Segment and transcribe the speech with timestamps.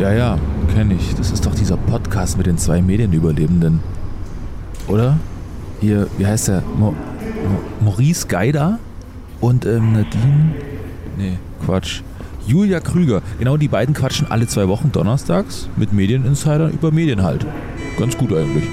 [0.00, 0.38] Ja, ja,
[0.72, 1.14] kenne ich.
[1.14, 3.80] Das ist doch dieser Podcast mit den zwei Medienüberlebenden.
[4.88, 5.18] Oder?
[5.82, 6.62] Hier, wie heißt der?
[6.78, 6.94] Mo
[7.84, 8.78] Maurice Geider
[9.42, 10.54] und ähm, Nadine.
[11.18, 11.36] Nee,
[11.66, 12.00] Quatsch.
[12.46, 13.20] Julia Krüger.
[13.38, 17.44] Genau die beiden quatschen alle zwei Wochen donnerstags mit Medieninsidern über Medien halt.
[17.98, 18.64] Ganz gut eigentlich.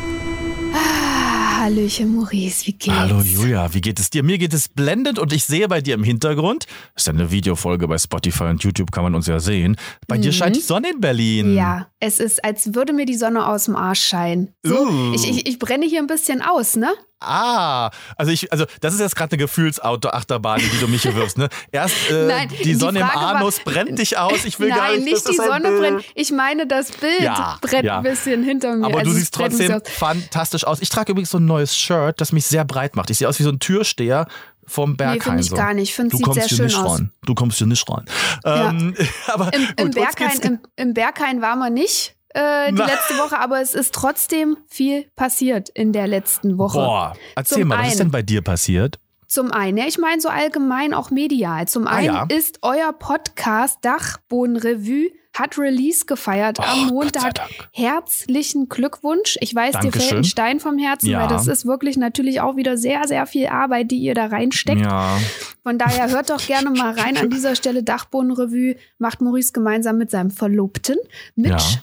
[1.59, 2.95] Hallöchen, Maurice, wie geht's?
[2.95, 4.21] Hallo Julia, wie geht es dir?
[4.21, 7.31] Mir geht es blendend und ich sehe bei dir im Hintergrund, das ist ja eine
[7.31, 9.75] Videofolge bei Spotify und YouTube, kann man uns ja sehen.
[10.07, 11.55] Bei dir scheint die Sonne in Berlin.
[11.55, 14.53] Ja, es ist, als würde mir die Sonne aus dem Arsch scheinen.
[14.61, 15.13] So, Uh.
[15.15, 16.93] ich, ich, ich brenne hier ein bisschen aus, ne?
[17.19, 21.15] Ah, also ich, also das ist jetzt gerade eine Gefühlsauto-Achterbahn, in die du mich hier
[21.15, 21.49] wirfst, ne?
[21.71, 24.45] Erst äh, Nein, die die Sonne Frage im war- Anus brennt dich aus.
[24.45, 26.03] Ich will Nein, gar nicht, nicht dass die Sonne Bild- brennt.
[26.15, 27.97] Ich meine, das Bild Ja, brennt ja.
[27.97, 28.85] ein bisschen hinter mir.
[28.85, 30.81] Aber Also du siehst trotzdem fantastisch aus.
[30.81, 33.09] Ich trage übrigens so ein neues Shirt, das mich sehr breit macht.
[33.09, 34.27] Ich sehe aus wie so ein Türsteher
[34.65, 35.21] vom Berghain.
[35.21, 35.55] find ich so.
[35.55, 35.89] gar nicht.
[35.89, 36.99] Ich find, du sieht kommst sehr hier schön nicht aus.
[36.99, 37.11] rein.
[37.25, 38.03] Du kommst hier nicht rein.
[38.45, 38.93] Ähm,
[39.27, 43.61] aber Im, im, Berghain, im, Im Berghain waren wir nicht äh, die letzte Woche, aber
[43.61, 46.77] es ist trotzdem viel passiert in der letzten Woche.
[46.79, 48.99] Boah, erzähl Zum mal, was ist denn bei dir passiert?
[49.27, 51.67] Zum einen, ja, ich meine so allgemein auch medial.
[51.67, 52.25] Zum Ah, einen ja.
[52.29, 57.33] ist euer Podcast Dachbodenrevue hat Release gefeiert Ach, am Montag.
[57.71, 59.37] Herzlichen Glückwunsch.
[59.41, 60.17] Ich weiß, dir fällt Dankeschön.
[60.19, 61.21] ein Stein vom Herzen, Ja.
[61.21, 64.81] weil das ist wirklich natürlich auch wieder sehr, sehr viel Arbeit, die ihr da reinsteckt.
[64.81, 65.17] Ja.
[65.61, 67.83] Von daher hört doch gerne mal rein an dieser Stelle.
[67.83, 70.97] Dachbodenrevue macht Maurice gemeinsam mit seinem Verlobten
[71.35, 71.51] Mitch.
[71.75, 71.81] Ja.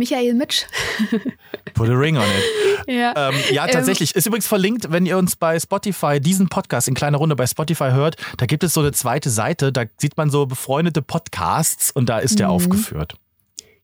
[0.00, 0.66] Michael Mitch.
[1.74, 2.88] Put a ring on it.
[2.88, 3.28] Ja.
[3.28, 4.16] Ähm, ja, tatsächlich.
[4.16, 7.90] Ist übrigens verlinkt, wenn ihr uns bei Spotify diesen Podcast in kleiner Runde bei Spotify
[7.92, 8.16] hört.
[8.38, 9.70] Da gibt es so eine zweite Seite.
[9.72, 12.52] Da sieht man so befreundete Podcasts und da ist der Mhm.
[12.54, 13.14] aufgeführt.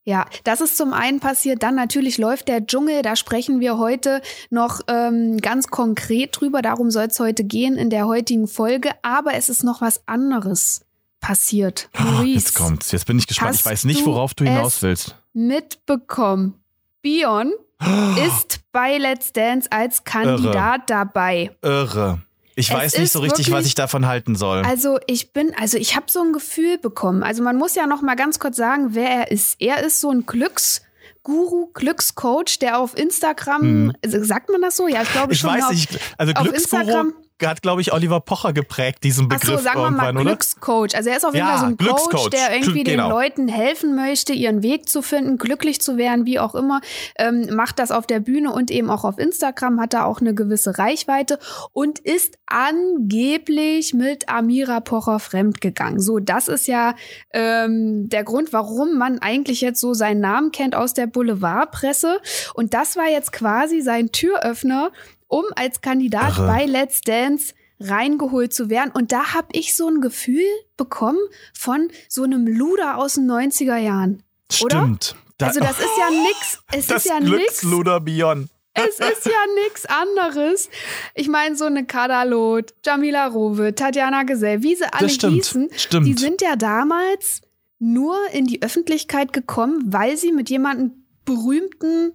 [0.04, 1.62] Ja, das ist zum einen passiert.
[1.62, 3.02] Dann natürlich läuft der Dschungel.
[3.02, 6.62] Da sprechen wir heute noch ähm, ganz konkret drüber.
[6.62, 8.90] Darum soll es heute gehen in der heutigen Folge.
[9.02, 10.80] Aber es ist noch was anderes
[11.20, 11.88] passiert.
[11.98, 12.92] Maurice, Jetzt kommt's.
[12.92, 13.56] Jetzt bin ich gespannt.
[13.56, 15.16] Ich weiß nicht, worauf du hinaus willst.
[15.36, 16.54] Mitbekommen.
[17.02, 17.52] Bion
[18.26, 21.50] ist bei Let's Dance als Kandidat dabei.
[21.62, 22.20] Irre.
[22.58, 24.62] Ich Es weiß nicht so richtig, was wirklich- ich davon halten soll.
[24.64, 27.22] Also ich bin, also ich habe so ein Gefühl bekommen.
[27.22, 29.60] Also man muss ja noch mal ganz kurz sagen, wer er ist.
[29.60, 34.88] Er ist so ein Glücksguru, Glückscoach, der auf Instagram, also sagt man das so?
[34.88, 35.32] Ja, ich glaube Hm.
[35.32, 35.50] ich schon.
[35.50, 35.98] weiß auf, nicht.
[36.16, 37.12] Also Glücksguru
[37.44, 40.14] hat, glaube ich, Oliver Pocher geprägt, diesen Ach Begriff so, sagen wir mal?
[40.14, 40.94] Glückscoach.
[40.94, 43.04] Also er ist auf jeden Ja, Fall so ein Coach, der irgendwie Genau.
[43.04, 46.80] den Leuten helfen möchte, ihren Weg zu finden, glücklich zu werden, wie auch immer.
[47.18, 50.34] Ähm, macht das auf der Bühne und eben auch auf Instagram, hat da auch eine
[50.34, 51.38] gewisse Reichweite
[51.72, 56.00] und ist angeblich mit Amira Pocher fremdgegangen.
[56.00, 56.94] So, das ist ja
[57.32, 62.20] ähm, der Grund, warum man eigentlich jetzt so seinen Namen kennt aus der Boulevardpresse.
[62.54, 64.90] Und das war jetzt quasi sein Türöffner,
[65.28, 66.46] um als Kandidat Irre.
[66.46, 68.90] bei Let's Dance reingeholt zu werden.
[68.94, 70.44] Und da habe ich so ein Gefühl
[70.76, 71.18] bekommen
[71.52, 74.22] von so einem Luder aus den 90er Jahren.
[74.62, 74.78] oder?
[74.80, 75.16] Stimmt.
[75.38, 76.58] Da, Also das ist ja nix.
[76.72, 77.30] Es das ist ja nix.
[77.30, 78.48] Glücksluder Bion.
[78.72, 79.32] Es ist ja
[79.64, 80.68] nix anderes.
[81.14, 85.34] Ich meine, so eine Kadalot, Jamila Rowe, Tatjana Gesell, wie sie alle Das stimmt.
[85.34, 86.06] hießen, Stimmt.
[86.06, 87.40] die sind ja damals
[87.78, 92.12] nur in die Öffentlichkeit gekommen, weil sie mit jemandem berühmten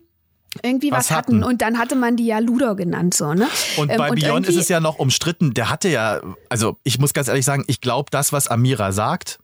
[0.64, 1.36] irgendwie was, Was hatten.
[1.38, 1.44] hatten.
[1.44, 3.48] Und dann hatte man die ja Luder genannt, so, ne?
[3.78, 5.54] Und Ähm, bei Bion ist es ja noch umstritten.
[5.54, 9.40] Der hatte ja, also ich muss ganz ehrlich sagen, ich glaube das, was Amira sagt.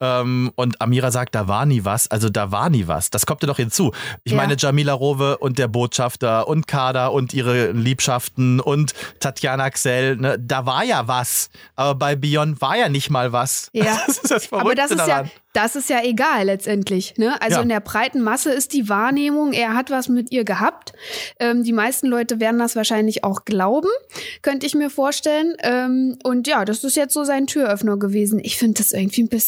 [0.00, 2.10] Ähm, und Amira sagt, da war nie was.
[2.10, 3.10] Also da war nie was.
[3.10, 3.92] Das kommt ja noch hinzu.
[4.24, 4.36] Ich Ja.
[4.36, 10.38] meine, Jamila Rowe und der Botschafter und Kada und ihre Liebschaften und Tatjana Xell, ne,
[10.38, 11.50] da war ja was.
[11.76, 13.68] Aber bei Bion war ja nicht mal was.
[13.72, 13.98] Ja.
[14.06, 15.26] Das ist das Verrückte Aber das ist daran.
[15.26, 17.14] ja, das ist ja egal letztendlich.
[17.16, 17.40] Ne?
[17.42, 17.62] Also Ja.
[17.62, 20.92] in der breiten Masse ist die Wahrnehmung, er hat was mit ihr gehabt.
[21.38, 23.88] Ähm, die meisten Leute werden das wahrscheinlich auch glauben,
[24.42, 25.54] könnte ich mir vorstellen.
[25.62, 28.40] Ähm, und ja, das ist jetzt so sein Türöffner gewesen.
[28.42, 29.40] Ich finde das irgendwie ein bisschen,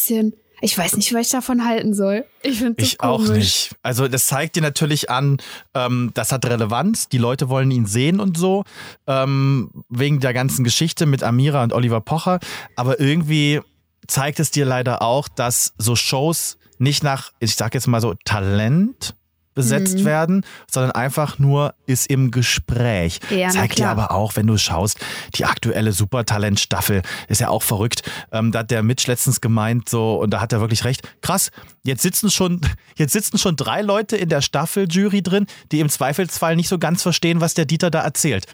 [0.61, 2.25] ich weiß nicht, was ich davon halten soll.
[2.41, 3.37] Ich finde das Ich auch komisch.
[3.37, 3.75] nicht.
[3.81, 5.37] Also das zeigt dir natürlich an,
[5.73, 7.09] ähm, das hat Relevanz.
[7.09, 8.63] Die Leute wollen ihn sehen und so.
[9.05, 12.39] Ähm, wegen der ganzen Geschichte mit Amira und Oliver Pocher.
[12.77, 13.59] Aber irgendwie
[14.07, 18.13] zeigt es dir leider auch, dass so Shows nicht nach, ich sag jetzt mal so,
[18.25, 19.15] Talent
[19.53, 20.05] besetzt Mhm.
[20.05, 23.19] werden, sondern einfach nur ist im Gespräch.
[23.29, 24.99] Ja, Zeigt dir aber auch, wenn du schaust,
[25.35, 28.03] die aktuelle Supertalent-Staffel ist ja auch verrückt.
[28.31, 31.07] Ähm, da hat der Mitch letztens gemeint, so, und da hat er wirklich recht.
[31.21, 31.51] Krass,
[31.83, 32.61] jetzt sitzen schon,
[32.97, 37.01] jetzt sitzen schon drei Leute in der Staffel-Jury drin, die im Zweifelsfall nicht so ganz
[37.01, 38.45] verstehen, was der Dieter da erzählt.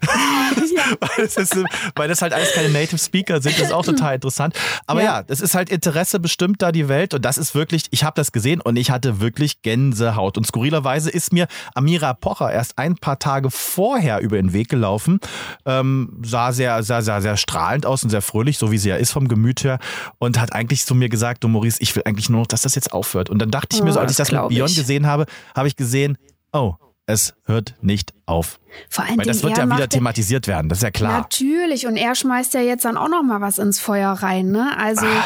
[1.00, 1.56] weil, das ist,
[1.94, 4.54] weil das halt alles keine Native Speaker sind, das ist auch total interessant.
[4.86, 5.18] Aber Ja.
[5.18, 8.14] ja, das ist halt Interesse bestimmt da die Welt und das ist wirklich, ich habe
[8.16, 10.36] das gesehen und ich hatte wirklich Gänsehaut.
[10.36, 15.20] Und skurrilerweise ist mir Amira Pocher erst ein paar Tage vorher über den Weg gelaufen.
[15.64, 18.96] Ähm, sah sehr, sehr, sehr, sehr strahlend aus und sehr fröhlich, so wie sie ja
[18.96, 19.78] ist vom Gemüt her.
[20.18, 22.74] Und hat eigentlich zu mir gesagt, du Maurice, ich will eigentlich nur noch, dass das
[22.74, 23.19] jetzt aufhört.
[23.28, 25.76] Und dann dachte ich mir so, als ich das mit Björn gesehen habe, habe ich
[25.76, 26.16] gesehen,
[26.52, 26.74] oh,
[27.06, 28.60] es hört nicht auf.
[28.88, 31.20] Vor allem Weil das wird ja wieder thematisiert werden, das ist ja klar.
[31.20, 34.76] Natürlich, und er schmeißt ja jetzt dann auch noch mal was ins Feuer rein, ne?
[34.78, 35.24] Also ah.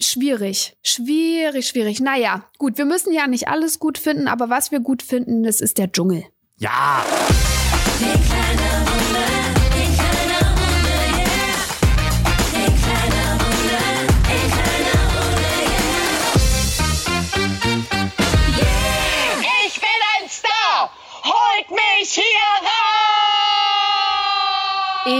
[0.00, 2.00] schwierig, schwierig, schwierig.
[2.00, 5.60] Naja, gut, wir müssen ja nicht alles gut finden, aber was wir gut finden, das
[5.60, 6.24] ist der Dschungel.
[6.58, 7.04] Ja.
[22.00, 22.24] Mich hier
[22.62, 22.70] raus!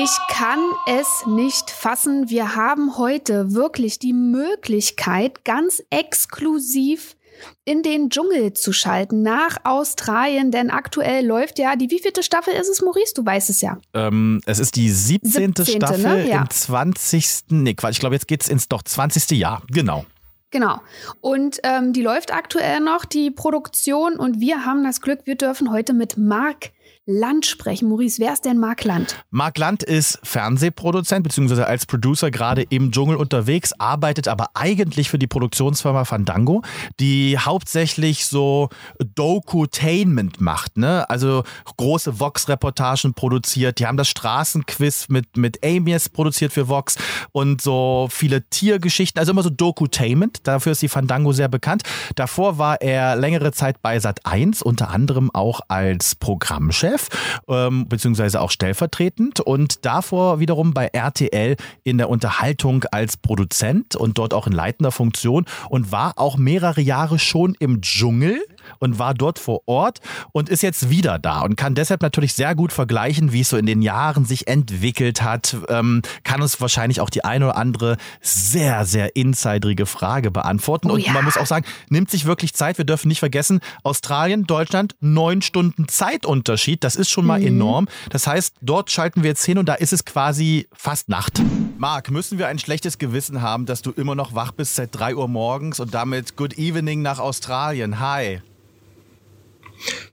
[0.02, 2.28] Ich kann es nicht fassen.
[2.30, 7.16] Wir haben heute wirklich die Möglichkeit, ganz exklusiv
[7.64, 12.68] in den Dschungel zu schalten nach Australien, denn aktuell läuft ja die wievielte Staffel ist
[12.68, 13.14] es, Maurice?
[13.14, 13.78] Du weißt es ja.
[13.94, 15.54] Ähm, es ist die 17.
[15.56, 15.78] 17.
[15.78, 15.86] Ne?
[15.86, 16.28] Staffel ne?
[16.28, 16.42] ja.
[16.42, 17.40] im 20.
[17.48, 19.30] Nee, Quatsch, ich glaube, jetzt geht es ins doch 20.
[19.38, 19.62] Jahr.
[19.70, 20.04] Genau.
[20.50, 20.80] Genau.
[21.20, 24.16] Und ähm, die läuft aktuell noch, die Produktion.
[24.16, 26.70] Und wir haben das Glück, wir dürfen heute mit Marc
[27.10, 27.88] Land sprechen.
[27.88, 29.24] Maurice, wer ist denn Marc Land?
[29.30, 31.62] Marc Land ist Fernsehproduzent bzw.
[31.62, 36.62] als Producer gerade im Dschungel unterwegs, arbeitet aber eigentlich für die Produktionsfirma Fandango,
[37.00, 38.68] die hauptsächlich so
[39.14, 41.08] Dokutainment macht, ne?
[41.10, 41.42] Also
[41.76, 43.80] große Vox-Reportagen produziert.
[43.80, 46.96] Die haben das Straßenquiz mit, mit Amias produziert für Vox
[47.32, 50.46] und so viele Tiergeschichten, also immer so Dokutainment.
[50.46, 51.82] Dafür ist die Fandango sehr bekannt.
[52.14, 56.99] Davor war er längere Zeit bei Sat 1, unter anderem auch als Programmchef.
[57.00, 57.08] Chef,
[57.48, 64.18] ähm, beziehungsweise auch stellvertretend und davor wiederum bei RTL in der Unterhaltung als Produzent und
[64.18, 68.40] dort auch in leitender Funktion und war auch mehrere Jahre schon im Dschungel
[68.78, 70.00] und war dort vor Ort
[70.32, 73.56] und ist jetzt wieder da und kann deshalb natürlich sehr gut vergleichen, wie es so
[73.56, 77.96] in den Jahren sich entwickelt hat, ähm, kann uns wahrscheinlich auch die eine oder andere
[78.20, 80.90] sehr, sehr insiderige Frage beantworten.
[80.90, 81.12] Oh, und ja.
[81.12, 82.78] man muss auch sagen, nimmt sich wirklich Zeit.
[82.78, 86.84] Wir dürfen nicht vergessen, Australien, Deutschland, neun Stunden Zeitunterschied.
[86.84, 87.46] Das ist schon mal mhm.
[87.46, 87.88] enorm.
[88.10, 91.40] Das heißt, dort schalten wir jetzt hin und da ist es quasi fast Nacht.
[91.78, 95.16] Marc, müssen wir ein schlechtes Gewissen haben, dass du immer noch wach bist seit drei
[95.16, 98.00] Uhr morgens und damit Good Evening nach Australien?
[98.00, 98.40] Hi.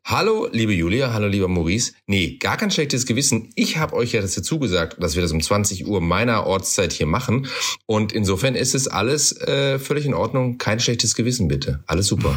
[0.04, 1.94] Hallo, liebe Julia, hallo, lieber Maurice.
[2.06, 3.50] Nee, gar kein schlechtes Gewissen.
[3.56, 6.94] Ich habe euch ja das dazu gesagt, dass wir das um 20 Uhr meiner Ortszeit
[6.94, 7.48] hier machen.
[7.86, 10.58] Und insofern ist es alles äh, völlig in Ordnung.
[10.58, 11.84] Kein schlechtes Gewissen, bitte.
[11.88, 12.36] Alles super.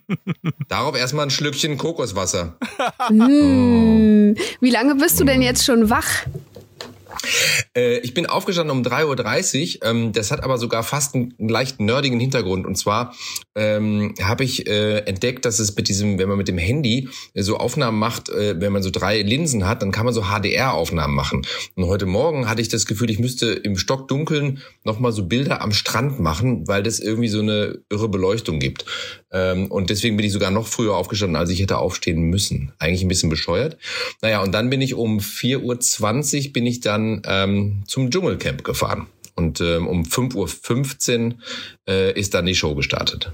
[0.68, 2.56] Darauf erstmal ein Schlückchen Kokoswasser.
[3.10, 4.34] mmh.
[4.60, 6.24] Wie lange bist du denn jetzt schon wach?
[7.76, 9.90] Äh, ich bin aufgestanden um 3.30 Uhr.
[9.90, 12.66] Ähm, das hat aber sogar fast einen, einen leicht nerdigen Hintergrund.
[12.66, 13.14] Und zwar
[13.54, 17.56] ähm, habe ich äh, entdeckt, dass es mit diesem, wenn man mit dem Handy so
[17.56, 21.46] Aufnahmen macht, äh, wenn man so drei Linsen hat, dann kann man so HDR-Aufnahmen machen.
[21.74, 25.72] Und heute Morgen hatte ich das Gefühl, ich müsste im Stockdunkeln nochmal so Bilder am
[25.72, 28.84] Strand machen, weil das irgendwie so eine irre Beleuchtung gibt.
[29.34, 32.72] Ähm, und deswegen bin ich sogar noch früher aufgestanden, als ich hätte aufstehen müssen.
[32.78, 33.76] Eigentlich ein bisschen bescheuert.
[34.22, 39.08] Naja, und dann bin ich um 4.20 Uhr bin ich dann ähm, zum Dschungelcamp gefahren.
[39.34, 41.34] Und ähm, um 5.15 Uhr
[41.88, 43.32] äh, ist dann die Show gestartet.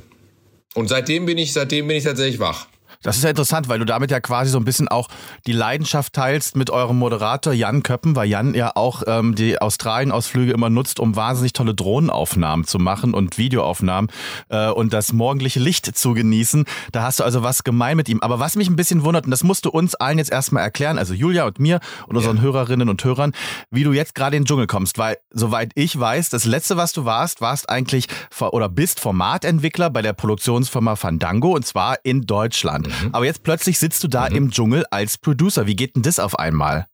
[0.74, 2.66] Und seitdem bin ich, seitdem bin ich tatsächlich wach.
[3.02, 5.08] Das ist ja interessant, weil du damit ja quasi so ein bisschen auch
[5.46, 10.52] die Leidenschaft teilst mit eurem Moderator Jan Köppen, weil Jan ja auch ähm, die Australien-Ausflüge
[10.52, 14.10] immer nutzt, um wahnsinnig tolle Drohnenaufnahmen zu machen und Videoaufnahmen
[14.50, 16.66] äh, und das morgendliche Licht zu genießen.
[16.92, 18.20] Da hast du also was gemein mit ihm.
[18.20, 20.98] Aber was mich ein bisschen wundert, und das musst du uns allen jetzt erstmal erklären,
[20.98, 22.42] also Julia und mir und unseren ja.
[22.42, 23.32] Hörerinnen und Hörern,
[23.70, 26.92] wie du jetzt gerade in den Dschungel kommst, weil soweit ich weiß, das letzte, was
[26.92, 28.08] du warst, warst eigentlich
[28.40, 32.89] oder bist Formatentwickler bei der Produktionsfirma Fandango und zwar in Deutschland.
[33.02, 33.10] Mhm.
[33.12, 34.36] Aber jetzt plötzlich sitzt du da mhm.
[34.36, 35.66] im Dschungel als Producer.
[35.66, 36.86] Wie geht denn das auf einmal?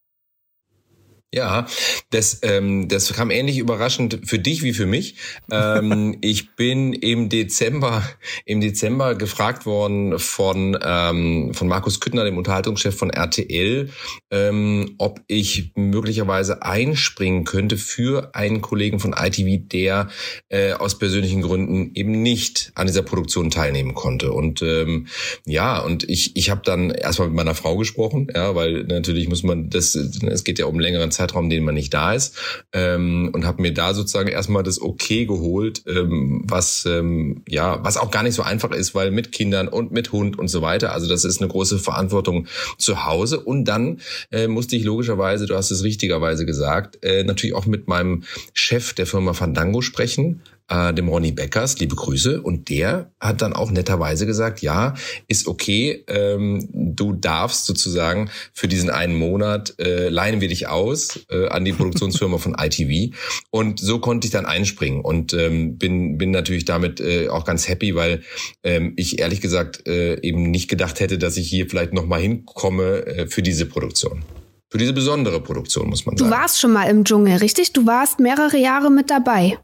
[1.35, 1.67] Ja,
[2.11, 5.17] das, ähm, das kam ähnlich überraschend für dich wie für mich.
[5.51, 8.05] Ähm, ich bin im Dezember,
[8.45, 13.91] im Dezember gefragt worden von, ähm, von Markus Küttner, dem Unterhaltungschef von RTL,
[14.31, 20.09] ähm, ob ich möglicherweise einspringen könnte für einen Kollegen von ITV, der
[20.49, 24.31] äh, aus persönlichen Gründen eben nicht an dieser Produktion teilnehmen konnte.
[24.31, 25.09] Und ähm,
[25.45, 29.43] ja, und ich, ich habe dann erstmal mit meiner Frau gesprochen, ja, weil natürlich muss
[29.43, 32.37] man das, es geht ja um längeren Zeitraum, den man nicht da ist,
[32.73, 37.97] ähm, und habe mir da sozusagen erstmal das Okay geholt, ähm, was ähm, ja, was
[37.97, 40.93] auch gar nicht so einfach ist, weil mit Kindern und mit Hund und so weiter.
[40.93, 42.47] Also das ist eine große Verantwortung
[42.79, 43.41] zu Hause.
[43.41, 47.89] Und dann äh, musste ich logischerweise, du hast es richtigerweise gesagt, äh, natürlich auch mit
[47.89, 52.43] meinem Chef der Firma Fandango sprechen äh, dem Ronny Beckers, liebe Grüße.
[52.43, 54.95] Und der hat dann auch netterweise gesagt, ja,
[55.29, 61.21] ist okay, ähm, du darfst sozusagen für diesen einen Monat äh, leihen wir dich aus
[61.31, 63.15] äh, an die Produktionsfirma von ITV.
[63.51, 67.69] Und so konnte ich dann einspringen und ähm, bin, bin natürlich damit äh, auch ganz
[67.69, 68.23] happy, weil
[68.63, 73.07] ähm, ich ehrlich gesagt äh, eben nicht gedacht hätte, dass ich hier vielleicht nochmal hinkomme
[73.07, 74.25] äh, für diese Produktion.
[74.69, 76.29] Für diese besondere Produktion, muss man sagen.
[76.29, 77.73] Du warst schon mal im Dschungel, richtig?
[77.73, 79.59] Du warst mehrere Jahre mit dabei.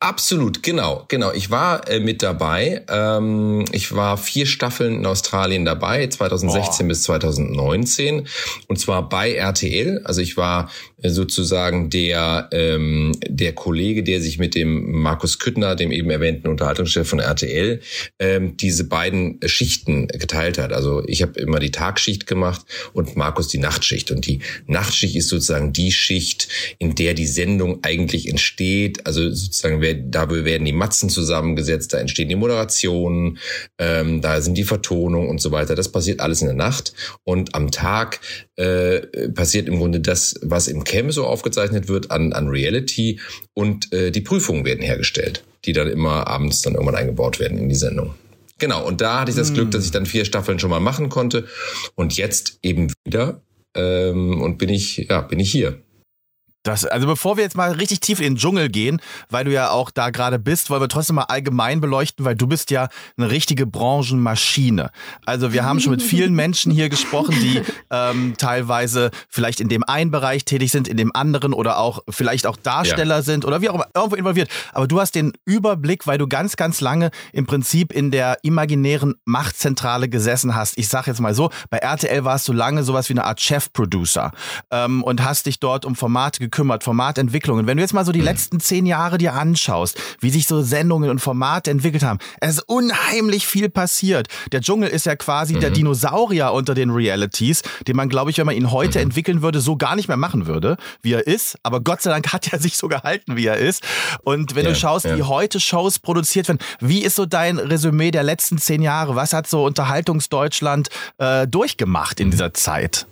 [0.00, 1.32] Absolut, genau, genau.
[1.32, 2.84] Ich war äh, mit dabei.
[2.88, 6.88] Ähm, ich war vier Staffeln in Australien dabei, 2016 oh.
[6.88, 8.28] bis 2019.
[8.68, 10.02] Und zwar bei RTL.
[10.04, 10.70] Also ich war
[11.02, 17.08] sozusagen der, ähm, der Kollege, der sich mit dem Markus Küttner, dem eben erwähnten Unterhaltungschef
[17.08, 17.80] von RTL,
[18.18, 20.72] ähm, diese beiden Schichten geteilt hat.
[20.72, 22.62] Also ich habe immer die Tagschicht gemacht
[22.92, 24.10] und Markus die Nachtschicht.
[24.10, 29.06] Und die Nachtschicht ist sozusagen die Schicht, in der die Sendung eigentlich entsteht.
[29.06, 33.38] Also sozusagen da werden die Matzen zusammengesetzt, da entstehen die Moderationen,
[33.78, 35.76] ähm, da sind die Vertonungen und so weiter.
[35.76, 38.20] Das passiert alles in der Nacht und am Tag
[38.58, 43.20] äh, passiert im Grunde das, was im Cam so aufgezeichnet wird an, an Reality
[43.54, 47.68] und äh, die Prüfungen werden hergestellt, die dann immer abends dann irgendwann eingebaut werden in
[47.68, 48.14] die Sendung.
[48.58, 51.08] Genau, und da hatte ich das Glück, dass ich dann vier Staffeln schon mal machen
[51.08, 51.46] konnte
[51.94, 53.42] und jetzt eben wieder
[53.76, 55.80] ähm, und bin ich, ja, bin ich hier.
[56.68, 59.70] Das, also bevor wir jetzt mal richtig tief in den Dschungel gehen, weil du ja
[59.70, 63.30] auch da gerade bist, wollen wir trotzdem mal allgemein beleuchten, weil du bist ja eine
[63.30, 64.90] richtige Branchenmaschine.
[65.24, 69.82] Also wir haben schon mit vielen Menschen hier gesprochen, die ähm, teilweise vielleicht in dem
[69.82, 73.22] einen Bereich tätig sind, in dem anderen oder auch vielleicht auch Darsteller ja.
[73.22, 74.50] sind oder wie auch immer, irgendwo involviert.
[74.74, 79.14] Aber du hast den Überblick, weil du ganz, ganz lange im Prinzip in der imaginären
[79.24, 80.76] Machtzentrale gesessen hast.
[80.76, 84.32] Ich sag jetzt mal so, bei RTL warst du lange sowas wie eine Art Chef-Producer
[84.70, 87.66] ähm, und hast dich dort um Formate gekümmert, Formatentwicklungen.
[87.66, 88.26] Wenn du jetzt mal so die mhm.
[88.26, 92.68] letzten zehn Jahre dir anschaust, wie sich so Sendungen und Formate entwickelt haben, es ist
[92.68, 94.28] unheimlich viel passiert.
[94.52, 95.60] Der Dschungel ist ja quasi mhm.
[95.60, 99.04] der Dinosaurier unter den Realities, den man, glaube ich, wenn man ihn heute mhm.
[99.04, 101.56] entwickeln würde, so gar nicht mehr machen würde, wie er ist.
[101.62, 103.82] Aber Gott sei Dank hat er sich so gehalten, wie er ist.
[104.22, 105.16] Und wenn ja, du schaust, ja.
[105.16, 109.16] wie heute Shows produziert werden, wie ist so dein Resümee der letzten zehn Jahre?
[109.16, 110.88] Was hat so Unterhaltungsdeutschland
[111.18, 113.06] äh, durchgemacht in dieser Zeit?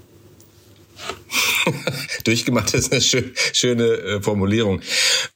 [2.24, 4.80] Durchgemacht ist eine schön, schöne äh, Formulierung.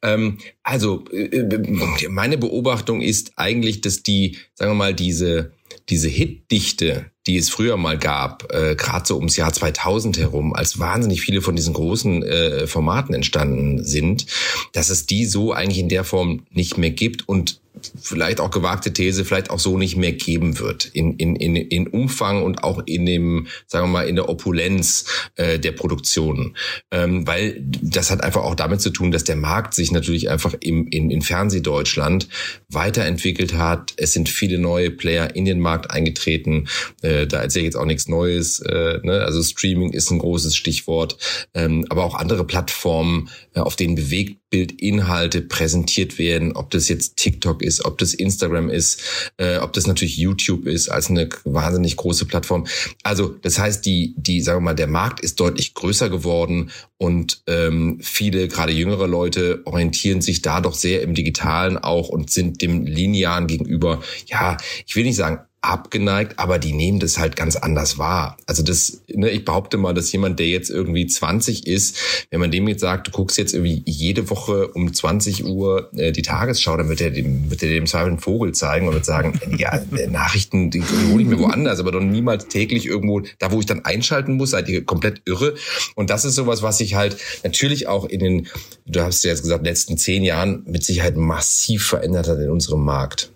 [0.03, 5.53] Ähm, also äh, äh, meine Beobachtung ist eigentlich, dass die, sagen wir mal, diese
[5.91, 10.79] diese Hitdichte, die es früher mal gab, äh, gerade so ums Jahr 2000 herum, als
[10.79, 14.27] wahnsinnig viele von diesen großen äh, Formaten entstanden sind,
[14.73, 17.61] dass es die so eigentlich in der Form nicht mehr gibt und
[18.01, 21.87] vielleicht auch gewagte These, vielleicht auch so nicht mehr geben wird in, in, in, in
[21.87, 25.05] Umfang und auch in dem, sagen wir mal, in der Opulenz
[25.37, 26.57] äh, der Produktionen.
[26.91, 30.55] Ähm, weil das hat einfach auch damit zu tun, dass der Markt sich natürlich einfach
[30.61, 32.29] im, in, in Fernsehdeutschland
[32.69, 33.95] weiterentwickelt hat.
[33.97, 36.69] Es sind viele neue Player in den Markt eingetreten.
[37.03, 38.61] Äh, da erzähle ich jetzt auch nichts Neues.
[38.61, 39.23] Äh, ne?
[39.25, 41.17] Also Streaming ist ein großes Stichwort.
[41.55, 47.17] Ähm, aber auch andere Plattformen, äh, auf denen bewegt Bildinhalte präsentiert werden, ob das jetzt
[47.17, 49.03] TikTok ist, ob das Instagram ist,
[49.37, 52.67] äh, ob das natürlich YouTube ist als eine wahnsinnig große Plattform.
[53.03, 57.43] Also das heißt, die, die, sagen wir mal, der Markt ist deutlich größer geworden und
[57.47, 62.63] ähm, viele, gerade jüngere Leute, orientieren sich da doch sehr im Digitalen auch und sind
[62.63, 67.55] dem Linearen gegenüber, ja, ich will nicht sagen abgeneigt, aber die nehmen das halt ganz
[67.55, 68.39] anders wahr.
[68.47, 71.99] Also das, ne, ich behaupte mal, dass jemand, der jetzt irgendwie 20 ist,
[72.31, 76.13] wenn man dem jetzt sagt, du guckst jetzt irgendwie jede Woche um 20 Uhr äh,
[76.13, 79.05] die Tagesschau, dann wird er dem, wird er dem Zweifel einen Vogel zeigen und wird
[79.05, 83.53] sagen, ja, äh, Nachrichten, die hole ich mir woanders, aber doch niemals täglich irgendwo, da
[83.53, 85.55] wo ich dann einschalten muss, seid ihr komplett irre.
[85.95, 88.49] Und das ist sowas, was sich halt natürlich auch in den,
[88.87, 92.83] du hast ja jetzt gesagt, letzten zehn Jahren mit Sicherheit massiv verändert hat in unserem
[92.83, 93.31] Markt.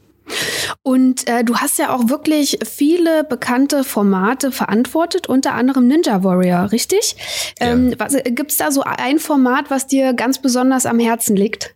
[0.82, 6.72] Und äh, du hast ja auch wirklich viele bekannte Formate verantwortet, unter anderem Ninja Warrior,
[6.72, 7.16] richtig?
[7.58, 7.72] Ja.
[7.72, 11.74] Ähm, Gibt es da so ein Format, was dir ganz besonders am Herzen liegt?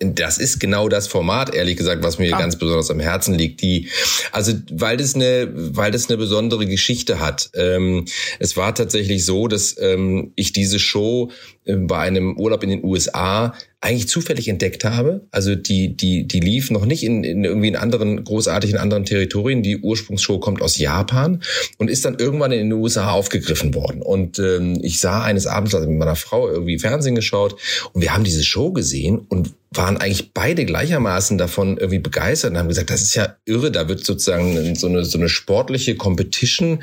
[0.00, 2.38] Das ist genau das Format, ehrlich gesagt, was mir ah.
[2.38, 3.62] ganz besonders am Herzen liegt.
[3.62, 3.88] Die,
[4.30, 7.50] also weil das eine, weil das eine besondere Geschichte hat.
[7.54, 8.04] Ähm,
[8.38, 11.32] es war tatsächlich so, dass ähm, ich diese Show
[11.64, 15.26] äh, bei einem Urlaub in den USA eigentlich zufällig entdeckt habe.
[15.30, 19.62] Also die, die, die lief noch nicht in, in irgendwie in anderen, großartigen anderen Territorien.
[19.62, 21.42] Die Ursprungsshow kommt aus Japan
[21.78, 24.02] und ist dann irgendwann in den USA aufgegriffen worden.
[24.02, 27.56] Und ähm, ich sah eines Abends also mit meiner Frau irgendwie Fernsehen geschaut
[27.92, 32.58] und wir haben diese Show gesehen und waren eigentlich beide gleichermaßen davon irgendwie begeistert und
[32.58, 36.82] haben gesagt, das ist ja irre, da wird sozusagen so eine, so eine sportliche Competition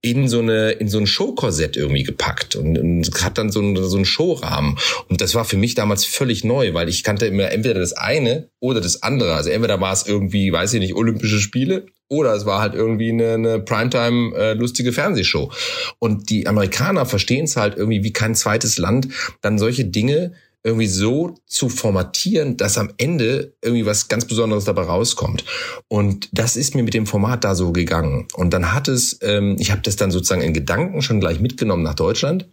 [0.00, 3.76] in so eine, in so ein Showkorsett irgendwie gepackt und, und hat dann so einen,
[3.76, 4.78] so einen Showrahmen.
[5.08, 8.48] Und das war für mich damals völlig neu, weil ich kannte immer entweder das eine
[8.60, 9.34] oder das andere.
[9.34, 13.10] Also entweder war es irgendwie, weiß ich nicht, Olympische Spiele oder es war halt irgendwie
[13.10, 15.50] eine, eine Primetime äh, lustige Fernsehshow.
[15.98, 19.08] Und die Amerikaner verstehen es halt irgendwie wie kein zweites Land,
[19.40, 20.32] dann solche Dinge
[20.64, 25.44] irgendwie so zu formatieren, dass am Ende irgendwie was ganz Besonderes dabei rauskommt.
[25.88, 28.28] Und das ist mir mit dem Format da so gegangen.
[28.34, 31.82] Und dann hat es, ähm, ich habe das dann sozusagen in Gedanken schon gleich mitgenommen
[31.82, 32.48] nach Deutschland.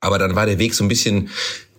[0.00, 1.30] Aber dann war der Weg so ein bisschen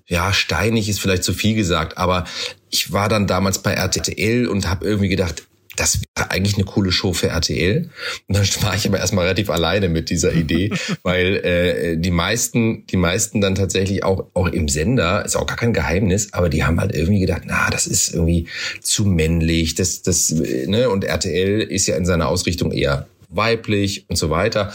[0.07, 2.25] ja, steinig ist vielleicht zu viel gesagt, aber
[2.69, 6.91] ich war dann damals bei RTL und habe irgendwie gedacht, das wäre eigentlich eine coole
[6.91, 7.89] Show für RTL.
[8.27, 10.71] Und dann war ich aber erstmal relativ alleine mit dieser Idee,
[11.03, 15.57] weil äh, die meisten, die meisten dann tatsächlich auch, auch im Sender, ist auch gar
[15.57, 18.47] kein Geheimnis, aber die haben halt irgendwie gedacht, na, das ist irgendwie
[18.81, 24.15] zu männlich, das, das, ne, und RTL ist ja in seiner Ausrichtung eher weiblich und
[24.15, 24.71] so weiter.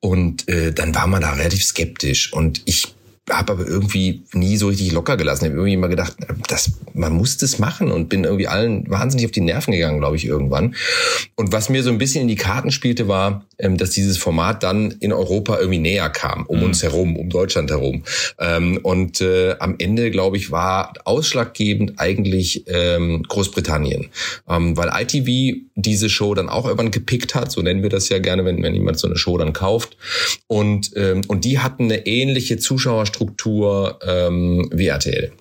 [0.00, 2.32] Und äh, dann war man da relativ skeptisch.
[2.32, 2.94] Und ich
[3.30, 5.44] habe aber irgendwie nie so richtig locker gelassen.
[5.44, 6.16] Ich habe irgendwie immer gedacht,
[6.48, 10.16] das, man muss das machen und bin irgendwie allen wahnsinnig auf die Nerven gegangen, glaube
[10.16, 10.74] ich, irgendwann.
[11.36, 14.64] Und was mir so ein bisschen in die Karten spielte, war, ähm, dass dieses Format
[14.64, 16.64] dann in Europa irgendwie näher kam, um mhm.
[16.64, 18.02] uns herum, um Deutschland herum.
[18.40, 24.08] Ähm, und äh, am Ende, glaube ich, war ausschlaggebend eigentlich ähm, Großbritannien,
[24.48, 28.18] ähm, weil ITV diese Show dann auch irgendwann gepickt hat, so nennen wir das ja
[28.18, 29.96] gerne, wenn, wenn jemand so eine Show dann kauft.
[30.48, 35.32] Und, ähm, und die hatten eine ähnliche Zuschauer Infrastruktur ähm, wie RTL.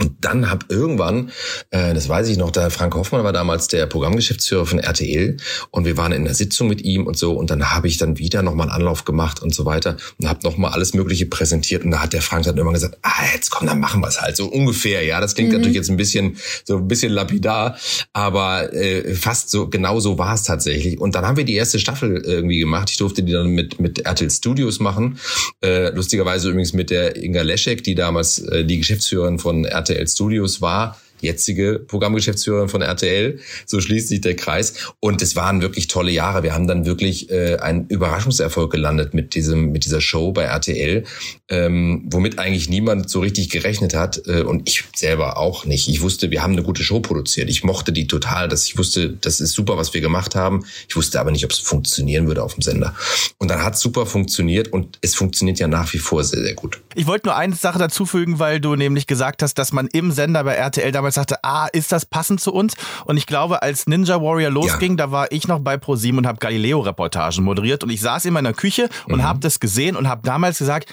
[0.00, 1.30] Und dann hab irgendwann,
[1.70, 5.36] äh, das weiß ich noch, der Frank Hoffmann war damals der Programmgeschäftsführer von RTL
[5.70, 8.18] und wir waren in der Sitzung mit ihm und so und dann habe ich dann
[8.18, 11.90] wieder nochmal einen Anlauf gemacht und so weiter und habe nochmal alles Mögliche präsentiert und
[11.90, 14.36] da hat der Frank dann immer gesagt, ah, jetzt komm, dann machen wir es halt
[14.36, 15.04] so ungefähr.
[15.04, 15.56] Ja, das klingt mhm.
[15.56, 17.76] natürlich jetzt ein bisschen so ein bisschen lapidar,
[18.12, 21.00] aber äh, fast so genau so war es tatsächlich.
[21.00, 22.90] Und dann haben wir die erste Staffel irgendwie gemacht.
[22.90, 25.18] Ich durfte die dann mit mit RTL Studios machen,
[25.64, 30.08] äh, lustigerweise übrigens mit der Inga Leschek, die damals äh, die Geschäftsführerin von RTL RTL
[30.08, 33.40] Studios war jetzige Programmgeschäftsführerin von RTL.
[33.66, 34.92] So schließt sich der Kreis.
[35.00, 36.42] Und es waren wirklich tolle Jahre.
[36.42, 41.04] Wir haben dann wirklich äh, einen Überraschungserfolg gelandet mit diesem, mit dieser Show bei RTL,
[41.50, 45.88] ähm, womit eigentlich niemand so richtig gerechnet hat äh, und ich selber auch nicht.
[45.88, 47.48] Ich wusste, wir haben eine gute Show produziert.
[47.48, 48.48] Ich mochte die total.
[48.48, 50.64] Dass ich wusste, das ist super, was wir gemacht haben.
[50.88, 52.94] Ich wusste aber nicht, ob es funktionieren würde auf dem Sender.
[53.38, 56.54] Und dann hat es super funktioniert und es funktioniert ja nach wie vor sehr, sehr
[56.54, 56.80] gut.
[56.94, 60.10] Ich wollte nur eine Sache dazu fügen, weil du nämlich gesagt hast, dass man im
[60.10, 62.74] Sender bei RTL damals sagte, ah, ist das passend zu uns?
[63.06, 65.06] Und ich glaube, als Ninja Warrior losging, ja.
[65.06, 68.52] da war ich noch bei ProSieben und habe Galileo-Reportagen moderiert und ich saß in meiner
[68.52, 69.22] Küche und mhm.
[69.22, 70.92] habe das gesehen und habe damals gesagt,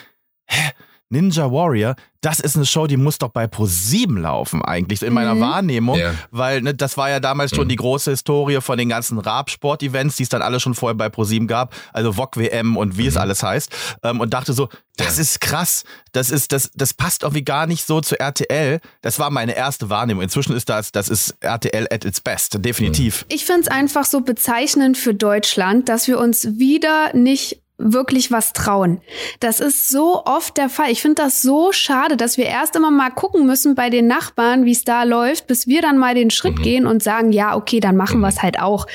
[1.09, 5.35] Ninja Warrior, das ist eine Show, die muss doch bei Pro7 laufen eigentlich, in meiner
[5.35, 5.41] mhm.
[5.41, 6.15] Wahrnehmung, ja.
[6.31, 7.69] weil ne, das war ja damals schon mhm.
[7.69, 11.45] die große Historie von den ganzen Rab-Sport-Events, die es dann alle schon vorher bei Pro7
[11.45, 13.09] gab, also VOG WM und wie mhm.
[13.09, 13.71] es alles heißt
[14.03, 15.21] ähm, und dachte so, das ja.
[15.21, 18.79] ist krass, das ist das das passt irgendwie gar nicht so zu RTL.
[19.01, 20.23] Das war meine erste Wahrnehmung.
[20.23, 23.25] Inzwischen ist das das ist RTL at its best, definitiv.
[23.27, 28.53] Ich finde es einfach so bezeichnend für Deutschland, dass wir uns wieder nicht wirklich was
[28.53, 29.01] trauen.
[29.39, 30.91] Das ist so oft der Fall.
[30.91, 34.65] Ich finde das so schade, dass wir erst immer mal gucken müssen bei den Nachbarn,
[34.65, 36.63] wie es da läuft, bis wir dann mal den Schritt mhm.
[36.63, 38.23] gehen und sagen, ja, okay, dann machen mhm.
[38.23, 38.88] wir es halt auch.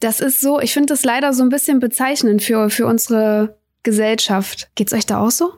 [0.00, 4.68] Das ist so, ich finde das leider so ein bisschen bezeichnend für, für unsere Gesellschaft.
[4.74, 5.52] Geht's euch da auch so?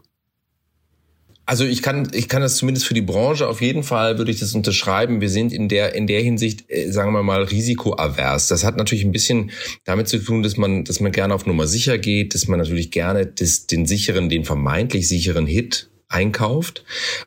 [1.49, 4.39] Also ich kann, ich kann das zumindest für die Branche auf jeden Fall würde ich
[4.39, 5.23] das unterschreiben.
[5.23, 8.49] Wir sind in der, in der Hinsicht, äh, sagen wir mal, risikoavers.
[8.49, 9.51] Das hat natürlich ein bisschen
[9.85, 12.91] damit zu tun, dass man, dass man gerne auf Nummer sicher geht, dass man natürlich
[12.91, 16.85] gerne das, den sicheren, den vermeintlich sicheren Hit einkauft.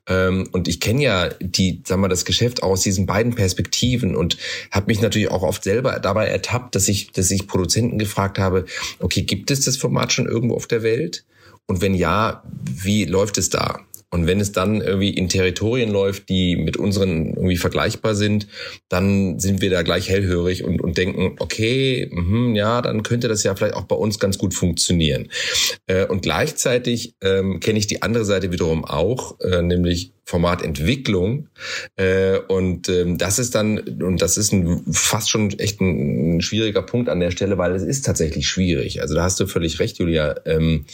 [0.08, 4.38] Ähm, und ich kenne ja die, sagen wir, das Geschäft aus diesen beiden Perspektiven und
[4.70, 8.66] habe mich natürlich auch oft selber dabei ertappt, dass ich, dass ich Produzenten gefragt habe,
[9.00, 11.26] okay, gibt es das Format schon irgendwo auf der Welt?
[11.66, 13.80] Und wenn ja, wie läuft es da?
[14.12, 18.48] Und wenn es dann irgendwie in Territorien läuft, die mit unseren irgendwie vergleichbar sind,
[18.90, 23.44] dann sind wir da gleich hellhörig und, und denken, okay, mh, ja, dann könnte das
[23.44, 25.30] ja vielleicht auch bei uns ganz gut funktionieren.
[25.88, 31.50] Äh, und gleichzeitig ähm, kenne ich die andere Seite wiederum auch, äh, nämlich Formatentwicklung.
[31.98, 36.42] Äh, und ähm, das ist dann, und das ist ein, fast schon echt ein, ein,
[36.42, 39.02] schwieriger Punkt an der Stelle, weil es ist tatsächlich schwierig.
[39.02, 40.36] Also da hast du völlig recht, Julia.
[40.46, 40.86] Ähm,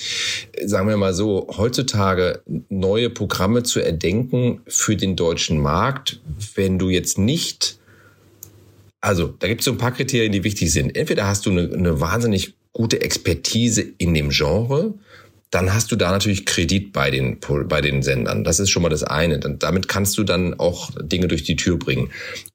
[0.65, 6.19] sagen wir mal so, heutzutage neue Programme zu erdenken für den deutschen Markt,
[6.56, 7.78] wenn du jetzt nicht
[9.00, 10.97] also, da gibt es so ein paar Kriterien, die wichtig sind.
[10.97, 14.95] Entweder hast du eine, eine wahnsinnig gute Expertise in dem Genre,
[15.50, 18.44] dann hast du da natürlich Kredit bei den, bei den Sendern.
[18.44, 19.40] Das ist schon mal das eine.
[19.40, 22.10] Damit kannst du dann auch Dinge durch die Tür bringen.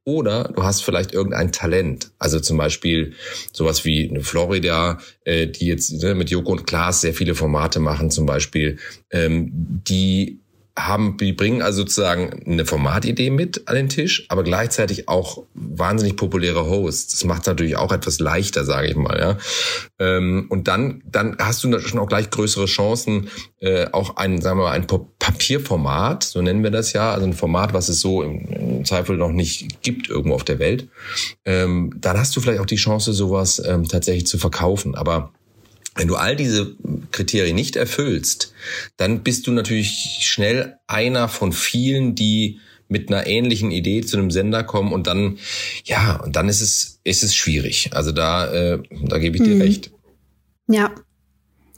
[0.04, 2.10] Oder du hast vielleicht irgendein Talent.
[2.18, 3.14] Also zum Beispiel
[3.52, 7.80] sowas wie eine Florida, äh, die jetzt ne, mit Joko und Klaas sehr viele Formate
[7.80, 8.78] machen zum Beispiel,
[9.10, 10.41] ähm, die
[10.76, 16.16] haben, die bringen also sozusagen eine Formatidee mit an den Tisch, aber gleichzeitig auch wahnsinnig
[16.16, 17.12] populäre Hosts.
[17.12, 19.38] Das macht natürlich auch etwas leichter, sage ich mal, ja.
[19.98, 23.28] Ähm, und dann, dann hast du schon auch gleich größere Chancen,
[23.60, 27.34] äh, auch ein, sagen wir mal, ein Papierformat, so nennen wir das ja, also ein
[27.34, 30.88] Format, was es so im, im Zweifel noch nicht gibt irgendwo auf der Welt.
[31.44, 34.94] Ähm, dann hast du vielleicht auch die Chance, sowas ähm, tatsächlich zu verkaufen.
[34.94, 35.32] Aber
[35.94, 36.74] wenn du all diese
[37.10, 38.54] Kriterien nicht erfüllst,
[38.96, 44.30] dann bist du natürlich schnell einer von vielen, die mit einer ähnlichen Idee zu einem
[44.30, 45.38] Sender kommen und dann,
[45.84, 47.90] ja, und dann ist es, ist es schwierig.
[47.92, 49.62] Also da, äh, da gebe ich dir mhm.
[49.62, 49.90] recht.
[50.68, 50.94] Ja,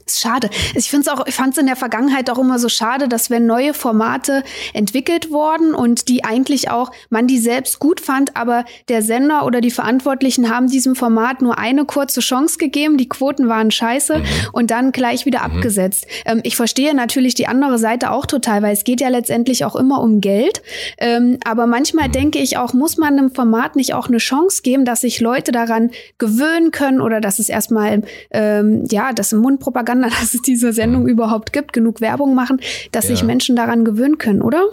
[0.05, 0.49] ist schade.
[0.75, 3.29] Ich finde es auch, ich fand es in der Vergangenheit auch immer so schade, dass
[3.29, 8.65] wenn neue Formate entwickelt wurden und die eigentlich auch man die selbst gut fand, aber
[8.87, 13.47] der Sender oder die Verantwortlichen haben diesem Format nur eine kurze Chance gegeben, die Quoten
[13.47, 14.23] waren scheiße mhm.
[14.51, 15.55] und dann gleich wieder mhm.
[15.55, 16.05] abgesetzt.
[16.25, 19.75] Ähm, ich verstehe natürlich die andere Seite auch total, weil es geht ja letztendlich auch
[19.75, 20.61] immer um Geld.
[20.99, 22.13] Ähm, aber manchmal mhm.
[22.13, 25.51] denke ich auch, muss man einem Format nicht auch eine Chance geben, dass sich Leute
[25.51, 25.89] daran
[26.19, 31.03] gewöhnen können oder dass es erstmal ähm, ja, das Mundpropaganda Propaganda, dass es diese Sendung
[31.03, 31.09] mhm.
[31.09, 32.59] überhaupt gibt, genug Werbung machen,
[32.91, 33.15] dass ja.
[33.15, 34.63] sich Menschen daran gewöhnen können, oder?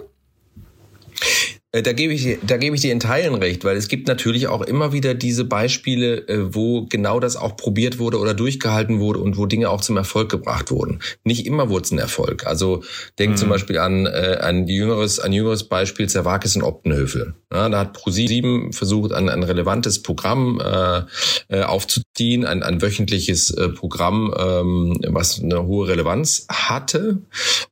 [1.73, 4.47] Äh, da gebe ich, da gebe ich dir in Teilen recht, weil es gibt natürlich
[4.47, 9.19] auch immer wieder diese Beispiele, äh, wo genau das auch probiert wurde oder durchgehalten wurde
[9.19, 10.99] und wo Dinge auch zum Erfolg gebracht wurden.
[11.23, 12.45] Nicht immer wurde es ein Erfolg.
[12.45, 12.83] Also
[13.17, 13.37] denk mhm.
[13.37, 17.33] zum Beispiel an äh, ein jüngeres, ein jüngeres Beispiel Zerwakis und Optenhövel.
[17.51, 21.01] Ja, da hat ProSieben versucht, ein, ein relevantes Programm äh,
[21.49, 27.19] äh, aufzuziehen, ein, ein wöchentliches äh, Programm, ähm, was eine hohe Relevanz hatte.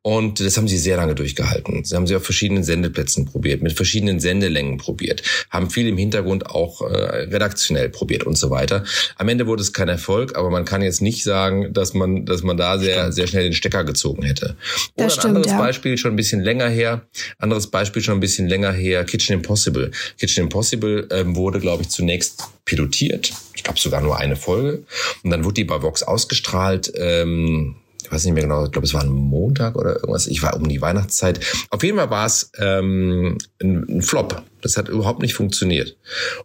[0.01, 1.83] Und das haben sie sehr lange durchgehalten.
[1.83, 6.47] Sie haben sie auf verschiedenen Sendeplätzen probiert, mit verschiedenen Sendelängen probiert, haben viel im Hintergrund
[6.47, 8.83] auch äh, redaktionell probiert und so weiter.
[9.17, 12.43] Am Ende wurde es kein Erfolg, aber man kann jetzt nicht sagen, dass man, dass
[12.43, 14.55] man da sehr, sehr schnell den Stecker gezogen hätte.
[14.95, 15.57] Oder das ein stimmt, anderes ja.
[15.57, 17.05] Beispiel schon ein bisschen länger her,
[17.37, 19.91] anderes Beispiel schon ein bisschen länger her, Kitchen Impossible.
[20.17, 23.31] Kitchen Impossible ähm, wurde, glaube ich, zunächst pilotiert.
[23.53, 24.83] Ich glaube sogar nur eine Folge.
[25.23, 26.91] Und dann wurde die bei Vox ausgestrahlt.
[26.95, 27.75] Ähm,
[28.11, 30.27] ich weiß nicht mehr genau, ich glaube, es war ein Montag oder irgendwas.
[30.27, 31.39] Ich war um die Weihnachtszeit.
[31.69, 34.43] Auf jeden Fall war es ähm, ein, ein Flop.
[34.61, 35.97] Das hat überhaupt nicht funktioniert.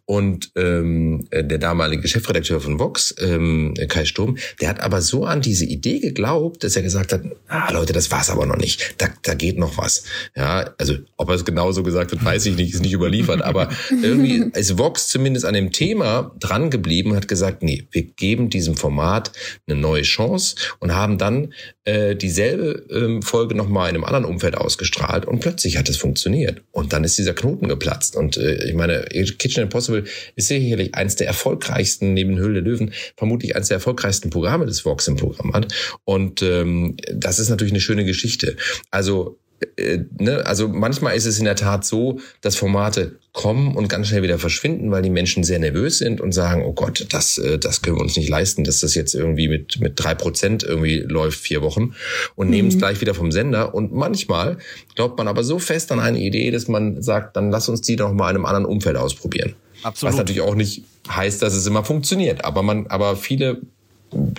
[0.04, 5.40] Und ähm, der damalige Chefredakteur von Vox, ähm, Kai Sturm, der hat aber so an
[5.40, 8.94] diese Idee geglaubt, dass er gesagt hat, ah Leute, das war's aber noch nicht.
[8.98, 10.04] Da, da geht noch was.
[10.36, 13.42] Ja, also ob er es genauso gesagt hat, weiß ich nicht, ist nicht überliefert.
[13.42, 18.02] Aber irgendwie ist Vox zumindest an dem Thema dran geblieben und hat gesagt, nee, wir
[18.02, 19.32] geben diesem Format
[19.66, 21.52] eine neue Chance und haben dann
[21.84, 26.62] äh, dieselbe ähm, Folge nochmal in einem anderen Umfeld ausgestrahlt und plötzlich hat es funktioniert.
[26.72, 28.16] Und dann ist dieser Knoten geplatzt geplatzt.
[28.16, 29.04] Und äh, ich meine,
[29.38, 34.30] Kitchen Impossible ist sicherlich eins der erfolgreichsten, neben Höhle der Löwen, vermutlich eins der erfolgreichsten
[34.30, 35.72] Programme des Vox im Programm hat.
[36.04, 38.56] Und ähm, das ist natürlich eine schöne Geschichte.
[38.90, 39.38] Also
[39.76, 44.08] äh, ne, also manchmal ist es in der Tat so, dass Formate kommen und ganz
[44.08, 47.58] schnell wieder verschwinden, weil die Menschen sehr nervös sind und sagen, oh Gott, das, äh,
[47.58, 50.98] das können wir uns nicht leisten, dass das jetzt irgendwie mit, mit drei Prozent irgendwie
[50.98, 51.94] läuft, vier Wochen
[52.34, 52.52] und mhm.
[52.52, 53.74] nehmen es gleich wieder vom Sender.
[53.74, 54.58] Und manchmal
[54.94, 57.96] glaubt man aber so fest an eine Idee, dass man sagt, dann lass uns die
[57.96, 59.54] doch mal in einem anderen Umfeld ausprobieren.
[59.82, 60.12] Absolut.
[60.12, 63.60] Was natürlich auch nicht heißt, dass es immer funktioniert, aber man, aber viele,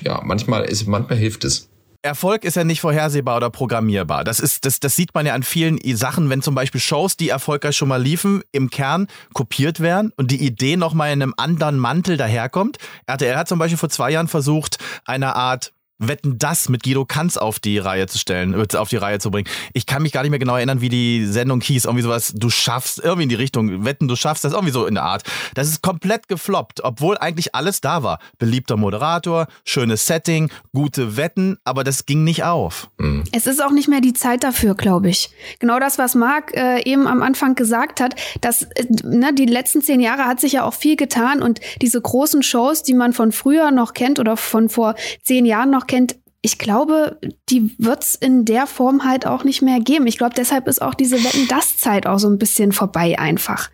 [0.03, 1.69] ja, manchmal ist, manchmal hilft es.
[2.07, 4.23] Erfolg ist ja nicht vorhersehbar oder programmierbar.
[4.23, 7.29] Das ist, das, das sieht man ja an vielen Sachen, wenn zum Beispiel Shows, die
[7.29, 11.77] erfolgreich schon mal liefen, im Kern kopiert werden und die Idee nochmal in einem anderen
[11.77, 12.77] Mantel daherkommt.
[13.05, 17.37] RTL hat zum Beispiel vor zwei Jahren versucht, eine Art Wetten das mit Guido Kanz
[17.37, 19.47] auf die Reihe zu stellen, äh, auf die Reihe zu bringen.
[19.73, 21.85] Ich kann mich gar nicht mehr genau erinnern, wie die Sendung hieß.
[21.85, 24.95] Irgendwie sowas, du schaffst, irgendwie in die Richtung, Wetten, du schaffst das, irgendwie so in
[24.95, 25.23] der Art.
[25.55, 28.19] Das ist komplett gefloppt, obwohl eigentlich alles da war.
[28.37, 32.89] Beliebter Moderator, schönes Setting, gute Wetten, aber das ging nicht auf.
[32.97, 33.23] Mhm.
[33.31, 35.29] Es ist auch nicht mehr die Zeit dafür, glaube ich.
[35.59, 39.81] Genau das, was Marc äh, eben am Anfang gesagt hat, dass äh, ne, die letzten
[39.81, 43.31] zehn Jahre hat sich ja auch viel getan und diese großen Shows, die man von
[43.31, 47.19] früher noch kennt oder von vor zehn Jahren noch kennt, ich glaube,
[47.49, 50.07] die wird's in der Form halt auch nicht mehr geben.
[50.07, 53.69] Ich glaube, deshalb ist auch diese Wetten-Das-Zeit auch so ein bisschen vorbei einfach.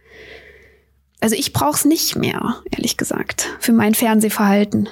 [1.19, 4.89] Also ich brauch's nicht mehr, ehrlich gesagt, für mein Fernsehverhalten.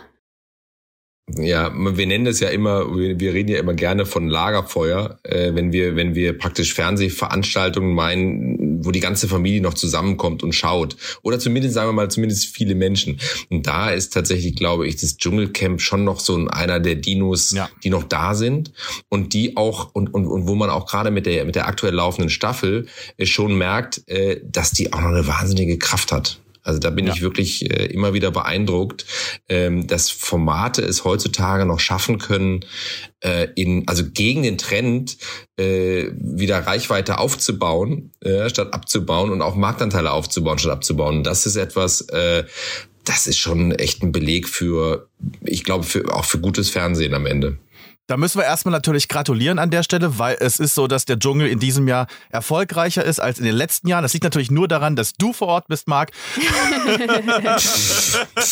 [1.37, 5.71] Ja, wir nennen das ja immer, wir reden ja immer gerne von Lagerfeuer, äh, wenn
[5.71, 10.95] wir, wenn wir praktisch Fernsehveranstaltungen meinen, wo die ganze Familie noch zusammenkommt und schaut.
[11.21, 13.19] Oder zumindest, sagen wir mal, zumindest viele Menschen.
[13.49, 17.69] Und da ist tatsächlich, glaube ich, das Dschungelcamp schon noch so einer der Dinos, ja.
[17.83, 18.71] die noch da sind
[19.09, 21.93] und die auch, und, und, und wo man auch gerade mit der, mit der aktuell
[21.93, 26.39] laufenden Staffel äh, schon merkt, äh, dass die auch noch eine wahnsinnige Kraft hat.
[26.63, 27.13] Also da bin ja.
[27.13, 29.05] ich wirklich äh, immer wieder beeindruckt,
[29.49, 32.65] ähm, dass Formate es heutzutage noch schaffen können,
[33.21, 35.17] äh, in also gegen den Trend
[35.57, 41.23] äh, wieder Reichweite aufzubauen, äh, statt abzubauen und auch Marktanteile aufzubauen statt abzubauen.
[41.23, 42.43] das ist etwas, äh,
[43.03, 45.09] das ist schon echt ein Beleg für,
[45.43, 47.57] ich glaube, für, auch für gutes Fernsehen am Ende.
[48.11, 51.17] Da müssen wir erstmal natürlich gratulieren an der Stelle, weil es ist so, dass der
[51.17, 54.01] Dschungel in diesem Jahr erfolgreicher ist als in den letzten Jahren.
[54.03, 56.11] Das liegt natürlich nur daran, dass du vor Ort bist, Marc.
[58.35, 58.49] was,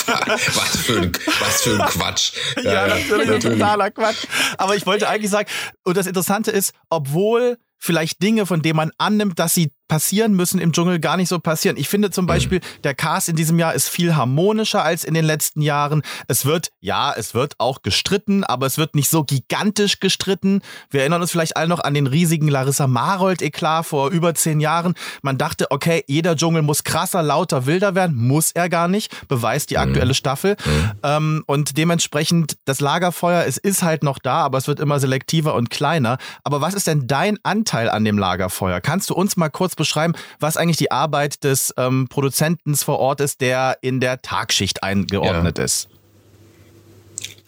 [0.78, 2.32] für ein, was für ein Quatsch.
[2.64, 4.28] Ja, ja natürlich, natürlich, totaler Quatsch.
[4.58, 5.50] Aber ich wollte eigentlich sagen,
[5.84, 10.62] und das Interessante ist, obwohl vielleicht Dinge, von denen man annimmt, dass sie passieren müssen
[10.62, 11.76] im Dschungel, gar nicht so passieren.
[11.76, 15.26] Ich finde zum Beispiel, der Cast in diesem Jahr ist viel harmonischer als in den
[15.26, 16.04] letzten Jahren.
[16.30, 20.62] Es wird, ja, es wird auch gestritten, aber es wird nicht so gigantisch gestritten.
[20.90, 24.94] Wir erinnern uns vielleicht alle noch an den riesigen Larissa Marold-Eklat vor über zehn Jahren.
[25.24, 28.16] Man dachte, okay, jeder Dschungel muss krasser, lauter, wilder werden.
[28.16, 29.28] Muss er gar nicht.
[29.28, 29.82] Beweist die mhm.
[29.82, 30.56] aktuelle Staffel.
[30.66, 30.92] Mhm.
[31.02, 35.56] Ähm, und dementsprechend, das Lagerfeuer, es ist halt noch da, aber es wird immer selektiver
[35.56, 36.20] und kleiner.
[36.44, 38.82] Aber was ist denn dein Anteil an dem Lagerfeuer?
[38.82, 43.20] Kannst du uns mal kurz beschreiben, was eigentlich die Arbeit des ähm, Produzenten vor Ort
[43.22, 45.64] ist, der in der Tagschicht eingeordnet ja.
[45.64, 45.90] ist?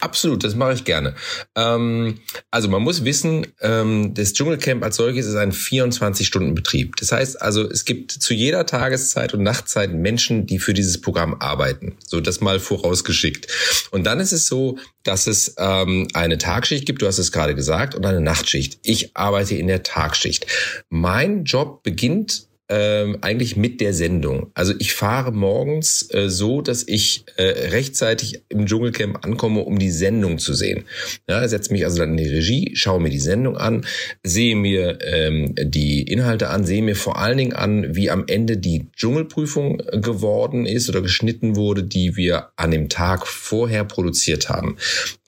[0.02, 1.14] Absolut, das mache ich gerne.
[1.54, 2.18] Ähm,
[2.50, 6.96] also man muss wissen, ähm, das Dschungelcamp als solches ist ein 24-Stunden-Betrieb.
[6.96, 11.36] Das heißt also, es gibt zu jeder Tageszeit und Nachtzeit Menschen, die für dieses Programm
[11.38, 11.96] arbeiten.
[12.04, 13.46] So das mal vorausgeschickt.
[13.92, 17.54] Und dann ist es so, dass es ähm, eine Tagschicht gibt, du hast es gerade
[17.54, 18.80] gesagt, und eine Nachtschicht.
[18.82, 20.48] Ich arbeite in der Tagschicht.
[20.90, 24.50] Mein Job beginnt ähm, eigentlich mit der Sendung.
[24.54, 29.90] Also ich fahre morgens äh, so, dass ich äh, rechtzeitig im Dschungelcamp ankomme, um die
[29.90, 30.84] Sendung zu sehen.
[31.28, 33.84] Ja, setze mich also dann in die Regie, schaue mir die Sendung an,
[34.22, 38.56] sehe mir ähm, die Inhalte an, sehe mir vor allen Dingen an, wie am Ende
[38.56, 44.78] die Dschungelprüfung geworden ist oder geschnitten wurde, die wir an dem Tag vorher produziert haben.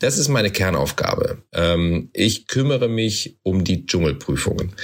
[0.04, 1.38] Das ist meine Kernaufgabe.
[1.54, 4.74] Ähm, ich kümmere mich um die Dschungelprüfungen.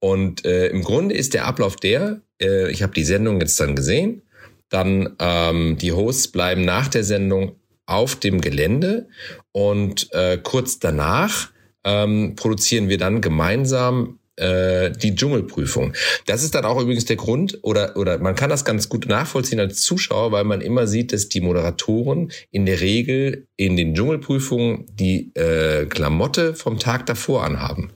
[0.00, 3.76] Und äh, im Grunde ist der Ablauf der, äh, ich habe die Sendung jetzt dann
[3.76, 4.22] gesehen,
[4.70, 9.08] dann ähm, die Hosts bleiben nach der Sendung auf dem Gelände
[9.52, 11.50] und äh, kurz danach
[11.84, 15.92] ähm, produzieren wir dann gemeinsam die Dschungelprüfung.
[16.24, 19.60] Das ist dann auch übrigens der Grund, oder, oder man kann das ganz gut nachvollziehen
[19.60, 24.86] als Zuschauer, weil man immer sieht, dass die Moderatoren in der Regel in den Dschungelprüfungen
[24.94, 27.90] die äh, Klamotte vom Tag davor anhaben.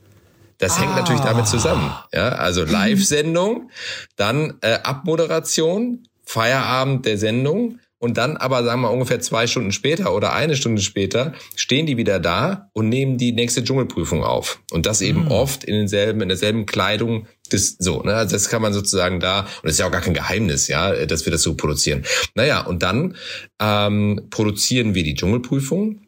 [0.58, 0.82] Das ah.
[0.82, 1.92] hängt natürlich damit zusammen.
[2.12, 3.70] Ja, also Live-Sendung,
[4.16, 10.14] dann äh, Abmoderation, Feierabend der Sendung und dann aber, sagen wir ungefähr zwei Stunden später
[10.14, 14.60] oder eine Stunde später, stehen die wieder da und nehmen die nächste Dschungelprüfung auf.
[14.70, 15.30] Und das eben mhm.
[15.30, 18.14] oft in denselben, in derselben Kleidung das so, ne?
[18.14, 21.06] Also das kann man sozusagen da, und das ist ja auch gar kein Geheimnis, ja,
[21.06, 22.04] dass wir das so produzieren.
[22.34, 23.16] Naja, und dann
[23.60, 26.00] ähm, produzieren wir die Dschungelprüfung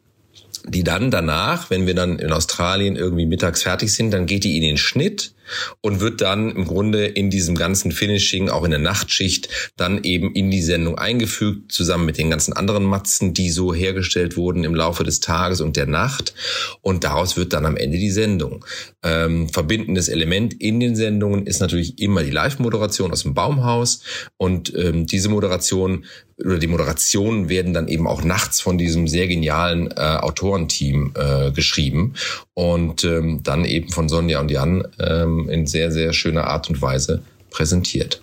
[0.65, 4.57] die dann danach, wenn wir dann in Australien irgendwie mittags fertig sind, dann geht die
[4.57, 5.33] in den Schnitt
[5.81, 10.33] und wird dann im Grunde in diesem ganzen Finishing, auch in der Nachtschicht, dann eben
[10.33, 14.75] in die Sendung eingefügt, zusammen mit den ganzen anderen Matzen, die so hergestellt wurden im
[14.75, 16.33] Laufe des Tages und der Nacht.
[16.81, 18.65] Und daraus wird dann am Ende die Sendung.
[19.03, 24.01] Ähm, verbindendes Element in den Sendungen ist natürlich immer die Live-Moderation aus dem Baumhaus.
[24.37, 26.05] Und ähm, diese Moderation
[26.43, 31.51] oder die Moderationen werden dann eben auch nachts von diesem sehr genialen äh, Autorenteam äh,
[31.51, 32.13] geschrieben
[32.53, 36.81] und ähm, dann eben von Sonja und Jan ähm, in sehr, sehr schöner Art und
[36.81, 38.21] Weise präsentiert.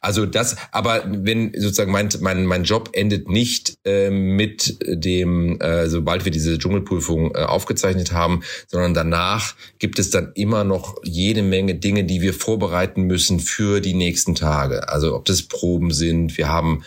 [0.00, 5.88] Also das, aber wenn sozusagen mein, mein, mein Job endet nicht äh, mit dem, äh,
[5.88, 11.42] sobald wir diese Dschungelprüfung äh, aufgezeichnet haben, sondern danach gibt es dann immer noch jede
[11.42, 14.88] Menge Dinge, die wir vorbereiten müssen für die nächsten Tage.
[14.88, 16.82] Also ob das Proben sind, wir haben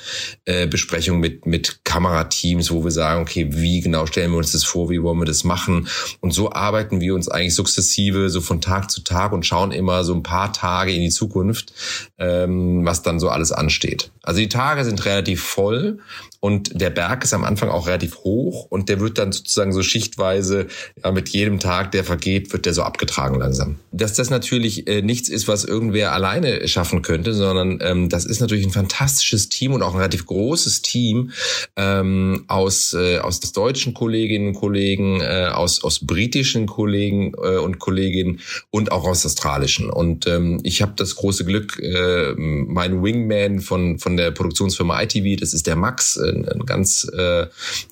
[0.45, 4.63] äh, Besprechungen mit, mit Kamerateams, wo wir sagen, okay, wie genau stellen wir uns das
[4.63, 5.88] vor, wie wollen wir das machen?
[6.19, 10.04] Und so arbeiten wir uns eigentlich sukzessive so von Tag zu Tag und schauen immer
[10.04, 11.73] so ein paar Tage in die Zukunft
[12.18, 14.12] ähm, was dann so alles ansteht.
[14.24, 16.00] Also die Tage sind relativ voll
[16.41, 19.84] und der Berg ist am Anfang auch relativ hoch und der wird dann sozusagen so
[19.84, 20.67] schichtweise,
[21.04, 23.75] ja, mit jedem Tag, der vergeht, wird der so abgetragen langsam.
[23.91, 28.39] Dass das natürlich äh, nichts ist, was irgendwer alleine schaffen könnte, sondern ähm, das ist
[28.39, 31.32] natürlich ein fantastisches Team und auch ein relativ großes Team
[31.75, 37.80] ähm, aus, äh, aus deutschen Kolleginnen und Kollegen, äh, aus, aus britischen Kollegen äh, und
[37.80, 39.89] Kolleginnen und auch aus australischen.
[39.89, 45.38] Und ähm, ich habe das große Glück, äh, mein Wingman von, von der Produktionsfirma ITV,
[45.38, 47.48] das ist der Max, ein, ein ganz, äh,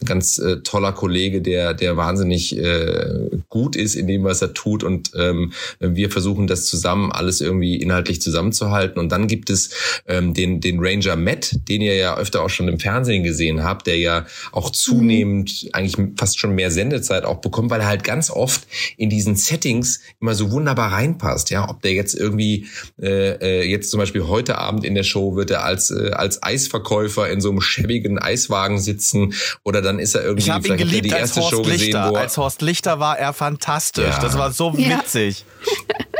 [0.05, 4.83] ganz äh, toller Kollege, der, der wahnsinnig äh, gut ist in dem, was er tut.
[4.83, 8.99] Und ähm, wir versuchen das zusammen alles irgendwie inhaltlich zusammenzuhalten.
[8.99, 9.69] Und dann gibt es
[10.07, 13.87] ähm, den, den Ranger Matt, den ihr ja öfter auch schon im Fernsehen gesehen habt,
[13.87, 15.69] der ja auch zunehmend mhm.
[15.73, 19.99] eigentlich fast schon mehr Sendezeit auch bekommt, weil er halt ganz oft in diesen Settings
[20.19, 21.49] immer so wunderbar reinpasst.
[21.49, 22.67] Ja, ob der jetzt irgendwie
[23.01, 26.41] äh, äh jetzt zum Beispiel heute Abend in der Show wird er als äh, als
[26.43, 30.77] Eisverkäufer in so einem schäbigen Eiswagen sitzen oder dann ist er irgendwie ich vielleicht ihn
[30.77, 31.77] geliebt die erste als Horst Show Lichter.
[31.77, 34.05] gesehen, wo er, als Horst Lichter war er fantastisch.
[34.05, 34.19] Ja.
[34.19, 35.45] Das war so witzig.
[35.89, 36.05] Ja.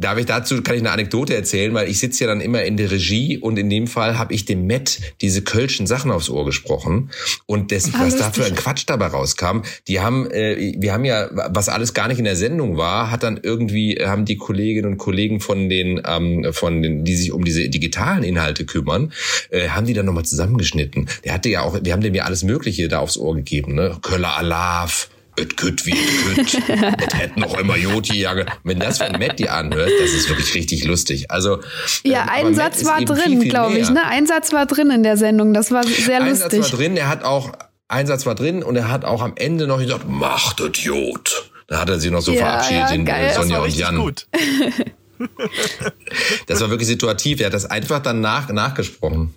[0.00, 2.76] Darf ich dazu, kann ich eine Anekdote erzählen, weil ich sitze ja dann immer in
[2.76, 6.44] der Regie und in dem Fall habe ich dem Matt diese kölschen Sachen aufs Ohr
[6.44, 7.10] gesprochen
[7.46, 11.28] und das, was da für ein Quatsch dabei rauskam, die haben, äh, wir haben ja,
[11.32, 14.98] was alles gar nicht in der Sendung war, hat dann irgendwie, haben die Kolleginnen und
[14.98, 19.12] Kollegen von den, ähm, von den, die sich um diese digitalen Inhalte kümmern,
[19.50, 21.08] äh, haben die dann nochmal zusammengeschnitten.
[21.24, 23.96] Der hatte ja auch, wir haben dem ja alles Mögliche da aufs Ohr gegeben, ne?
[24.00, 25.08] Köller Alav,
[25.38, 28.46] et kütt wie et kütt, et hätten noch immer Joti-Jacke.
[28.64, 31.30] Wenn das von Matti anhört, das ist wirklich richtig lustig.
[31.30, 31.60] Also
[32.04, 33.90] Ja, ähm, ein Satz war drin, glaube ich.
[33.90, 34.04] Ne?
[34.04, 36.44] Ein Satz war drin in der Sendung, das war sehr ein lustig.
[36.44, 37.52] Ein Satz war drin, er hat auch,
[37.88, 41.50] ein Satz war drin und er hat auch am Ende noch gesagt, macht Idiot.
[41.68, 43.96] Da hat er sie noch so ja, verabschiedet, ja, in äh, Sonja und Jan.
[43.96, 44.26] Gut.
[46.46, 47.40] das war wirklich situativ.
[47.40, 49.34] Er hat das einfach dann nach, nachgesprochen.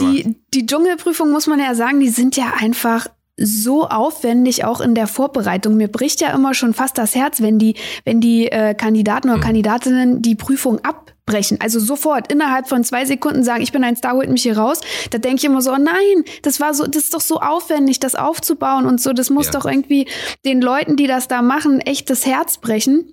[0.00, 4.94] Die, die Dschungelprüfung muss man ja sagen, die sind ja einfach so aufwendig auch in
[4.94, 5.76] der Vorbereitung.
[5.76, 9.36] Mir bricht ja immer schon fast das Herz, wenn die, wenn die äh, Kandidaten oder
[9.36, 9.44] hm.
[9.44, 11.58] Kandidatinnen die Prüfung abbrechen.
[11.60, 14.80] Also sofort innerhalb von zwei Sekunden sagen, ich bin ein Star, holt mich hier raus.
[15.10, 18.00] Da denke ich immer so, oh nein, das war so, das ist doch so aufwendig,
[18.00, 19.12] das aufzubauen und so.
[19.12, 19.52] Das muss ja.
[19.52, 20.08] doch irgendwie
[20.44, 23.12] den Leuten, die das da machen, echt das Herz brechen.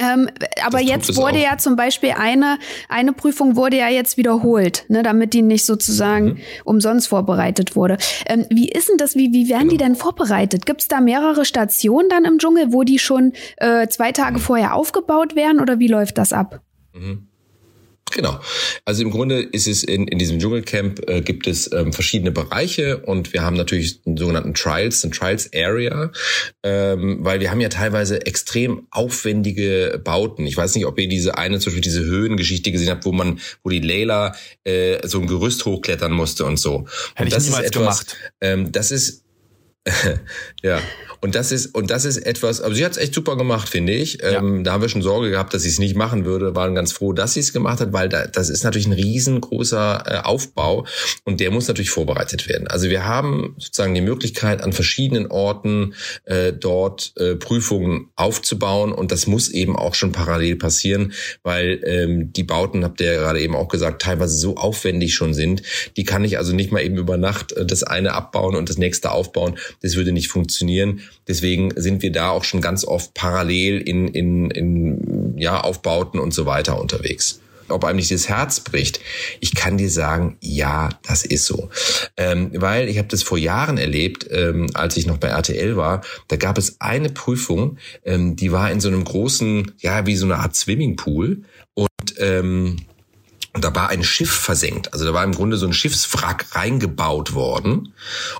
[0.00, 0.28] Ähm,
[0.64, 1.42] aber jetzt wurde auch.
[1.42, 6.26] ja zum Beispiel eine, eine Prüfung wurde ja jetzt wiederholt, ne, damit die nicht sozusagen
[6.26, 6.38] mhm.
[6.64, 7.96] umsonst vorbereitet wurde.
[8.26, 9.70] Ähm, wie ist denn das, wie, wie werden genau.
[9.70, 10.66] die denn vorbereitet?
[10.66, 14.42] Gibt es da mehrere Stationen dann im Dschungel, wo die schon äh, zwei Tage mhm.
[14.42, 16.60] vorher aufgebaut werden oder wie läuft das ab?
[16.92, 17.28] Mhm.
[18.12, 18.40] Genau.
[18.84, 22.98] Also im Grunde ist es in, in diesem Dschungelcamp äh, gibt es ähm, verschiedene Bereiche
[22.98, 26.12] und wir haben natürlich einen sogenannten Trials, ein Trials Area,
[26.62, 30.46] ähm, weil wir haben ja teilweise extrem aufwendige Bauten.
[30.46, 33.40] Ich weiß nicht, ob ihr diese eine, zum Beispiel diese Höhengeschichte gesehen habt, wo man,
[33.64, 36.86] wo die Layla äh, so ein Gerüst hochklettern musste und so.
[37.14, 38.16] Hätte und das ich niemals ist etwas, gemacht.
[38.40, 39.25] Ähm, das ist
[40.62, 40.80] ja,
[41.20, 43.92] und das ist und das ist etwas, aber sie hat es echt super gemacht, finde
[43.92, 44.18] ich.
[44.20, 44.38] Ja.
[44.38, 46.92] Ähm, da haben wir schon Sorge gehabt, dass sie es nicht machen würde, waren ganz
[46.92, 50.86] froh, dass sie es gemacht hat, weil da, das ist natürlich ein riesengroßer äh, Aufbau
[51.24, 52.66] und der muss natürlich vorbereitet werden.
[52.66, 55.94] Also wir haben sozusagen die Möglichkeit, an verschiedenen Orten
[56.24, 61.12] äh, dort äh, Prüfungen aufzubauen und das muss eben auch schon parallel passieren,
[61.44, 65.32] weil ähm, die Bauten, habt ihr ja gerade eben auch gesagt, teilweise so aufwendig schon
[65.32, 65.62] sind.
[65.96, 68.78] Die kann ich also nicht mal eben über Nacht äh, das eine abbauen und das
[68.78, 71.00] nächste aufbauen das würde nicht funktionieren.
[71.28, 76.32] Deswegen sind wir da auch schon ganz oft parallel in, in, in ja, Aufbauten und
[76.34, 79.00] so weiter unterwegs ob einem nicht das Herz bricht.
[79.40, 81.70] Ich kann dir sagen, ja, das ist so.
[82.16, 86.02] Ähm, weil ich habe das vor Jahren erlebt, ähm, als ich noch bei RTL war.
[86.28, 90.26] Da gab es eine Prüfung, ähm, die war in so einem großen, ja, wie so
[90.26, 91.42] eine Art Swimmingpool.
[91.74, 92.76] Und ähm,
[93.56, 94.92] und da war ein Schiff versenkt.
[94.92, 97.94] Also da war im Grunde so ein Schiffswrack reingebaut worden.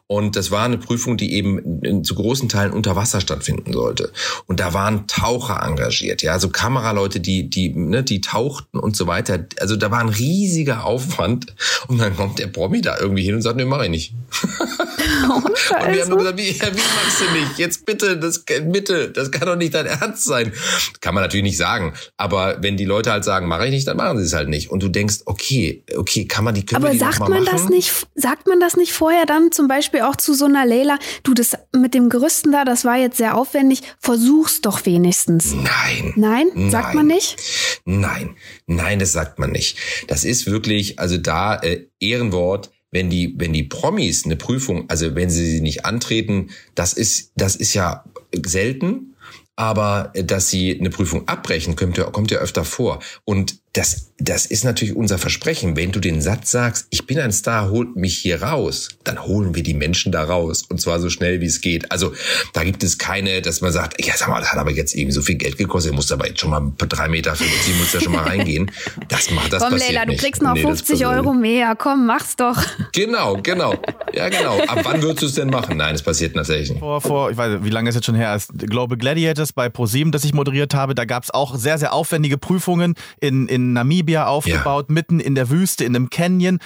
[0.07, 4.13] Und das war eine Prüfung, die eben zu großen Teilen unter Wasser stattfinden sollte.
[4.47, 9.07] Und da waren Taucher engagiert, ja, also Kameraleute, die, die, ne, die tauchten und so
[9.07, 9.47] weiter.
[9.59, 11.55] Also da war ein riesiger Aufwand.
[11.89, 14.13] Und dann kommt der Promi da irgendwie hin und sagt, nee, mach ich nicht.
[15.27, 17.59] Und wir haben nur gesagt, wie, wie machst du nicht?
[17.59, 20.53] Jetzt bitte, das, bitte, das kann doch nicht dein Ernst sein.
[21.01, 21.95] Kann man natürlich nicht sagen.
[22.17, 24.71] Aber wenn die Leute halt sagen, mache ich nicht, dann machen sie es halt nicht.
[24.71, 27.49] Und du denkst, denkst, okay, okay, kann man die können Aber die sagt man machen?
[27.51, 30.99] das nicht, sagt man das nicht vorher dann zum Beispiel auch zu so einer Leila,
[31.23, 35.55] du, das mit dem Gerüsten da, das war jetzt sehr aufwendig, versuch's doch wenigstens.
[35.55, 36.13] Nein.
[36.17, 36.49] Nein?
[36.55, 36.71] Nein.
[36.71, 37.37] Sagt man nicht?
[37.85, 38.37] Nein.
[38.67, 39.79] Nein, das sagt man nicht.
[40.09, 45.15] Das ist wirklich, also da äh, Ehrenwort, wenn die, wenn die Promis eine Prüfung, also
[45.15, 48.05] wenn sie sie nicht antreten, das ist, das ist ja
[48.45, 49.13] selten.
[49.59, 53.01] Aber äh, dass sie eine Prüfung abbrechen, kommt ja, kommt ja öfter vor.
[53.25, 55.77] Und das das ist natürlich unser Versprechen.
[55.77, 59.55] Wenn du den Satz sagst, ich bin ein Star, holt mich hier raus, dann holen
[59.55, 60.65] wir die Menschen da raus.
[60.69, 61.93] Und zwar so schnell, wie es geht.
[61.93, 62.15] Also
[62.55, 65.13] da gibt es keine, dass man sagt, ja, sag mal, das hat aber jetzt irgendwie
[65.13, 68.01] so viel Geld gekostet, muss aber jetzt schon mal drei Meter für die muss ja
[68.01, 68.71] schon mal reingehen.
[69.09, 70.21] Das macht das Komm, passiert Leila, nicht.
[70.21, 71.75] du kriegst noch Nee, das 50 passiert Euro mehr.
[71.77, 72.61] Komm, mach's doch.
[72.93, 73.75] Genau, genau.
[74.13, 74.59] Ja, genau.
[74.63, 75.77] Ab wann würdest du es denn machen?
[75.77, 76.81] Nein, es passiert tatsächlich nicht.
[76.81, 79.69] vor, vor, ich weiß nicht, wie lange ist jetzt schon her ist, Global Gladiators bei
[79.69, 83.73] ProSieben, das ich moderiert habe, da gab es auch sehr, sehr aufwendige Prüfungen in, in
[83.75, 86.59] Namibia aufgebaut, mitten in der Wüste, in einem Canyon.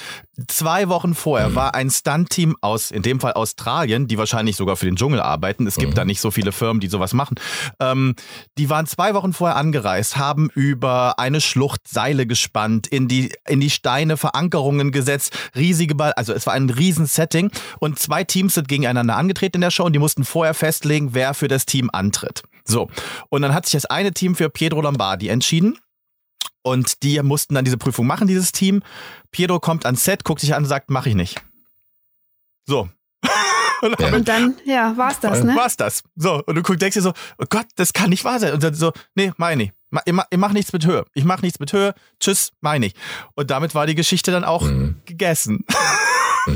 [0.48, 4.86] Zwei Wochen vorher war ein Stunt-Team aus, in dem Fall Australien, die wahrscheinlich sogar für
[4.86, 5.66] den Dschungel arbeiten.
[5.66, 7.36] Es gibt da nicht so viele Firmen, die sowas machen.
[7.78, 8.14] Ähm,
[8.56, 13.60] die waren zwei Wochen vorher angereist, haben über eine Schlucht Seile gespannt, in die, in
[13.60, 18.54] die Steine Verankerungen gesetzt, riesige Ball, also es war ein riesen Setting und zwei Teams
[18.54, 21.90] sind gegeneinander angetreten in der Show und die mussten vorher festlegen, wer für das Team
[21.92, 22.42] antritt.
[22.64, 22.88] So.
[23.28, 25.78] Und dann hat sich das eine Team für Pietro Lombardi entschieden.
[26.62, 28.82] Und die mussten dann diese Prüfung machen, dieses Team.
[29.30, 31.40] Pietro kommt ans Set, guckt sich an und sagt, mach ich nicht.
[32.66, 32.88] So.
[33.82, 34.14] Und Ja.
[34.14, 35.56] Und dann, ja, war's das, ne?
[35.56, 36.02] war's das.
[36.14, 38.52] So, und du guckst, denkst dir so, oh Gott, das kann nicht wahr sein.
[38.52, 39.56] Und dann so, nee, mach ich
[40.04, 41.06] Ich mach, ich mach nichts mit Höhe.
[41.14, 41.94] Ich mach nichts mit Höhe.
[42.20, 42.94] Tschüss, meine ich.
[43.36, 44.96] Und damit war die Geschichte dann auch Mhm.
[45.06, 45.64] gegessen.
[46.46, 46.52] Oh,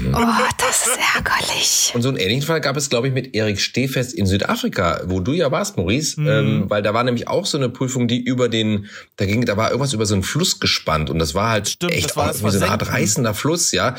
[0.58, 1.92] das ist ärgerlich.
[1.94, 5.20] Und so einen ähnlichen Fall gab es, glaube ich, mit Erik Stehfest in Südafrika, wo
[5.20, 6.28] du ja warst, Maurice, Mhm.
[6.28, 9.56] ähm, weil da war nämlich auch so eine Prüfung, die über den, da ging, da
[9.56, 12.28] war irgendwas über so einen Fluss gespannt und das war halt Stimmt, echt war auch
[12.32, 13.94] das wie so eine Art reißender Fluss, ja.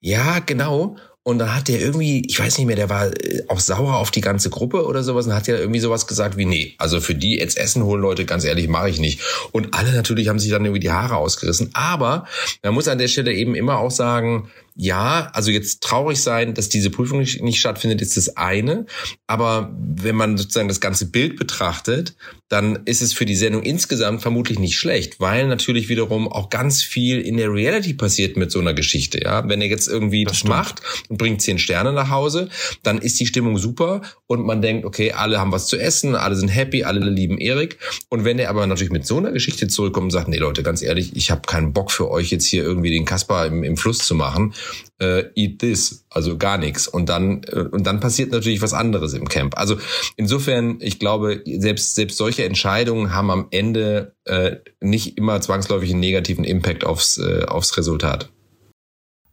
[0.00, 0.96] Ja, genau.
[1.24, 4.10] Und dann hat der irgendwie, ich weiß nicht mehr, der war äh, auch sauer auf
[4.10, 7.14] die ganze Gruppe oder sowas und hat ja irgendwie sowas gesagt wie, nee, also für
[7.14, 9.20] die jetzt Essen holen, Leute, ganz ehrlich, mache ich nicht.
[9.52, 11.70] Und alle natürlich haben sich dann irgendwie die Haare ausgerissen.
[11.74, 12.26] Aber
[12.64, 16.68] man muss an der Stelle eben immer auch sagen, ja, also jetzt traurig sein, dass
[16.68, 18.86] diese Prüfung nicht, nicht stattfindet, ist das eine.
[19.26, 22.14] Aber wenn man sozusagen das ganze Bild betrachtet,
[22.48, 26.82] dann ist es für die Sendung insgesamt vermutlich nicht schlecht, weil natürlich wiederum auch ganz
[26.82, 29.22] viel in der Reality passiert mit so einer Geschichte.
[29.22, 32.48] Ja, wenn er jetzt irgendwie das macht und bringt zehn Sterne nach Hause,
[32.82, 36.36] dann ist die Stimmung super und man denkt, okay, alle haben was zu essen, alle
[36.36, 37.78] sind happy, alle lieben Erik.
[38.10, 40.82] Und wenn er aber natürlich mit so einer Geschichte zurückkommt und sagt, nee Leute, ganz
[40.82, 43.98] ehrlich, ich habe keinen Bock für euch jetzt hier irgendwie den Kasper im, im Fluss
[43.98, 44.54] zu machen,
[45.00, 46.88] äh, eat this, also gar nichts.
[46.88, 49.56] Und dann äh, und dann passiert natürlich was anderes im Camp.
[49.58, 49.76] Also
[50.16, 56.00] insofern, ich glaube, selbst selbst solche Entscheidungen haben am Ende äh, nicht immer zwangsläufig einen
[56.00, 58.30] negativen Impact aufs äh, aufs Resultat.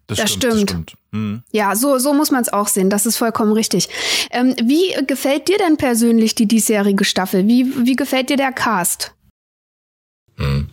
[0.07, 0.95] Das stimmt.
[1.11, 1.43] Hm.
[1.51, 2.89] Ja, so, so muss man es auch sehen.
[2.89, 3.89] Das ist vollkommen richtig.
[4.31, 7.47] Ähm, wie gefällt dir denn persönlich die diesjährige Staffel?
[7.47, 9.13] Wie, wie gefällt dir der Cast?
[10.39, 10.69] Hm.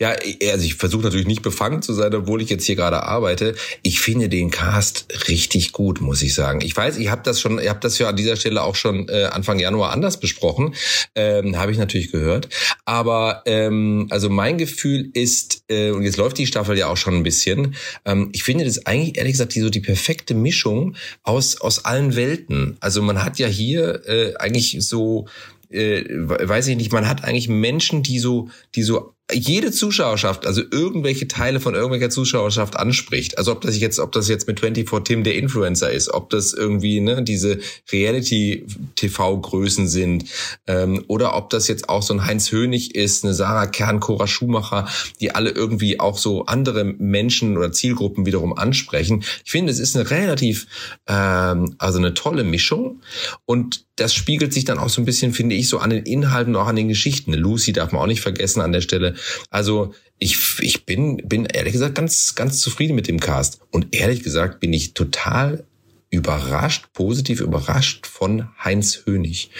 [0.00, 0.16] Ja,
[0.50, 3.54] also ich versuche natürlich nicht befangen zu sein, obwohl ich jetzt hier gerade arbeite.
[3.82, 6.60] Ich finde den Cast richtig gut, muss ich sagen.
[6.62, 9.08] Ich weiß, ich habe das schon, ich habe das ja an dieser Stelle auch schon
[9.10, 10.74] äh, Anfang Januar anders besprochen,
[11.14, 12.48] ähm, habe ich natürlich gehört.
[12.86, 17.14] Aber ähm, also mein Gefühl ist, äh, und jetzt läuft die Staffel ja auch schon
[17.14, 17.76] ein bisschen.
[18.06, 22.16] Ähm, ich finde das eigentlich ehrlich gesagt die so die perfekte Mischung aus aus allen
[22.16, 22.78] Welten.
[22.80, 25.26] Also man hat ja hier äh, eigentlich so
[25.72, 30.62] äh, weiß ich nicht, man hat eigentlich Menschen, die so, die so jede Zuschauerschaft, also
[30.70, 33.38] irgendwelche Teile von irgendwelcher Zuschauerschaft anspricht.
[33.38, 36.52] Also ob das jetzt, ob das jetzt mit 24 Tim der Influencer ist, ob das
[36.52, 37.58] irgendwie ne, diese
[37.90, 40.24] Reality-TV-Größen sind,
[40.66, 44.26] ähm, oder ob das jetzt auch so ein Heinz Hönig ist, eine Sarah Kern, Cora
[44.26, 44.88] Schumacher,
[45.20, 49.24] die alle irgendwie auch so andere Menschen oder Zielgruppen wiederum ansprechen.
[49.44, 50.66] Ich finde, es ist eine relativ,
[51.06, 53.00] ähm, also eine tolle Mischung
[53.46, 56.56] und das spiegelt sich dann auch so ein bisschen, finde ich, so an den Inhalten,
[56.56, 57.34] auch an den Geschichten.
[57.34, 59.11] Lucy darf man auch nicht vergessen an der Stelle.
[59.50, 63.60] Also ich, ich bin, bin ehrlich gesagt ganz, ganz zufrieden mit dem Cast.
[63.70, 65.64] Und ehrlich gesagt bin ich total
[66.12, 69.50] überrascht, positiv überrascht von Heinz Hönig.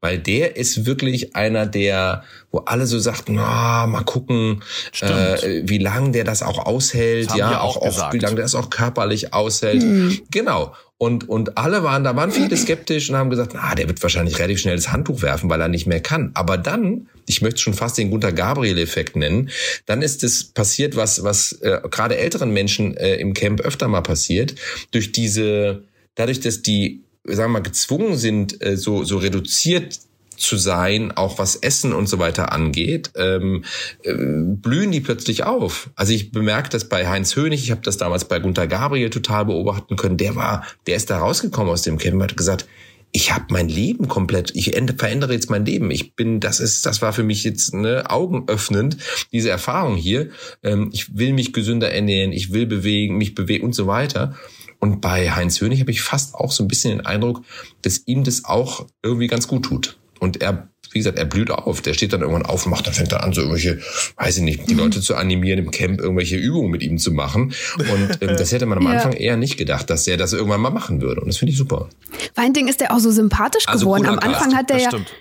[0.00, 4.64] Weil der ist wirklich einer der, wo alle so sagten, ah, mal gucken,
[5.02, 8.44] äh, wie lange der das auch aushält, Das ja, auch, auch auch wie lange der
[8.44, 9.84] das auch körperlich aushält.
[10.30, 10.74] Genau.
[11.02, 14.38] Und, und alle waren, da waren viele skeptisch und haben gesagt, ah, der wird wahrscheinlich
[14.38, 16.30] relativ schnell das Handtuch werfen, weil er nicht mehr kann.
[16.34, 19.48] Aber dann, ich möchte schon fast den Gunter Gabriel-Effekt nennen,
[19.86, 24.02] dann ist es passiert, was, was äh, gerade älteren Menschen äh, im Camp öfter mal
[24.02, 24.56] passiert,
[24.90, 25.84] durch diese,
[26.16, 30.00] dadurch, dass die, sagen wir mal, gezwungen sind, äh, so, so reduziert
[30.40, 33.64] zu sein, auch was Essen und so weiter angeht, ähm,
[34.02, 35.90] äh, blühen die plötzlich auf.
[35.94, 39.44] Also ich bemerke das bei Heinz Hönig, ich habe das damals bei Gunter Gabriel total
[39.44, 40.16] beobachten können.
[40.16, 42.66] Der war, der ist da rausgekommen aus dem Camp und hat gesagt,
[43.12, 45.90] ich habe mein Leben komplett, ich änd- verändere jetzt mein Leben.
[45.90, 48.98] Ich bin, das ist, das war für mich jetzt ne, augenöffnend,
[49.32, 50.30] diese Erfahrung hier.
[50.62, 54.36] Ähm, ich will mich gesünder ernähren, ich will bewegen, mich bewegen und so weiter.
[54.78, 57.42] Und bei Heinz Hönig habe ich fast auch so ein bisschen den Eindruck,
[57.82, 59.98] dass ihm das auch irgendwie ganz gut tut.
[60.20, 61.80] Und er wie gesagt, er blüht auf.
[61.82, 63.78] Der steht dann irgendwann auf, macht, dann fängt er an, so irgendwelche,
[64.16, 67.54] weiß ich nicht, die Leute zu animieren, im Camp irgendwelche Übungen mit ihm zu machen.
[67.78, 68.90] Und ähm, das hätte man am Ja.
[68.90, 71.20] Anfang eher nicht gedacht, dass er das irgendwann mal machen würde.
[71.20, 71.88] Und das finde ich super.
[72.34, 74.06] Vor allen Dingen ist der auch so sympathisch Also geworden.
[74.06, 75.12] Am Anfang hat der Das ja, stimmt.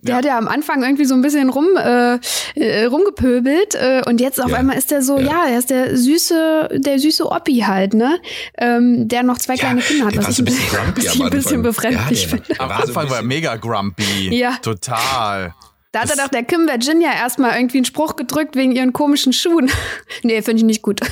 [0.00, 2.18] Der hat ja am Anfang irgendwie so ein bisschen rum, äh,
[2.54, 4.56] äh, rumgepöbelt äh, und jetzt auf Ja.
[4.58, 5.44] einmal ist der so, Ja.
[5.46, 5.48] ja.
[5.50, 8.18] er ist der süße, der süße Oppi halt, ne?
[8.56, 11.02] Ähm, der noch zwei kleine Kinder hat, der was war ich ein bisschen, bisschen grumpy
[11.06, 11.62] was ich am ein bisschen Anfang.
[11.62, 12.60] befremdlich Ja, finde.
[12.60, 14.34] Am Anfang war er mega grumpy.
[14.38, 14.56] Ja.
[14.62, 15.54] Total.
[15.92, 19.32] Da hat er doch der Kim Virginia erstmal irgendwie einen Spruch gedrückt wegen ihren komischen
[19.32, 19.70] Schuhen.
[20.22, 21.00] nee, finde ich nicht gut.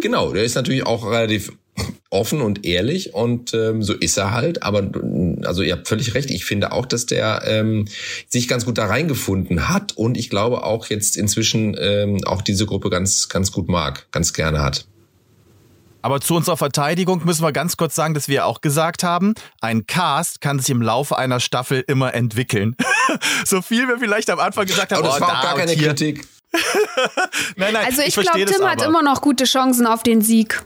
[0.00, 1.52] Genau, der ist natürlich auch relativ
[2.10, 4.62] offen und ehrlich und ähm, so ist er halt.
[4.62, 4.90] Aber
[5.44, 6.30] also ihr habt völlig recht.
[6.30, 7.86] Ich finde auch, dass der ähm,
[8.28, 12.66] sich ganz gut da reingefunden hat und ich glaube auch jetzt inzwischen ähm, auch diese
[12.66, 14.86] Gruppe ganz ganz gut mag, ganz gerne hat.
[16.02, 19.86] Aber zu unserer Verteidigung müssen wir ganz kurz sagen, dass wir auch gesagt haben, ein
[19.86, 22.76] Cast kann sich im Laufe einer Staffel immer entwickeln.
[23.46, 25.56] so viel wir vielleicht am Anfang gesagt haben, Aber das oh, war da auch gar
[25.56, 25.88] keine hier.
[25.88, 26.26] Kritik.
[27.56, 30.62] Nein, nein, Also ich, verstehe glaube, Tim hat immer noch gute Chancen auf den Sieg.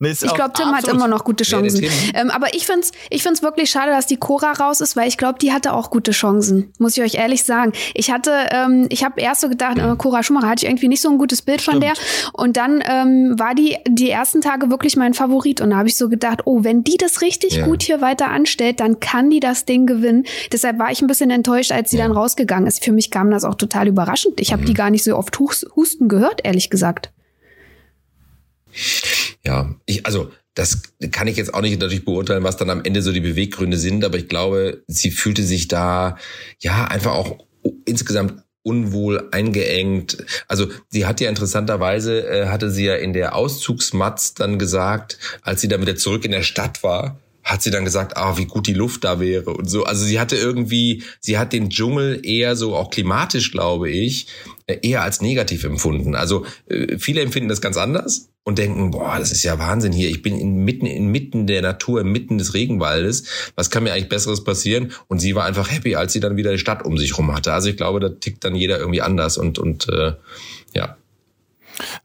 [0.00, 1.84] Ist Ich glaube, Tim hat immer noch gute Ja, Chancen.
[2.14, 5.16] Ähm, aber ich find's, ich find's wirklich schade, dass die Cora raus ist, weil ich
[5.18, 6.72] glaube, die hatte auch gute Chancen.
[6.78, 7.72] Muss ich euch ehrlich sagen.
[7.94, 11.00] Ich hatte, ähm, ich habe erst so gedacht, äh, Cora Schumacher hatte ich irgendwie nicht
[11.02, 11.94] so ein gutes Bild von der.
[12.32, 15.60] Und dann ähm, war die die ersten Tage wirklich mein Favorit.
[15.60, 17.64] Und da habe ich so gedacht, oh, wenn die das richtig Ja.
[17.66, 20.24] gut hier weiter anstellt, dann kann die das Ding gewinnen.
[20.52, 22.84] Deshalb war ich ein bisschen enttäuscht, als sie dann rausgegangen ist.
[22.84, 24.40] Für mich kam das auch total überraschend.
[24.40, 27.10] Ich habe die gar nicht so oft hus- husten gehört, ehrlich gesagt.
[29.44, 33.00] Ja, ich, also das kann ich jetzt auch nicht natürlich beurteilen, was dann am Ende
[33.00, 36.18] so die Beweggründe sind, aber ich glaube, sie fühlte sich da
[36.58, 37.38] ja einfach auch
[37.84, 40.18] insgesamt unwohl eingeengt.
[40.46, 45.60] Also sie hat ja interessanterweise, äh, hatte sie ja in der Auszugsmatz dann gesagt, als
[45.60, 47.18] sie dann wieder zurück in der Stadt war,
[47.48, 49.84] hat sie dann gesagt, ah, wie gut die Luft da wäre und so.
[49.84, 54.26] Also sie hatte irgendwie, sie hat den Dschungel eher so, auch klimatisch, glaube ich,
[54.66, 56.14] äh, eher als negativ empfunden.
[56.14, 60.10] Also äh, viele empfinden das ganz anders und denken, boah, das ist ja Wahnsinn hier.
[60.10, 63.24] Ich bin inmitten, inmitten der Natur, inmitten des Regenwaldes.
[63.56, 64.92] Was kann mir eigentlich Besseres passieren?
[65.06, 67.54] Und sie war einfach happy, als sie dann wieder die Stadt um sich rum hatte.
[67.54, 70.12] Also ich glaube, da tickt dann jeder irgendwie anders und, und äh,
[70.74, 70.98] ja.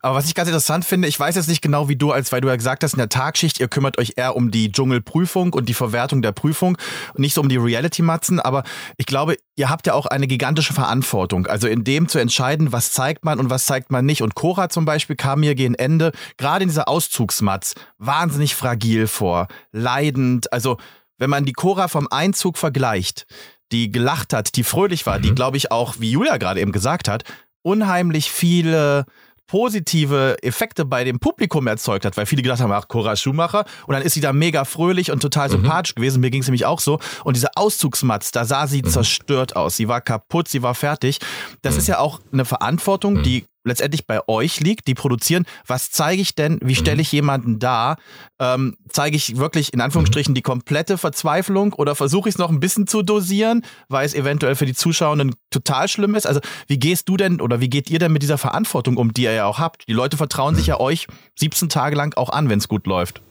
[0.02, 2.42] Aber was ich ganz interessant finde, ich weiß jetzt nicht genau wie du, als weil
[2.42, 5.70] du ja gesagt hast, in der Tagschicht, ihr kümmert euch eher um die Dschungelprüfung und
[5.70, 6.78] die Verwertung der Prüfung
[7.14, 8.64] und nicht so um die Reality-Matzen, aber
[8.98, 11.48] ich glaube, ihr habt ja auch eine gigantische Verantwortung.
[11.48, 14.22] Also in dem zu entscheiden, was zeigt man und was zeigt man nicht.
[14.22, 19.48] Und Cora zum Beispiel kam mir gegen Ende, gerade in dieser Auszugsmatz, wahnsinnig fragil vor,
[19.72, 20.52] leidend.
[20.52, 20.78] Also
[21.18, 23.26] wenn man die Cora vom Einzug vergleicht,
[23.72, 27.08] die gelacht hat, die fröhlich war, die glaube ich auch, wie Julia gerade eben gesagt
[27.08, 27.24] hat,
[27.62, 29.06] unheimlich viele
[29.54, 33.66] positive Effekte bei dem Publikum erzeugt hat, weil viele gedacht haben, ach, Cora Schumacher.
[33.86, 36.22] Und dann ist sie da mega fröhlich und total sympathisch gewesen.
[36.22, 36.98] Mir ging es nämlich auch so.
[37.24, 39.78] Und diese Auszugsmatz, da sah sie zerstört aus.
[39.78, 41.20] Sie war kaputt, sie war fertig.
[41.62, 45.46] Das ist ja auch eine Verantwortung, die letztendlich bei euch liegt, die produzieren.
[45.68, 46.60] Was zeige ich denn?
[46.62, 47.98] Wie stelle ich jemanden dar?
[48.40, 52.60] Ähm, zeige ich wirklich in Anführungsstrichen die komplette Verzweiflung oder versuche ich es noch ein
[52.60, 56.28] bisschen zu dosieren, weil es eventuell für die Zuschauenden total schlimm ist?
[56.28, 59.24] Also wie gehst du denn oder wie geht ihr denn mit dieser Verantwortung um, die
[59.24, 59.88] ihr ja auch habt?
[59.88, 61.08] Die Leute vertrauen sich ja euch
[61.40, 63.22] 17 Tage lang auch an, wenn es gut läuft.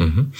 [0.00, 0.32] Mhm.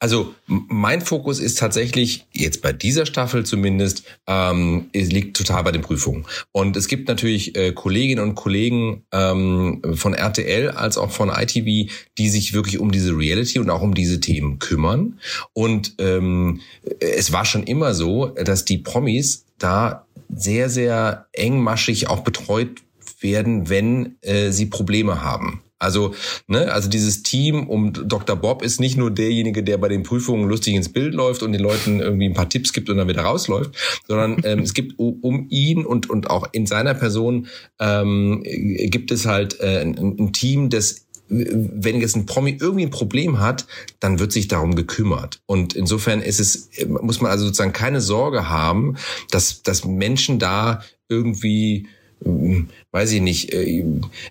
[0.00, 5.70] Also mein Fokus ist tatsächlich, jetzt bei dieser Staffel zumindest, ähm, es liegt total bei
[5.70, 6.26] den Prüfungen.
[6.50, 11.88] Und es gibt natürlich äh, Kolleginnen und Kollegen ähm, von RTL als auch von ITV,
[12.18, 15.20] die sich wirklich um diese Reality und auch um diese Themen kümmern.
[15.52, 16.60] Und ähm,
[16.98, 20.04] es war schon immer so, dass die Promis da
[20.34, 22.82] sehr, sehr engmaschig auch betreut
[23.20, 25.62] werden, wenn äh, sie Probleme haben.
[25.78, 26.14] Also,
[26.46, 28.36] ne, also dieses Team um Dr.
[28.36, 31.60] Bob ist nicht nur derjenige, der bei den Prüfungen lustig ins Bild läuft und den
[31.60, 35.46] Leuten irgendwie ein paar Tipps gibt und dann wieder rausläuft, sondern ähm, es gibt um
[35.50, 37.48] ihn und und auch in seiner Person
[37.78, 42.90] ähm, gibt es halt äh, ein, ein Team, das wenn jetzt ein Promi irgendwie ein
[42.90, 43.66] Problem hat,
[44.00, 45.40] dann wird sich darum gekümmert.
[45.46, 48.96] Und insofern ist es, muss man also sozusagen keine Sorge haben,
[49.30, 51.88] dass, dass Menschen da irgendwie
[52.24, 53.84] ähm, weiß ich nicht, äh,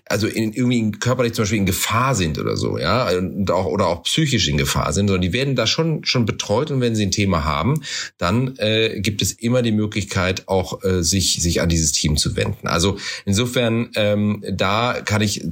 [0.06, 3.86] also in, irgendwie körperlich zum Beispiel in Gefahr sind oder so, ja, und auch, oder
[3.86, 7.06] auch psychisch in Gefahr sind, sondern die werden da schon, schon betreut und wenn sie
[7.06, 7.82] ein Thema haben,
[8.18, 12.34] dann äh, gibt es immer die Möglichkeit, auch äh, sich, sich an dieses Team zu
[12.34, 12.66] wenden.
[12.66, 15.46] Also insofern, ähm, da kann ich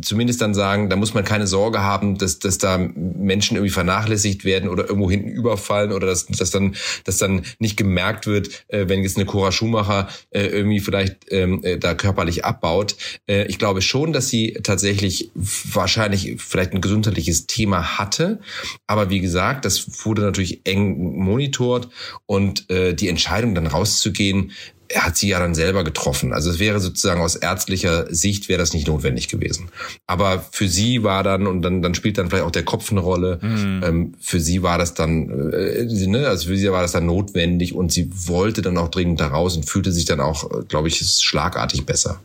[0.00, 4.44] zumindest dann sagen, da muss man keine Sorge haben, dass, dass da Menschen irgendwie vernachlässigt
[4.44, 8.88] werden oder irgendwo hinten überfallen oder dass, dass dann, dass dann nicht gemerkt wird, äh,
[8.88, 12.96] wenn jetzt eine Cora Schumacher äh, irgendwie vielleicht ähm, äh, da körperlich abbaut.
[13.26, 18.40] Äh, ich glaube schon, dass sie tatsächlich wahrscheinlich vielleicht ein gesundheitliches Thema hatte.
[18.86, 21.88] Aber wie gesagt, das wurde natürlich eng monitort
[22.26, 24.52] und äh, die Entscheidung dann rauszugehen,
[24.92, 26.32] hat sie ja dann selber getroffen.
[26.32, 29.68] Also es wäre sozusagen aus ärztlicher Sicht wäre das nicht notwendig gewesen.
[30.08, 33.00] Aber für sie war dann, und dann, dann spielt dann vielleicht auch der Kopf eine
[33.00, 33.82] Rolle, mhm.
[33.84, 37.74] ähm, für sie war das dann, äh, ne, also für sie war das dann notwendig
[37.74, 40.88] und sie wollte dann auch dringend da raus und fühlte sich dann auch, äh, glaube
[40.88, 42.20] ich, schlagartig besser.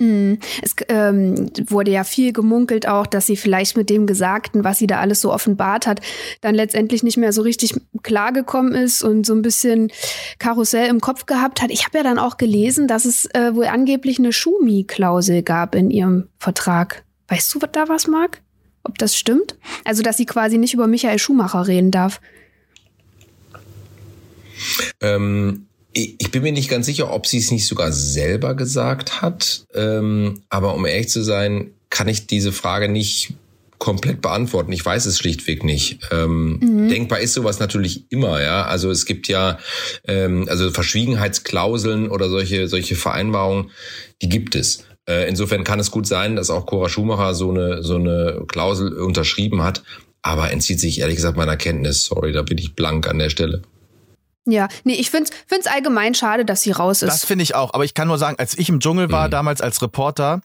[0.00, 0.38] Mhm.
[0.62, 4.88] Es ähm, wurde ja viel gemunkelt auch, dass sie vielleicht mit dem Gesagten, was sie
[4.88, 6.00] da alles so offenbart hat,
[6.40, 9.92] dann letztendlich nicht mehr so richtig klargekommen ist und so ein bisschen
[10.38, 11.70] Karussell im Kopf gehabt hat.
[11.70, 15.90] Ich habe ja dann auch gelesen, dass es äh, wohl angeblich eine Schumi-Klausel gab in
[15.90, 17.04] ihrem Vertrag.
[17.28, 18.42] Weißt du was da was, Marc?
[18.82, 19.56] Ob das stimmt?
[19.84, 22.20] Also, dass sie quasi nicht über Michael Schumacher reden darf.
[25.00, 29.64] Ähm, ich bin mir nicht ganz sicher, ob sie es nicht sogar selber gesagt hat.
[29.74, 33.34] Ähm, aber um ehrlich zu sein, kann ich diese Frage nicht
[33.78, 34.72] komplett beantworten.
[34.72, 35.98] Ich weiß es schlichtweg nicht.
[36.10, 36.88] Ähm, mhm.
[36.88, 38.64] Denkbar ist sowas natürlich immer, ja.
[38.64, 39.58] Also es gibt ja
[40.06, 43.70] ähm, also Verschwiegenheitsklauseln oder solche solche Vereinbarungen,
[44.22, 44.84] die gibt es.
[45.06, 48.94] Äh, insofern kann es gut sein, dass auch Cora Schumacher so eine so eine Klausel
[48.94, 49.82] unterschrieben hat.
[50.22, 52.04] Aber entzieht sich ehrlich gesagt meiner Kenntnis.
[52.04, 53.60] Sorry, da bin ich blank an der Stelle.
[54.46, 57.08] Ja, nee, ich find's, find's allgemein schade, dass sie raus ist.
[57.08, 57.72] Das finde ich auch.
[57.72, 59.30] Aber ich kann nur sagen, als ich im Dschungel war, mhm.
[59.30, 60.40] damals als Reporter,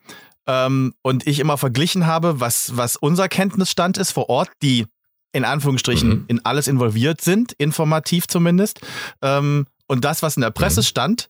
[0.47, 4.86] ähm, und ich immer verglichen habe, was, was unser Kenntnisstand ist vor Ort, die
[5.32, 6.26] in Anführungsstrichen mhm.
[6.28, 8.80] in alles involviert sind, informativ zumindest,
[9.22, 10.86] ähm, und das, was in der Presse mhm.
[10.86, 11.30] stand,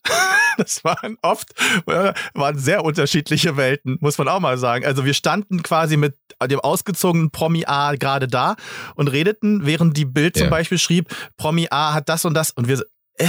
[0.58, 1.50] das waren oft,
[1.88, 4.86] äh, waren sehr unterschiedliche Welten, muss man auch mal sagen.
[4.86, 8.56] Also wir standen quasi mit dem ausgezogenen Promi A gerade da
[8.96, 12.68] und redeten, während die Bild zum Beispiel schrieb, Promi A hat das und das und
[12.68, 12.82] wir,
[13.18, 13.26] äh,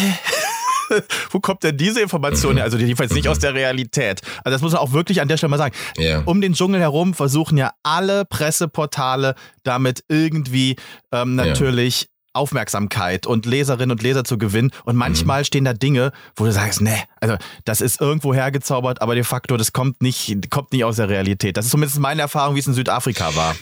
[1.31, 2.65] wo kommt denn diese Information her?
[2.65, 4.21] Also jedenfalls nicht aus der Realität.
[4.45, 5.75] Also das muss man auch wirklich an der Stelle mal sagen.
[5.99, 6.23] Yeah.
[6.25, 10.77] Um den Dschungel herum versuchen ja alle Presseportale damit irgendwie
[11.13, 14.71] ähm, natürlich Aufmerksamkeit und Leserinnen und Leser zu gewinnen.
[14.85, 15.45] Und manchmal mhm.
[15.45, 19.57] stehen da Dinge, wo du sagst, nee, also das ist irgendwo hergezaubert, aber de facto,
[19.57, 21.57] das kommt nicht, kommt nicht aus der Realität.
[21.57, 23.57] Das ist zumindest meine Erfahrung, wie es in Südafrika war.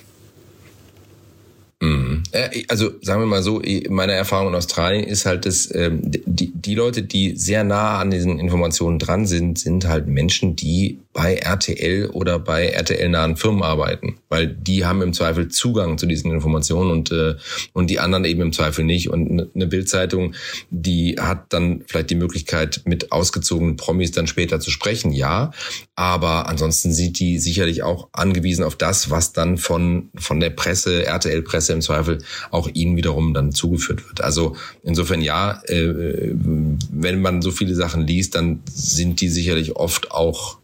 [1.81, 2.25] Mhm.
[2.33, 6.53] Äh, also sagen wir mal so, meine Erfahrung in Australien ist halt, dass ähm, die,
[6.53, 11.35] die Leute, die sehr nah an diesen Informationen dran sind, sind halt Menschen, die bei
[11.35, 16.93] RTL oder bei RTL-nahen Firmen arbeiten, weil die haben im Zweifel Zugang zu diesen Informationen
[16.93, 17.35] und äh,
[17.73, 19.11] und die anderen eben im Zweifel nicht.
[19.11, 20.37] Und eine Bildzeitung,
[20.71, 25.51] die hat dann vielleicht die Möglichkeit, mit ausgezogenen Promis dann später zu sprechen, ja.
[25.97, 31.05] Aber ansonsten sind die sicherlich auch angewiesen auf das, was dann von von der Presse,
[31.05, 32.19] RTL-Presse im Zweifel
[32.53, 34.21] auch ihnen wiederum dann zugeführt wird.
[34.21, 34.55] Also
[34.85, 36.33] insofern ja, äh,
[36.93, 40.59] wenn man so viele Sachen liest, dann sind die sicherlich oft auch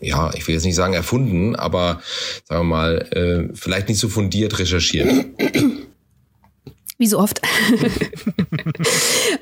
[0.00, 2.00] ja, ich will jetzt nicht sagen erfunden, aber
[2.48, 5.26] sagen wir mal, äh, vielleicht nicht so fundiert recherchiert.
[7.00, 7.40] Wie so oft.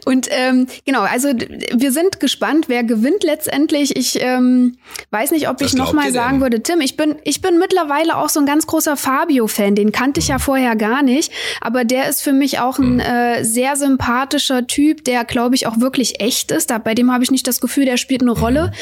[0.04, 1.30] und ähm, genau, also
[1.74, 3.96] wir sind gespannt, wer gewinnt letztendlich.
[3.96, 4.76] Ich ähm,
[5.10, 8.28] weiß nicht, ob Was ich nochmal sagen würde, Tim, ich bin, ich bin mittlerweile auch
[8.28, 9.74] so ein ganz großer Fabio-Fan.
[9.74, 11.32] Den kannte ich ja vorher gar nicht.
[11.60, 13.00] Aber der ist für mich auch ein hm.
[13.00, 16.70] äh, sehr sympathischer Typ, der, glaube ich, auch wirklich echt ist.
[16.70, 18.66] Da, bei dem habe ich nicht das Gefühl, der spielt eine Rolle.
[18.66, 18.72] Mhm.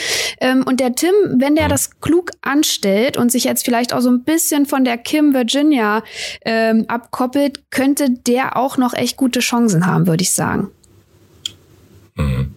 [0.41, 4.11] Ähm, und der Tim, wenn der das klug anstellt und sich jetzt vielleicht auch so
[4.11, 6.03] ein bisschen von der Kim Virginia
[6.45, 10.69] ähm, abkoppelt, könnte der auch auch noch echt gute Chancen haben, würde ich sagen.
[12.17, 12.56] Mhm.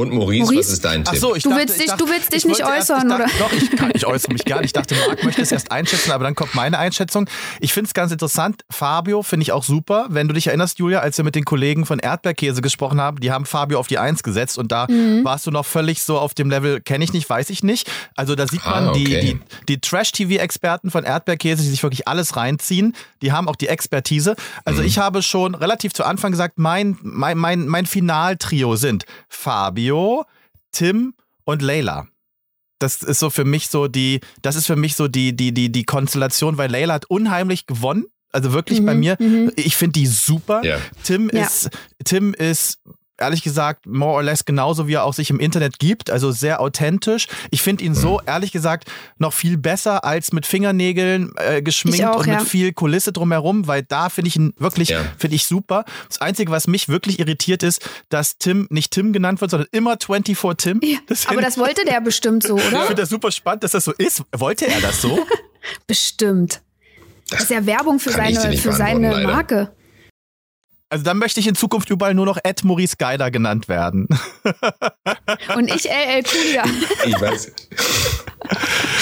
[0.00, 1.14] Und Maurice, Maurice, was ist dein Tipp?
[1.14, 3.14] Ach so, ich du, dachte, willst dich, dachte, du willst dich nicht äußern, erst, dachte,
[3.14, 3.26] oder?
[3.38, 4.66] Doch, ich, kann, ich äußere mich gar nicht.
[4.66, 7.28] Ich dachte, Marc möchte es erst einschätzen, aber dann kommt meine Einschätzung.
[7.60, 8.62] Ich finde es ganz interessant.
[8.70, 10.06] Fabio finde ich auch super.
[10.08, 13.30] Wenn du dich erinnerst, Julia, als wir mit den Kollegen von Erdbeerkäse gesprochen haben, die
[13.30, 15.22] haben Fabio auf die Eins gesetzt und da mhm.
[15.22, 17.90] warst du noch völlig so auf dem Level, kenne ich nicht, weiß ich nicht.
[18.16, 19.04] Also da sieht man ah, okay.
[19.04, 23.68] die, die, die Trash-TV-Experten von Erdbeerkäse, die sich wirklich alles reinziehen, die haben auch die
[23.68, 24.34] Expertise.
[24.64, 24.86] Also mhm.
[24.86, 29.89] ich habe schon relativ zu Anfang gesagt, mein, mein, mein, mein Finaltrio sind Fabio,
[30.72, 31.14] Tim
[31.44, 32.08] und Layla.
[32.78, 35.70] Das ist so für mich so die, das ist für mich so die, die, die,
[35.70, 38.06] die Konstellation, weil Layla hat unheimlich gewonnen.
[38.32, 39.16] Also wirklich mhm, bei mir.
[39.18, 39.52] Mhm.
[39.56, 40.62] Ich finde die super.
[40.64, 40.80] Yeah.
[41.02, 41.42] Tim ja.
[41.42, 41.70] ist,
[42.04, 42.78] Tim ist
[43.20, 46.10] ehrlich gesagt, more or less genauso, wie er auch sich im Internet gibt.
[46.10, 47.28] Also sehr authentisch.
[47.50, 52.20] Ich finde ihn so, ehrlich gesagt, noch viel besser als mit Fingernägeln äh, geschminkt auch,
[52.20, 52.38] und ja.
[52.38, 55.00] mit viel Kulisse drumherum, weil da finde ich ihn wirklich, ja.
[55.18, 55.84] finde ich super.
[56.08, 59.96] Das Einzige, was mich wirklich irritiert ist, dass Tim nicht Tim genannt wird, sondern immer
[60.00, 60.80] 24 Tim.
[60.82, 62.62] Ja, das aber das wollte der bestimmt so, oder?
[62.64, 64.24] Ich finde das super spannend, dass das so ist.
[64.36, 65.26] Wollte er das so?
[65.86, 66.62] bestimmt.
[67.30, 69.72] Das ist ja Werbung für seine, für seine Marke.
[70.90, 74.08] Also dann möchte ich in Zukunft überall nur noch Ed Maurice Geider genannt werden.
[75.56, 76.64] Und ich LL Julia.
[77.06, 77.52] Ich weiß.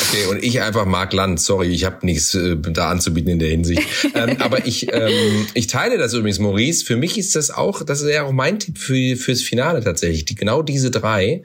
[0.09, 1.41] Okay, und ich einfach Mark Land.
[1.41, 3.83] Sorry, ich habe nichts äh, da anzubieten in der Hinsicht.
[4.15, 6.85] Ähm, aber ich, ähm, ich teile das übrigens, Maurice.
[6.85, 10.25] Für mich ist das auch, das ist ja auch mein Tipp für, fürs Finale tatsächlich.
[10.27, 11.45] Die, genau diese drei.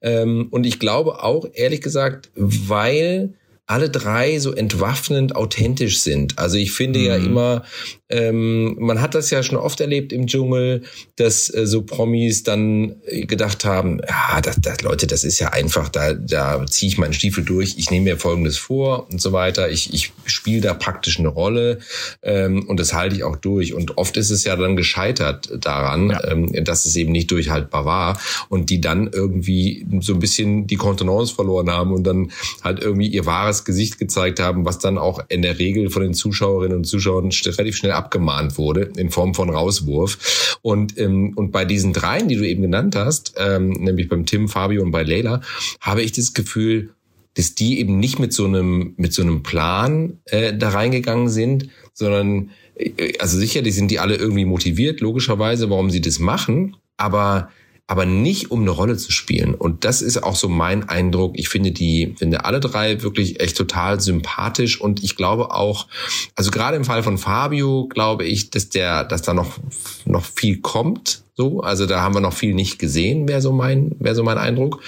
[0.00, 3.34] Ähm, und ich glaube auch, ehrlich gesagt, weil
[3.66, 6.38] alle drei so entwaffnend authentisch sind.
[6.38, 7.04] Also ich finde mhm.
[7.04, 7.64] ja immer,
[8.08, 10.82] ähm, man hat das ja schon oft erlebt im Dschungel,
[11.16, 15.88] dass äh, so Promis dann gedacht haben, ja, das, das, Leute, das ist ja einfach,
[15.88, 19.70] da, da ziehe ich meinen Stiefel durch, ich nehme mir Folgendes vor und so weiter.
[19.70, 21.78] Ich, ich spiele da praktisch eine Rolle
[22.22, 23.72] ähm, und das halte ich auch durch.
[23.74, 26.24] Und oft ist es ja dann gescheitert daran, ja.
[26.30, 30.76] ähm, dass es eben nicht durchhaltbar war und die dann irgendwie so ein bisschen die
[30.76, 32.32] Kontenance verloren haben und dann
[32.62, 36.14] halt irgendwie ihr wahres Gesicht gezeigt haben, was dann auch in der Regel von den
[36.14, 40.58] Zuschauerinnen und Zuschauern relativ schnell abgemahnt wurde in Form von Rauswurf.
[40.62, 44.48] Und, ähm, und bei diesen dreien, die du eben genannt hast, ähm, nämlich beim Tim,
[44.48, 45.40] Fabio und bei Leila,
[45.80, 46.90] habe ich das Gefühl,
[47.34, 51.68] dass die eben nicht mit so einem mit so einem Plan äh, da reingegangen sind,
[51.94, 56.76] sondern äh, also sicher, die sind die alle irgendwie motiviert, logischerweise, warum sie das machen,
[56.96, 57.50] aber
[57.86, 59.54] aber nicht um eine Rolle zu spielen.
[59.54, 61.32] Und das ist auch so mein Eindruck.
[61.36, 65.88] Ich finde die, finde alle drei wirklich echt total sympathisch und ich glaube auch,
[66.34, 69.58] also gerade im Fall von Fabio glaube ich, dass der, dass da noch,
[70.04, 71.24] noch viel kommt.
[71.34, 74.38] So, also da haben wir noch viel nicht gesehen, wäre so mein, wäre so mein
[74.38, 74.80] Eindruck.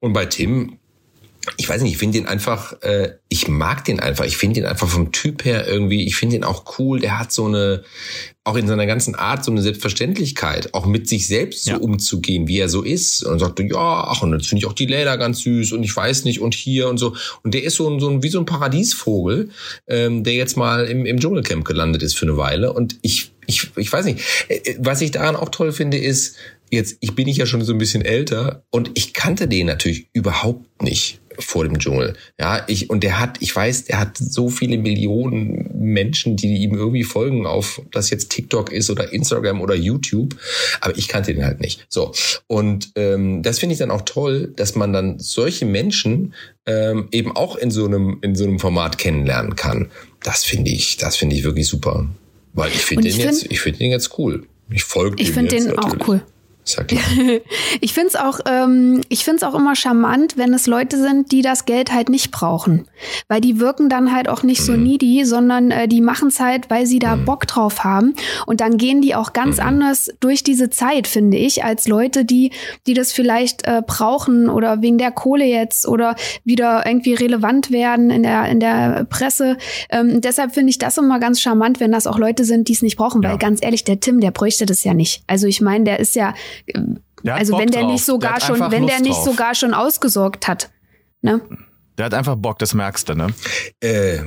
[0.00, 0.79] Und bei Tim,
[1.56, 4.24] ich weiß nicht, ich finde ihn einfach, äh, ich mag den einfach.
[4.24, 7.00] Ich finde ihn einfach vom Typ her irgendwie, ich finde ihn auch cool.
[7.00, 7.82] Der hat so eine,
[8.44, 11.76] auch in seiner ganzen Art so eine Selbstverständlichkeit, auch mit sich selbst so ja.
[11.76, 13.22] umzugehen, wie er so ist.
[13.24, 15.94] Und sagte, ja, ach, und jetzt finde ich auch die Leder ganz süß und ich
[15.94, 17.14] weiß nicht und hier und so.
[17.42, 19.50] Und der ist so ein, so ein wie so ein Paradiesvogel,
[19.86, 22.72] ähm, der jetzt mal im, im Dschungelcamp gelandet ist für eine Weile.
[22.72, 26.36] Und ich, ich, ich weiß nicht, äh, was ich daran auch toll finde, ist,
[26.70, 30.08] jetzt, ich bin ich ja schon so ein bisschen älter und ich kannte den natürlich
[30.12, 32.14] überhaupt nicht vor dem Dschungel.
[32.38, 36.74] Ja, ich, und der hat, ich weiß, der hat so viele Millionen Menschen, die ihm
[36.74, 40.36] irgendwie folgen, auf ob das jetzt TikTok ist oder Instagram oder YouTube.
[40.80, 41.86] Aber ich kannte den halt nicht.
[41.88, 42.12] So.
[42.46, 46.34] Und ähm, das finde ich dann auch toll, dass man dann solche Menschen
[46.66, 49.90] ähm, eben auch in so einem, in so einem Format kennenlernen kann.
[50.22, 52.08] Das finde ich, das finde ich wirklich super.
[52.52, 54.46] Weil ich finde den find, jetzt, ich finde den jetzt cool.
[54.70, 56.00] Ich folge dem Ich finde den natürlich.
[56.00, 56.22] auch cool.
[56.70, 57.40] Ist ja klar.
[57.80, 61.42] ich finde es auch, ähm, ich find's auch immer charmant, wenn es Leute sind, die
[61.42, 62.86] das Geld halt nicht brauchen.
[63.28, 64.64] Weil die wirken dann halt auch nicht mhm.
[64.64, 67.24] so needy, sondern äh, die machen es halt, weil sie da mhm.
[67.24, 68.14] Bock drauf haben.
[68.46, 69.64] Und dann gehen die auch ganz mhm.
[69.64, 72.52] anders durch diese Zeit, finde ich, als Leute, die,
[72.86, 76.14] die das vielleicht äh, brauchen oder wegen der Kohle jetzt oder
[76.44, 79.56] wieder irgendwie relevant werden in der, in der Presse.
[79.90, 82.82] Ähm, deshalb finde ich das immer ganz charmant, wenn das auch Leute sind, die es
[82.82, 83.22] nicht brauchen.
[83.22, 83.30] Ja.
[83.30, 85.22] Weil ganz ehrlich, der Tim, der bräuchte das ja nicht.
[85.26, 86.34] Also ich meine, der ist ja
[87.26, 87.92] also Bock wenn der drauf.
[87.92, 89.24] nicht sogar der schon, wenn Lust der nicht drauf.
[89.24, 90.70] sogar schon ausgesorgt hat.
[91.22, 91.40] Ne?
[91.98, 93.28] Der hat einfach Bock, das merkst du, ne?
[93.80, 94.20] Äh,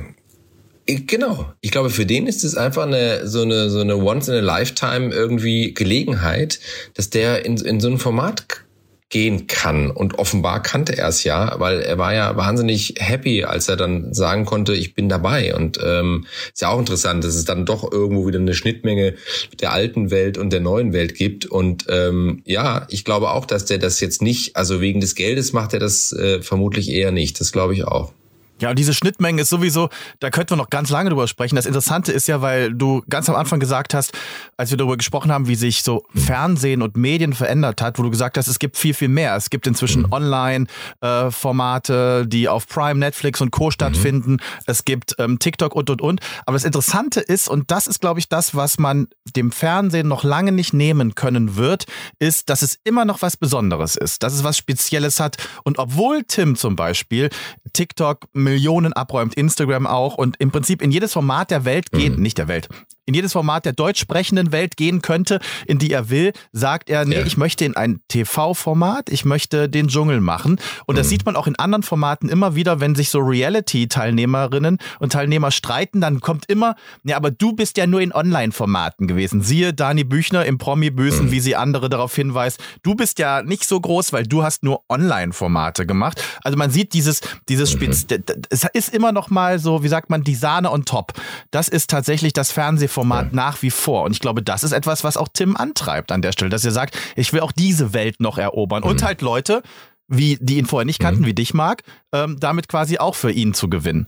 [0.86, 1.52] Genau.
[1.62, 4.40] Ich glaube, für den ist es einfach eine so eine so eine once in a
[4.40, 6.60] lifetime irgendwie Gelegenheit,
[6.92, 8.64] dass der in, in so ein Format
[9.10, 9.90] gehen kann.
[9.90, 14.12] Und offenbar kannte er es ja, weil er war ja wahnsinnig happy, als er dann
[14.12, 15.54] sagen konnte, ich bin dabei.
[15.54, 19.14] Und ähm, ist ja auch interessant, dass es dann doch irgendwo wieder eine Schnittmenge
[19.60, 21.46] der alten Welt und der neuen Welt gibt.
[21.46, 25.52] Und ähm, ja, ich glaube auch, dass der das jetzt nicht, also wegen des Geldes
[25.52, 27.38] macht er das äh, vermutlich eher nicht.
[27.40, 28.12] Das glaube ich auch.
[28.60, 29.88] Ja, und diese Schnittmenge ist sowieso,
[30.20, 31.56] da könnten wir noch ganz lange drüber sprechen.
[31.56, 34.12] Das Interessante ist ja, weil du ganz am Anfang gesagt hast,
[34.56, 38.10] als wir darüber gesprochen haben, wie sich so Fernsehen und Medien verändert hat, wo du
[38.10, 39.34] gesagt hast, es gibt viel, viel mehr.
[39.34, 40.12] Es gibt inzwischen mhm.
[40.12, 43.72] Online-Formate, die auf Prime, Netflix und Co.
[43.72, 44.34] stattfinden.
[44.34, 44.40] Mhm.
[44.66, 46.20] Es gibt ähm, TikTok und, und, und.
[46.46, 50.22] Aber das Interessante ist, und das ist, glaube ich, das, was man dem Fernsehen noch
[50.22, 51.86] lange nicht nehmen können wird,
[52.20, 55.38] ist, dass es immer noch was Besonderes ist, dass es was Spezielles hat.
[55.64, 57.30] Und obwohl Tim zum Beispiel
[57.72, 62.22] TikTok Millionen abräumt, Instagram auch und im Prinzip in jedes Format der Welt geht, mhm.
[62.22, 62.68] nicht der Welt,
[63.06, 67.04] in jedes Format der deutsch sprechenden Welt gehen könnte, in die er will, sagt er,
[67.04, 67.26] nee, ja.
[67.26, 70.58] ich möchte in ein TV-Format, ich möchte den Dschungel machen.
[70.86, 70.98] Und mhm.
[70.98, 75.50] das sieht man auch in anderen Formaten immer wieder, wenn sich so Reality-Teilnehmerinnen und Teilnehmer
[75.50, 79.42] streiten, dann kommt immer, ja, aber du bist ja nur in Online-Formaten gewesen.
[79.42, 81.30] Siehe Dani Büchner im Promi-Bösen, mhm.
[81.30, 82.62] wie sie andere darauf hinweist.
[82.82, 86.22] Du bist ja nicht so groß, weil du hast nur Online-Formate gemacht.
[86.42, 87.92] Also man sieht dieses, dieses mhm.
[87.92, 88.06] Spitz,
[88.50, 91.12] es ist immer noch mal so, wie sagt man, die Sahne on top.
[91.50, 93.30] Das ist tatsächlich das Fernsehen Format ja.
[93.32, 94.04] nach wie vor.
[94.04, 96.72] Und ich glaube, das ist etwas, was auch Tim antreibt an der Stelle, dass er
[96.72, 98.82] sagt, ich will auch diese Welt noch erobern.
[98.82, 98.90] Mhm.
[98.90, 99.62] Und halt Leute,
[100.08, 101.26] wie, die ihn vorher nicht kannten, mhm.
[101.26, 101.82] wie dich, Marc,
[102.12, 104.06] ähm, damit quasi auch für ihn zu gewinnen.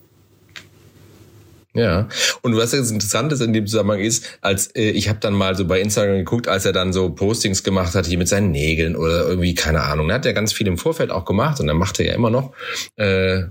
[1.77, 2.09] Ja,
[2.41, 5.55] und was jetzt interessant ist in dem Zusammenhang ist, als äh, ich habe dann mal
[5.55, 8.97] so bei Instagram geguckt, als er dann so Postings gemacht hat, hier mit seinen Nägeln
[8.97, 10.09] oder irgendwie, keine Ahnung.
[10.09, 12.31] Er hat ja ganz viel im Vorfeld auch gemacht und er macht er ja immer
[12.31, 12.53] noch.
[12.97, 13.43] Äh,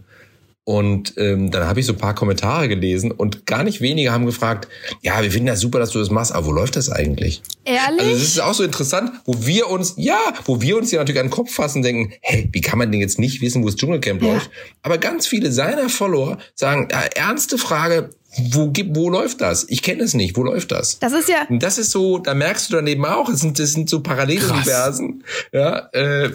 [0.66, 4.26] und ähm, dann habe ich so ein paar Kommentare gelesen und gar nicht wenige haben
[4.26, 4.68] gefragt,
[5.01, 7.43] ja, wir finden das super, dass du das machst, aber wo läuft das eigentlich?
[7.66, 8.01] Ehrlich?
[8.01, 11.22] Also das ist auch so interessant, wo wir uns, ja, wo wir uns ja natürlich
[11.22, 13.68] an den Kopf fassen und denken, hey, wie kann man denn jetzt nicht wissen, wo
[13.68, 14.34] das Dschungelcamp Ja.
[14.34, 14.49] läuft?
[14.82, 18.09] Aber ganz viele seiner Follower sagen, ja, ernste Frage,
[18.49, 19.66] wo, wo läuft das?
[19.70, 20.97] Ich kenne es nicht, wo läuft das?
[20.99, 23.59] Das ist ja, Und das ist so, da merkst du dann eben auch, es sind,
[23.59, 25.24] das sind so Paralleluniversen.
[25.53, 26.32] Ja, äh,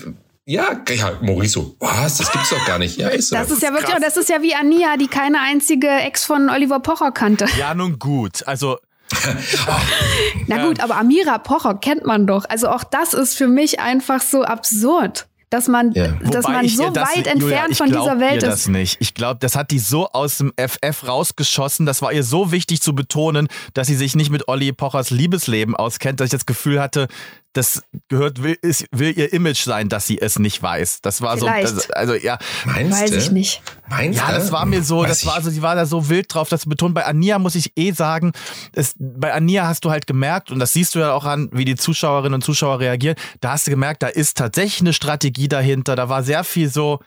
[0.46, 2.18] ja, ja, Mauricio, was?
[2.18, 2.96] Das gibt's doch gar nicht.
[2.98, 3.36] Ja, ist so.
[3.36, 6.80] das ist ja wirklich, das ist ja wie Ania, die keine einzige Ex von Oliver
[6.80, 7.46] Pocher kannte.
[7.58, 8.46] Ja, nun gut.
[8.46, 8.78] Also,
[10.46, 12.44] Na gut, aber Amira Pocher kennt man doch.
[12.48, 16.08] Also auch das ist für mich einfach so absurd, dass man, Ja.
[16.08, 18.66] dass wobei man so das- weit Julia, entfernt von dieser Welt ihr ist.
[18.66, 18.96] das nicht.
[19.00, 21.86] Ich glaube, das hat die so aus dem FF rausgeschossen.
[21.86, 25.74] Das war ihr so wichtig zu betonen, dass sie sich nicht mit Olli Pochers Liebesleben
[25.76, 27.08] auskennt, dass ich das Gefühl hatte,
[27.52, 31.00] das gehört, will, ist, will ihr Image sein, dass sie es nicht weiß.
[31.02, 31.66] Das war Vielleicht.
[31.68, 32.38] so, das, also ja.
[32.64, 33.16] Meinst Weiß du?
[33.16, 33.60] ich nicht.
[33.90, 36.48] Meinst Ja, das war mir so, das war so, sie war da so wild drauf,
[36.48, 36.94] das zu betonen.
[36.94, 38.32] Bei Ania muss ich eh sagen,
[38.72, 41.64] es, bei Ania hast du halt gemerkt, und das siehst du ja auch an, wie
[41.64, 45.96] die Zuschauerinnen und Zuschauer reagieren, da hast du gemerkt, da ist tatsächlich eine Strategie dahinter,
[45.96, 47.00] da war sehr viel so,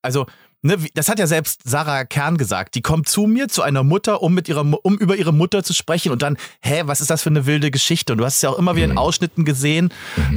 [0.00, 0.26] also,
[0.62, 4.22] ne, das hat ja selbst Sarah Kern gesagt, die kommt zu mir, zu einer Mutter,
[4.22, 7.22] um mit ihrer, um über ihre Mutter zu sprechen und dann, hä, was ist das
[7.22, 8.12] für eine wilde Geschichte?
[8.12, 9.92] Und du hast es ja auch immer wieder in Ausschnitten gesehen,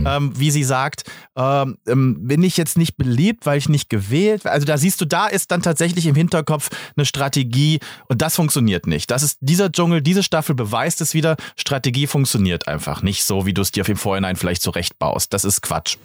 [0.06, 1.04] ähm, wie sie sagt,
[1.36, 5.06] ähm, ähm, bin ich jetzt nicht beliebt, weil ich nicht gewählt, also da siehst du,
[5.06, 9.12] da ist dann tatsächlich im Hinterkopf eine Strategie und das funktioniert nicht.
[9.12, 13.54] Das ist dieser Dschungel, diese Staffel beweist es wieder, Strategie funktioniert einfach nicht so, wie
[13.54, 15.34] du es dir im Vorhinein vielleicht zurechtbaust.
[15.34, 15.98] Das ist Quatsch.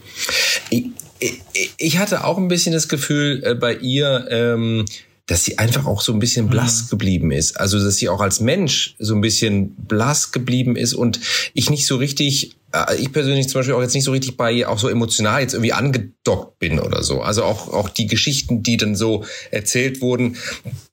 [0.70, 0.86] Ich,
[1.76, 4.86] ich, hatte auch ein bisschen das Gefühl äh, bei ihr, ähm,
[5.26, 7.60] dass sie einfach auch so ein bisschen blass geblieben ist.
[7.60, 11.20] Also, dass sie auch als Mensch so ein bisschen blass geblieben ist und
[11.54, 14.50] ich nicht so richtig, äh, ich persönlich zum Beispiel auch jetzt nicht so richtig bei
[14.50, 17.20] ihr auch so emotional jetzt irgendwie angedockt bin oder so.
[17.20, 20.36] Also auch, auch die Geschichten, die dann so erzählt wurden,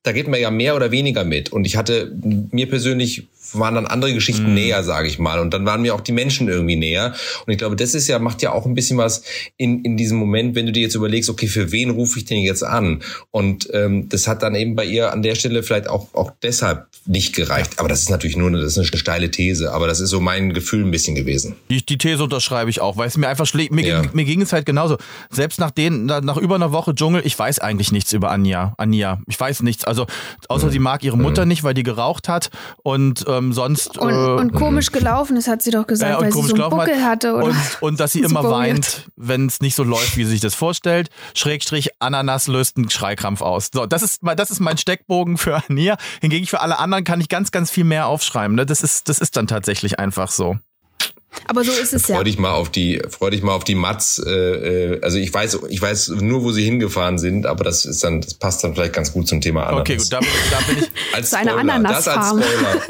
[0.03, 1.51] da geht man ja mehr oder weniger mit.
[1.51, 2.15] Und ich hatte
[2.51, 5.39] mir persönlich waren dann andere Geschichten näher, sage ich mal.
[5.39, 7.13] Und dann waren mir auch die Menschen irgendwie näher.
[7.45, 9.23] Und ich glaube, das ist ja, macht ja auch ein bisschen was
[9.57, 12.39] in, in diesem Moment, wenn du dir jetzt überlegst, okay, für wen rufe ich denn
[12.39, 13.01] jetzt an?
[13.31, 16.87] Und ähm, das hat dann eben bei ihr an der Stelle vielleicht auch, auch deshalb
[17.05, 17.79] nicht gereicht.
[17.79, 19.71] Aber das ist natürlich nur eine, das ist eine steile These.
[19.71, 21.55] Aber das ist so mein Gefühl ein bisschen gewesen.
[21.69, 23.71] Die, die These unterschreibe ich auch, weil es mir einfach schlägt.
[23.71, 24.01] Mir, Ja.
[24.01, 24.97] ging, mir ging es halt genauso.
[25.29, 28.73] Selbst nach den, nach, über einer Woche Dschungel, ich weiß eigentlich nichts über Anja.
[28.77, 29.19] Anja.
[29.27, 29.83] Ich weiß nichts.
[29.85, 30.05] Also,
[30.49, 32.49] außer sie mag ihre Mutter nicht, weil die geraucht hat.
[32.83, 33.97] Und ähm, sonst.
[33.97, 36.69] Und, äh, und komisch gelaufen ist, hat sie doch gesagt, und weil sie so einen
[36.69, 37.03] Buckel hat.
[37.23, 37.33] hatte.
[37.35, 37.45] Oder?
[37.45, 40.55] Und, und dass sie immer weint, wenn es nicht so läuft, wie sie sich das
[40.55, 41.09] vorstellt.
[41.33, 43.69] Schrägstrich, Ananas löst einen Schreikrampf aus.
[43.73, 45.97] So, das ist, mein- das ist mein Steckbogen für Ania.
[46.21, 48.55] Hingegen für alle anderen kann ich ganz, ganz viel mehr aufschreiben.
[48.55, 48.65] Ne?
[48.65, 50.57] Das, ist, das ist dann tatsächlich einfach so.
[51.47, 52.15] Aber so ist es ja.
[52.15, 54.17] Freu dich mal auf die, freu dich mal auf die Mats.
[54.25, 58.03] Äh, äh, also ich weiß, ich weiß nur, wo sie hingefahren sind, aber das ist
[58.03, 59.81] dann, das passt dann vielleicht ganz gut zum Thema Ananas.
[59.81, 60.91] Okay, gut, da, bin- da bin ich.
[61.13, 61.79] als Spoiler.
[61.83, 62.27] Das als.
[62.29, 62.45] Spoiler.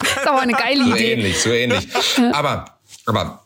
[0.00, 1.12] Das ist aber eine geile So Idee.
[1.12, 1.88] ähnlich, so ähnlich.
[2.32, 2.64] Aber,
[3.06, 3.44] aber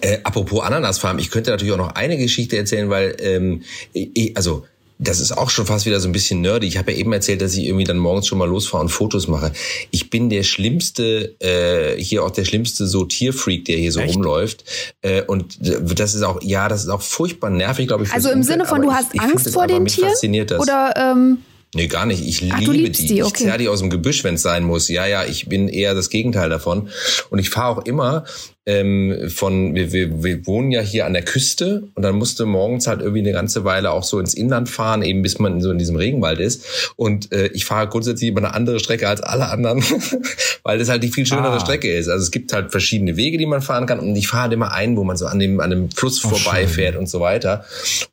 [0.00, 4.64] äh, apropos Ananasfarm, ich könnte natürlich auch noch eine Geschichte erzählen, weil ähm, ich, also
[4.98, 6.66] das ist auch schon fast wieder so ein bisschen nerdy.
[6.66, 9.26] Ich habe ja eben erzählt, dass ich irgendwie dann morgens schon mal losfahre und Fotos
[9.26, 9.52] mache.
[9.90, 14.14] Ich bin der schlimmste, äh, hier auch der schlimmste so Tierfreak, der hier so Echt?
[14.14, 14.64] rumläuft.
[15.02, 18.12] Äh, und das ist auch, ja, das ist auch furchtbar nervig, glaube ich.
[18.12, 20.10] Also im Umfeld, Sinne von, du hast Angst vor den Tieren?
[20.10, 20.60] Fasziniert das.
[20.60, 21.38] Oder ähm,
[21.74, 22.22] Nee, gar nicht.
[22.26, 23.06] Ich Ach, liebe die.
[23.06, 23.44] die, Ich okay.
[23.44, 24.88] zerr die aus dem Gebüsch, wenn es sein muss.
[24.88, 26.90] Ja, ja, ich bin eher das Gegenteil davon.
[27.30, 28.24] Und ich fahre auch immer
[28.64, 32.86] ähm, von, wir, wir, wir wohnen ja hier an der Küste und dann musste morgens
[32.86, 35.78] halt irgendwie eine ganze Weile auch so ins Inland fahren, eben bis man so in
[35.78, 36.92] diesem Regenwald ist.
[36.96, 39.82] Und äh, ich fahre grundsätzlich immer eine andere Strecke als alle anderen,
[40.62, 41.60] weil das halt die viel schönere Ah.
[41.60, 42.08] Strecke ist.
[42.08, 44.72] Also es gibt halt verschiedene Wege, die man fahren kann und ich fahre halt immer
[44.72, 47.64] einen, wo man so an dem, an dem Fluss vorbeifährt und so weiter.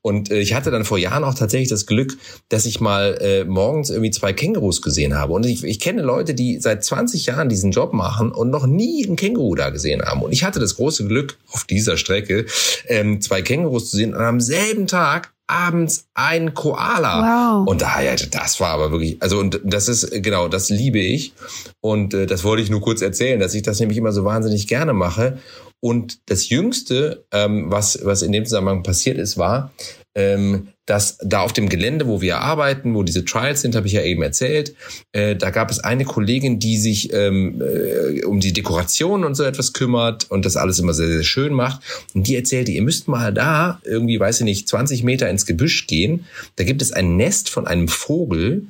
[0.02, 2.18] Und äh, ich hatte dann vor Jahren auch tatsächlich das Glück,
[2.50, 5.34] dass ich mal äh, morgens irgendwie zwei Kängurus gesehen habe.
[5.34, 9.06] Und ich, ich kenne Leute, die seit 20 Jahren diesen Job machen und noch nie
[9.06, 10.22] einen Känguru da gesehen haben.
[10.22, 12.46] Und ich hatte das große Glück, auf dieser Strecke
[12.88, 17.62] ähm, zwei Kängurus zu sehen und am selben Tag abends ein Koala.
[17.62, 17.68] Wow.
[17.68, 21.34] Und da, ja, das war aber wirklich, also und das ist, genau, das liebe ich.
[21.82, 24.68] Und äh, das wollte ich nur kurz erzählen, dass ich das nämlich immer so wahnsinnig
[24.68, 25.40] gerne mache.
[25.82, 29.72] Und das Jüngste, ähm, was, was in dem Zusammenhang passiert ist, war,
[30.20, 33.94] ähm, dass da auf dem Gelände, wo wir arbeiten, wo diese Trials sind, habe ich
[33.94, 34.76] ja eben erzählt,
[35.12, 39.44] äh, da gab es eine Kollegin, die sich ähm, äh, um die Dekoration und so
[39.44, 41.82] etwas kümmert und das alles immer sehr, sehr schön macht.
[42.16, 45.88] Und die erzählte, ihr müsst mal da irgendwie, weiß ich nicht, 20 Meter ins Gebüsch
[45.88, 46.26] gehen.
[46.56, 48.66] Da gibt es ein Nest von einem Vogel,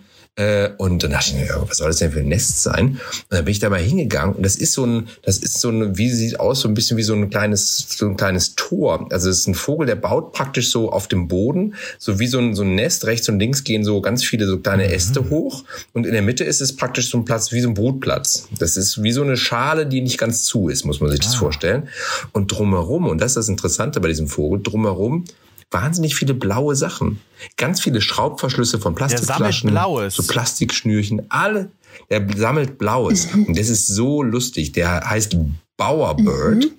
[0.78, 2.88] und dann dachte ich mir, was soll das denn für ein Nest sein?
[2.90, 5.70] Und dann bin ich da mal hingegangen und das ist so ein, das ist so
[5.70, 9.08] ein, wie sieht aus, so ein bisschen wie so ein kleines, so ein kleines Tor.
[9.12, 12.40] Also es ist ein Vogel, der baut praktisch so auf dem Boden, so wie so
[12.40, 13.06] ein, so ein Nest.
[13.06, 14.92] Rechts und links gehen so ganz viele so kleine Mhm.
[14.94, 15.64] Äste hoch
[15.94, 18.48] und in der Mitte ist es praktisch so ein Platz wie so ein Brutplatz.
[18.60, 21.36] Das ist wie so eine Schale, die nicht ganz zu ist, muss man sich das
[21.36, 21.40] Ah.
[21.40, 21.88] vorstellen.
[22.32, 25.26] Und drumherum, und das ist das Interessante bei diesem Vogel, drumherum
[25.72, 27.20] wahnsinnig viele blaue Sachen.
[27.58, 29.72] Ganz viele Schraubverschlüsse von Plastikflaschen.
[29.72, 30.16] Blaues.
[30.16, 31.72] So Plastikschnürchen, alle.
[32.10, 33.28] Der sammelt Blaues.
[33.34, 34.72] Und das ist so lustig.
[34.72, 35.38] Der heißt
[35.78, 36.72] Bowerbird.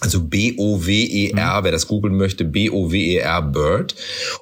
[0.00, 3.96] Also B-O-W-E-R, wer das googeln möchte, B-O-W-E-R Bird.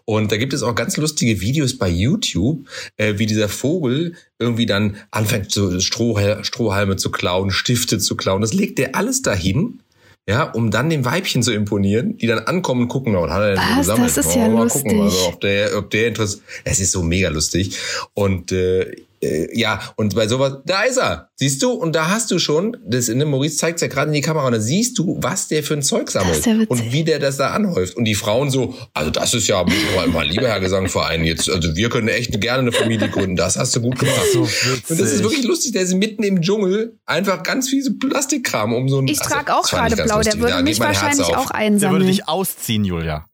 [0.05, 2.69] Und da gibt es auch ganz lustige Videos bei YouTube,
[2.99, 8.43] äh, wie dieser Vogel irgendwie dann anfängt, so Stroh, Strohhalme zu klauen, Stifte zu klauen.
[8.43, 9.81] Das legt der alles dahin.
[10.29, 13.55] Ja, um dann dem Weibchen zu imponieren, die dann ankommen und gucken, was hat er
[13.55, 13.79] denn Was?
[13.79, 14.17] gesammelt?
[14.17, 14.83] Das ist ja mal lustig.
[14.83, 17.79] gucken, also, ob der, ob der Interesse, es ist so mega lustig.
[18.13, 22.31] Und äh, äh, ja, und bei sowas, da ist er, siehst du, und da hast
[22.31, 25.19] du schon, das ne, Maurice zeigt ja gerade in die Kamera, und da siehst du,
[25.21, 27.97] was der für ein Zeug sammelt ja und wie der das da anhäuft.
[27.97, 29.65] Und die Frauen so, also das ist ja
[29.95, 33.57] mal, mal lieber Herr Gesangverein, jetzt, also wir können echt gerne eine Familie gründen, das
[33.57, 34.27] hast du gut gemacht.
[34.33, 37.93] So und das ist wirklich lustig, der ist mitten im Dschungel, einfach ganz viel so
[37.99, 39.09] Plastikkram um so ein.
[39.09, 40.41] Ich also, trage auch fand ich gerade blau, der lustig.
[40.41, 42.07] würde Da geht mich mein wahrscheinlich auch Der würde einsammeln.
[42.07, 43.27] dich ausziehen, Julia.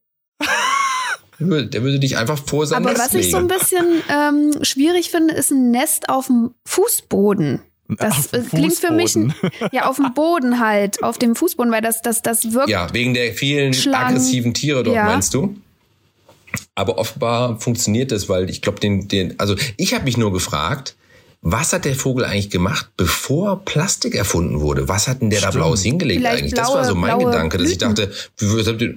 [1.42, 3.58] Der würde, dich einfach vor sein Aber Nest was ich so ein legen.
[3.58, 7.60] bisschen ähm, schwierig finde, ist ein Nest auf dem Fußboden.
[7.98, 9.14] Das äh, klingt für mich
[9.72, 12.68] ja auf dem Boden halt, auf dem Fußboden, weil das das das wirkt.
[12.70, 14.16] Ja, wegen der vielen Schlangen.
[14.16, 15.04] aggressiven Tiere dort, Ja.
[15.04, 15.56] meinst du?
[16.74, 20.96] Aber offenbar funktioniert das, weil ich glaube, den, den, also ich habe mich nur gefragt,
[21.40, 24.88] was hat der Vogel eigentlich gemacht, bevor Plastik erfunden wurde?
[24.88, 25.64] Was hat denn der da Stimmt.
[25.64, 26.54] Blaues hingelegt Vielleicht eigentlich?
[26.54, 27.94] das war so mein blaue Gedanke, dass ich Blüten.
[27.96, 28.94] dachte, wie, was habt ihr,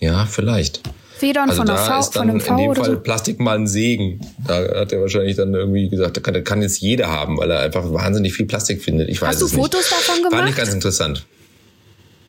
[0.00, 0.80] ja, vielleicht.
[1.24, 3.00] Federn Also von der V, ist von dann einem in V dem oder Fall so.
[3.00, 4.20] Plastik mal ein Segen.
[4.46, 7.60] Da hat er wahrscheinlich dann irgendwie gesagt, da kann, kann jetzt jeder haben, weil er
[7.60, 9.08] einfach wahnsinnig viel Plastik findet.
[9.08, 9.62] Ich weiß Hast du es nicht.
[9.62, 10.56] Fotos davon Fand ich gemacht?
[10.56, 11.26] ganz interessant.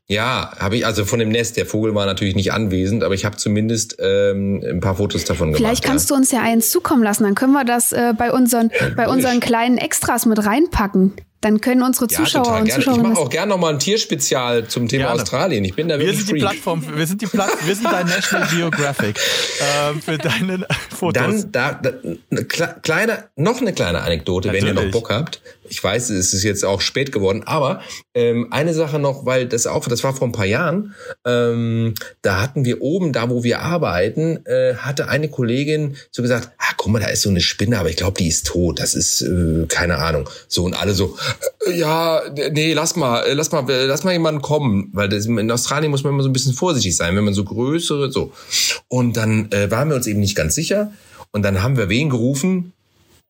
[0.08, 1.58] Ja, habe ich also von dem Nest.
[1.58, 5.48] Der Vogel war natürlich nicht anwesend, aber ich habe zumindest ähm, ein paar Fotos davon
[5.48, 5.58] gemacht.
[5.58, 6.16] Vielleicht kannst ja.
[6.16, 9.40] du uns ja eins zukommen lassen, dann können wir das äh, bei unseren bei unseren
[9.40, 11.14] kleinen Extras mit reinpacken.
[11.46, 12.80] Dann können unsere ja, Zuschauer total und gerne.
[12.80, 15.22] Ich Zuschauerinnen mache auch gerne nochmal ein Tierspezial zum Thema Gerne.
[15.22, 15.64] Australien.
[15.64, 16.52] Ich bin da Wir wirklich sind die Freak.
[16.54, 19.20] Plattform, wir sind die Platt, wir sind dein National Geographic
[19.62, 21.14] ähm, für deine Fotos.
[21.14, 21.90] Dann da, da
[22.32, 24.92] eine kle- kleine, noch eine kleine Anekdote, wenn ihr noch Natürlich.
[24.92, 25.40] Bock habt.
[25.70, 27.82] Ich weiß, es ist jetzt auch spät geworden, aber
[28.14, 30.96] ähm, eine Sache noch, weil das auch, das war vor ein paar Jahren.
[31.26, 36.52] Ähm, da hatten wir oben, da wo wir arbeiten, äh, hatte eine Kollegin so gesagt:
[36.58, 38.80] Ah, guck mal, da ist so eine Spinne, aber ich glaube, die ist tot.
[38.80, 40.30] Das ist äh, keine Ahnung.
[40.48, 41.18] So und alle so:
[41.68, 45.26] äh, Ja, nee, lass mal, äh, lass mal, äh, lass mal jemanden kommen, weil das,
[45.26, 48.32] in Australien muss man immer so ein bisschen vorsichtig sein, wenn man so größere so.
[48.88, 50.92] Und dann äh, waren wir uns eben nicht ganz sicher.
[51.32, 52.72] Und dann haben wir wen gerufen?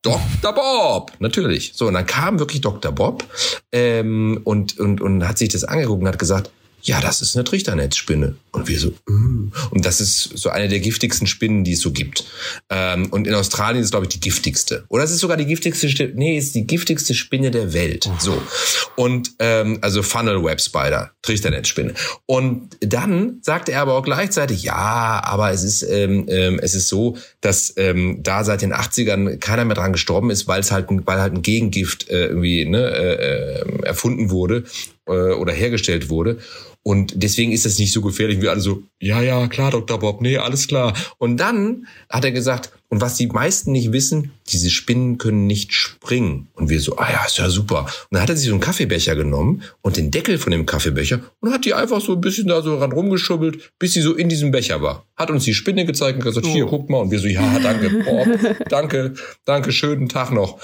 [0.06, 0.54] Dr.
[0.54, 1.72] Bob, natürlich.
[1.74, 2.92] So, und dann kam wirklich Dr.
[2.92, 3.24] Bob
[3.72, 6.50] ähm, und, und, und hat sich das angeguckt und hat gesagt,
[6.86, 8.36] ja, das ist eine Trichternetzspinne.
[8.52, 9.52] Und wir so, mm.
[9.70, 12.24] und das ist so eine der giftigsten Spinnen, die es so gibt.
[12.70, 14.84] Ähm, und in Australien ist, glaube ich, die giftigste.
[14.88, 18.08] Oder es ist sogar die giftigste, nee, es ist die giftigste Spinne der Welt.
[18.18, 18.40] So.
[18.94, 21.94] Und ähm, also Funnel Web Spider, Trichternetzspinne.
[22.24, 26.88] Und dann sagte er aber auch gleichzeitig, ja, aber es ist, ähm, ähm, es ist
[26.88, 30.88] so, dass ähm, da seit den 80ern keiner mehr dran gestorben ist, weil es halt,
[30.90, 34.64] ein- weil halt ein Gegengift äh, irgendwie ne, äh, äh, erfunden wurde
[35.06, 36.38] äh, oder hergestellt wurde.
[36.86, 39.98] Und deswegen ist das nicht so gefährlich, wie alle so, ja, ja, klar, Dr.
[39.98, 40.94] Bob, nee, alles klar.
[41.18, 45.72] Und dann hat er gesagt, und was die meisten nicht wissen, diese Spinnen können nicht
[45.74, 46.46] springen.
[46.54, 47.80] Und wir so, ah ja, ist ja super.
[47.80, 51.20] Und dann hat er sich so einen Kaffeebecher genommen und den Deckel von dem Kaffeebecher
[51.40, 54.28] und hat die einfach so ein bisschen da so ran rumgeschubbelt, bis sie so in
[54.28, 55.04] diesem Becher war.
[55.16, 56.98] Hat uns die Spinne gezeigt und gesagt, hier, guck mal.
[56.98, 58.28] Und wir so, ja, danke, Bob,
[58.68, 59.14] danke,
[59.44, 60.58] danke, schönen Tag noch.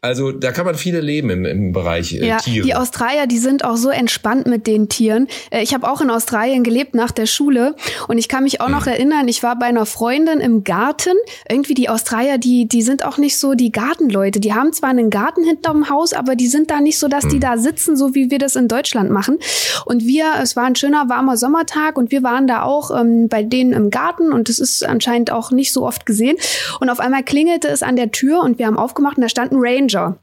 [0.00, 2.66] Also da kann man viele leben im, im Bereich äh, Ja, Tiere.
[2.66, 5.28] die Australier, die sind auch so entspannt mit den Tieren.
[5.50, 7.76] Äh, Ich habe auch in Australien gelebt nach der Schule
[8.08, 8.72] und ich kann mich auch Mhm.
[8.74, 11.14] noch erinnern, ich war bei einer Freundin im Garten.
[11.48, 14.40] Irgendwie die Australier, die, die sind auch nicht so die Gartenleute.
[14.40, 17.36] Die haben zwar einen Garten hinterm Haus, aber die sind da nicht so, dass die
[17.36, 17.40] Mhm.
[17.40, 19.38] da sitzen, so wie wir das in Deutschland machen.
[19.84, 23.42] Und wir, es war ein schöner warmer Sommertag und wir waren da auch ähm, bei
[23.42, 26.36] denen im Garten und das ist anscheinend auch nicht so oft gesehen.
[26.80, 29.52] Und auf einmal klingelte es an der Tür und wir haben aufgemacht und da stand
[29.52, 30.16] ein Ranger.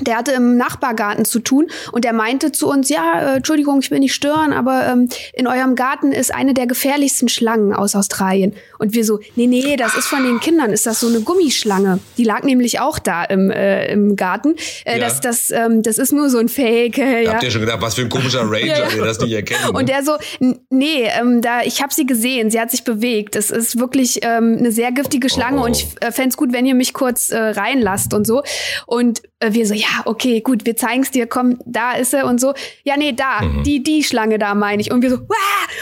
[0.00, 3.90] Der hatte im Nachbargarten zu tun und der meinte zu uns, ja, äh, Entschuldigung, ich
[3.90, 8.54] will nicht stören, aber ähm, in eurem Garten ist eine der gefährlichsten Schlangen aus Australien.
[8.78, 12.00] Und wir so, nee, nee, das ist von den Kindern, ist das so eine Gummischlange.
[12.18, 14.54] Die lag nämlich auch da im, äh, im Garten.
[14.84, 15.04] Äh, Ja.
[15.04, 16.98] das, das, ähm, das ist nur so ein Fake.
[16.98, 17.34] Äh, ja.
[17.34, 18.88] Habt ihr schon gedacht, was für ein komischer Ranger, Ja, ja.
[18.88, 19.68] der das nicht erkennt?
[19.70, 19.84] Und ne?
[19.84, 23.36] der so, "N- nee, ähm, da, ich habe sie gesehen, sie hat sich bewegt.
[23.36, 25.64] Es ist wirklich ähm, eine sehr giftige Schlange Oh.
[25.64, 28.42] und ich äh, fänd's gut, wenn ihr mich kurz äh, reinlasst und so.
[28.86, 32.40] Und äh, wir so, ja, okay, gut, wir zeigen's dir, komm, da ist er und
[32.40, 32.54] so.
[32.84, 33.62] Ja, nee, da, Mhm.
[33.64, 34.90] die, die Schlange da meine ich.
[34.92, 35.34] Und wir so, Wah!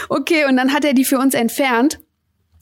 [0.09, 1.99] okay, und dann hat er die für uns entfernt.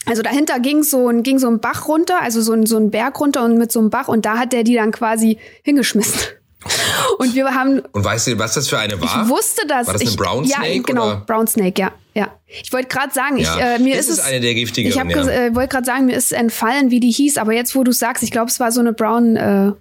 [0.08, 2.90] Also dahinter ging so ein, ging so ein Bach runter, also so ein, so ein
[2.90, 6.20] Berg runter und mit so einem Bach und da hat er die dann quasi hingeschmissen.
[7.18, 9.24] Und wir haben Und weißt du, was das für eine war?
[9.24, 9.88] ich wusste das.
[9.88, 11.24] War das eine ich, Brown ja, Snake, genau, oder?
[11.26, 11.92] Brown Snake, ja.
[12.14, 12.28] ja.
[12.46, 13.56] Ich wollte gerade sagen, Ja.
[13.56, 15.22] ich, äh, mir Ist ist, es eine der giftigeren, Ich ja.
[15.24, 17.92] ges- äh, wollte gerade sagen, mir ist entfallen, wie die hieß, aber jetzt, wo du
[17.92, 19.72] sagst, ich glaube, es war so eine Brown äh,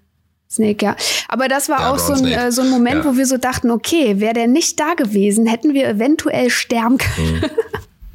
[0.50, 0.96] Snake, ja.
[1.28, 2.34] Aber das war Ja, auch so ein, Snake.
[2.36, 3.10] äh, so ein Moment, Ja.
[3.12, 7.40] wo wir so dachten, okay, wäre der nicht da gewesen, hätten wir eventuell sterben können.
[7.40, 7.44] Mhm.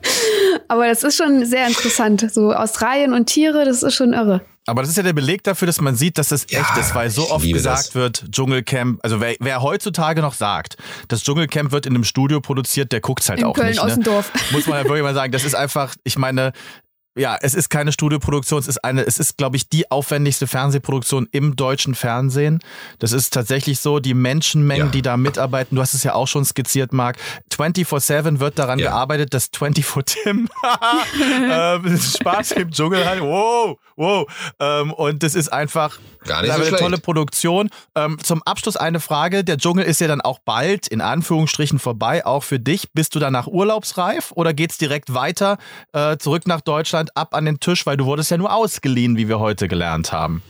[0.69, 2.31] aber das ist schon sehr interessant.
[2.33, 4.43] So Australien und Tiere, das ist schon irre.
[4.67, 6.95] Aber das ist ja der Beleg dafür, dass man sieht, dass das Ja, echt ist,
[6.95, 7.95] weil so oft gesagt das.
[7.95, 10.77] wird, Dschungelcamp, also wer, wer heutzutage noch sagt,
[11.09, 13.79] das Dschungelcamp wird in einem Studio produziert, der guckt's halt In auch Köln, nicht.
[13.83, 13.85] Ne?
[13.91, 14.31] Ossendorf.
[14.53, 16.53] Muss man ja wirklich mal sagen, das ist einfach, ich meine,
[17.21, 21.29] ja, es ist keine Studioproduktion, es ist eine, es ist, glaube ich, die aufwendigste Fernsehproduktion
[21.33, 22.61] im deutschen Fernsehen.
[22.99, 24.91] Das ist tatsächlich so, die Menschenmengen, Ja.
[24.93, 27.17] die da mitarbeiten, du hast es ja auch schon skizziert, Marc.
[27.55, 28.91] 24-7 wird daran Ja.
[28.91, 30.49] gearbeitet, dass 24-Tim
[31.53, 33.21] ähm, Spaß im Dschungel hat.
[33.21, 34.27] Wow, wow.
[34.59, 36.83] Ähm, und das ist einfach Gar nicht so eine schlecht.
[36.83, 37.71] tolle Produktion.
[37.95, 39.45] Ähm, zum Abschluss eine Frage.
[39.45, 42.93] Der Dschungel ist ja dann auch bald in Anführungsstrichen vorbei, auch für dich.
[42.93, 45.59] Bist du danach urlaubsreif oder geht's direkt weiter
[45.93, 49.29] äh, zurück nach Deutschland, ab an den Tisch, weil du wurdest ja nur ausgeliehen, wie
[49.29, 50.43] wir heute gelernt haben.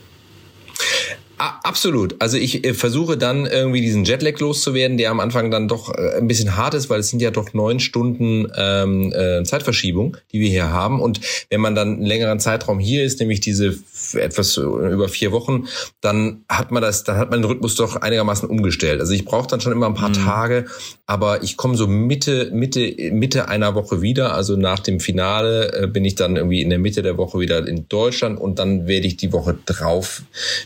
[1.63, 2.15] Absolut.
[2.19, 6.17] Also ich äh, versuche dann irgendwie diesen Jetlag loszuwerden, der am Anfang dann doch äh,
[6.17, 10.39] ein bisschen hart ist, weil es sind ja doch neun Stunden ähm, äh, Zeitverschiebung, die
[10.39, 11.01] wir hier haben.
[11.01, 13.75] Und wenn man dann einen längeren Zeitraum hier ist, nämlich diese
[14.13, 15.67] etwas äh, über vier Wochen,
[16.01, 18.99] dann hat man das, dann hat man den Rhythmus doch einigermaßen umgestellt.
[18.99, 20.65] Also ich brauche dann schon immer ein paar Tage,
[21.05, 24.33] aber ich komme so Mitte, Mitte, Mitte einer Woche wieder.
[24.33, 27.67] Also nach dem Finale äh, bin ich dann irgendwie in der Mitte der Woche wieder
[27.67, 30.23] in Deutschland und dann werde ich die Woche drauf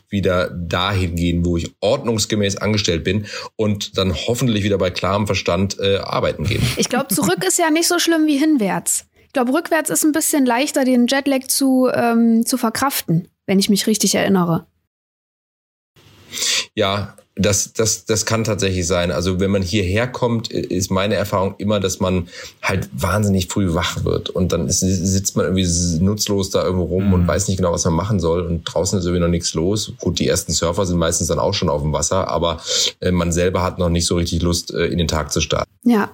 [0.09, 3.25] wieder dahin gehen, wo ich ordnungsgemäß angestellt bin
[3.55, 6.61] und dann hoffentlich wieder bei klarem Verstand äh, arbeiten gehen.
[6.77, 9.05] Ich glaube, zurück ist ja nicht so schlimm wie hinwärts.
[9.35, 13.67] Ich glaube, rückwärts ist ein bisschen leichter, den Jetlag zu, ähm, zu verkraften, wenn ich
[13.67, 14.65] mich richtig erinnere.
[16.73, 19.11] Ja, das, das, das kann tatsächlich sein.
[19.11, 22.29] Also wenn man hierher kommt, ist meine Erfahrung immer, dass man
[22.63, 25.67] halt wahnsinnig früh wach wird und dann ist, sitzt man irgendwie
[26.01, 29.03] nutzlos da irgendwo rum und weiß nicht genau, was man machen soll und draußen ist
[29.03, 29.91] irgendwie noch nichts los.
[29.99, 32.61] Gut, die ersten Surfer sind meistens dann auch schon auf dem Wasser, aber
[33.01, 35.74] äh, man selber hat noch nicht so richtig Lust, äh, in den Tag zu starten.
[35.85, 36.09] Ja.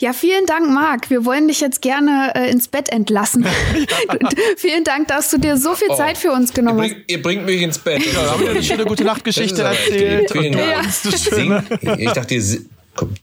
[0.00, 1.08] Ja, vielen Dank, Marc.
[1.08, 3.46] Wir wollen dich jetzt gerne äh, ins Bett entlassen.
[4.56, 5.96] vielen Dank, dass du dir so viel Oh.
[5.96, 6.94] Zeit für uns genommen hast.
[7.06, 8.02] ihr bringt mich ins Bett.
[8.12, 10.30] Ja, haben wir eine schöne gute Nachtgeschichte erzählt.
[10.30, 11.64] Vielen und du Dank.
[11.80, 11.98] Schöne.
[11.98, 12.42] ich dachte, ihr,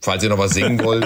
[0.02, 1.06] falls ihr noch was singen wollt,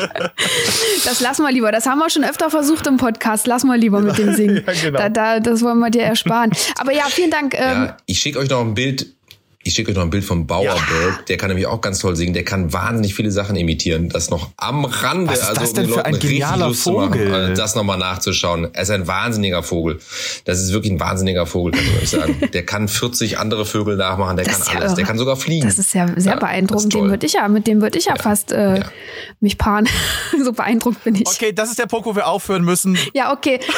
[1.03, 1.71] Das lassen wir lieber.
[1.71, 3.47] Das haben wir schon öfter versucht im Podcast.
[3.47, 4.63] Lass mal lieber mit dem Singen.
[4.67, 4.99] Ja, genau.
[4.99, 6.51] da, da, das wollen wir dir ersparen.
[6.77, 7.53] Aber ja, vielen Dank.
[7.55, 9.07] Ähm, Ja, ich schicke euch noch ein Bild.
[9.67, 11.27] Ich schicke euch noch ein Bild vom Bowerbird.
[11.27, 12.35] Der kann nämlich auch ganz toll singen.
[12.35, 14.09] Der kann wahnsinnig viele Sachen imitieren.
[14.09, 15.31] Das noch am Rande.
[15.31, 17.51] Was ist also das um denn den für Leuten ein genialer Lust zu machen, Vogel?
[17.51, 18.69] äh, das nochmal nachzuschauen.
[18.73, 19.97] Er ist ein wahnsinniger Vogel.
[20.45, 22.39] Das ist wirklich ein wahnsinniger Vogel, kann ich euch sagen.
[22.53, 24.37] Der kann 40 andere Vögel nachmachen.
[24.37, 24.93] Der Das kann ja alles.
[24.93, 25.07] Der irre.
[25.07, 25.65] kann sogar fliegen.
[25.65, 26.93] das ist ja sehr Ja, beeindruckend.
[26.93, 28.85] Den würde ich ja, mit dem würde ich ja, fast äh, Ja.
[29.39, 29.89] mich paaren.
[30.43, 31.25] so beeindruckt bin ich.
[31.25, 32.99] Okay, das ist der Punkt, wo wir aufhören müssen.
[33.15, 33.59] Ja, okay.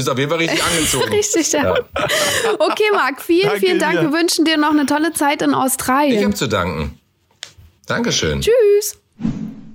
[0.00, 1.08] Bist auf jeden Fall richtig angezogen.
[1.12, 1.74] Richtig, ja.
[2.58, 3.92] Okay, Marc, vielen, Danke vielen Dank.
[3.98, 4.02] dir.
[4.02, 6.24] Wir wünschen dir noch eine tolle Zeit in Ich Australien.
[6.24, 6.98] habe zu danken.
[7.86, 8.40] Dankeschön.
[8.40, 8.96] Tschüss.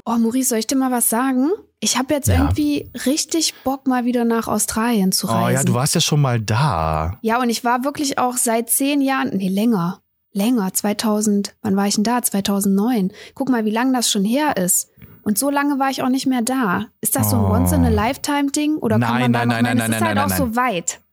[0.05, 1.51] Oh, Maurice, soll ich dir mal was sagen?
[1.79, 2.35] Ich habe jetzt Ja.
[2.35, 5.55] irgendwie richtig Bock, mal wieder nach Australien zu Oh reisen.
[5.57, 7.17] ja, du warst ja schon mal da.
[7.21, 9.99] Ja, und ich war wirklich auch seit zehn Jahren, nee, länger,
[10.31, 12.21] länger, 2000, wann war ich denn da?
[12.21, 13.11] 2009.
[13.35, 14.89] Guck mal, wie lange das schon her ist.
[15.27, 16.85] Und so lange war ich auch nicht mehr da.
[17.01, 17.55] Ist das so ein Oh.
[17.55, 18.77] Once-in-a-Lifetime-Ding?
[18.77, 20.23] Oder kann Nein, man da nein, noch nein, mal, nein, das nein, ist halt nein,
[20.25, 20.99] auch nein, so weit.
[20.99, 21.04] Nein,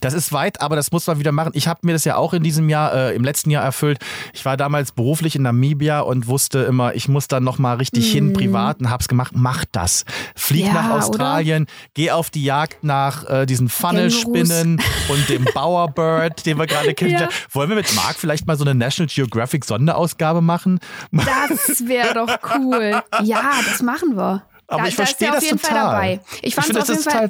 [0.00, 1.50] das ist weit, aber das muss man wieder machen.
[1.54, 3.98] Ich habe mir das ja auch in diesem Jahr, äh, im letzten Jahr erfüllt.
[4.32, 8.10] Ich war damals beruflich in Namibia und wusste immer, ich muss da noch mal richtig
[8.12, 9.32] hin, privat und hab's gemacht.
[9.34, 10.04] Mach das.
[10.34, 10.74] Flieg Mhm.
[10.74, 16.58] Ja, nach Australien, geh auf die Jagd nach äh, diesen Funnelspinnen und dem Bowerbird, den
[16.58, 17.12] wir gerade kennen.
[17.12, 17.28] Ja.
[17.50, 20.80] Wollen wir mit Marc vielleicht mal so eine National Geographic Sonderausgabe machen?
[21.12, 23.02] Das wäre doch cool.
[23.22, 24.44] Ja, das machen wir.
[24.66, 25.78] Aber da, ich verstehe er auf das jeden total.
[25.78, 26.20] Fall dabei.
[26.42, 27.28] Ich fand es auf das jeden Fall.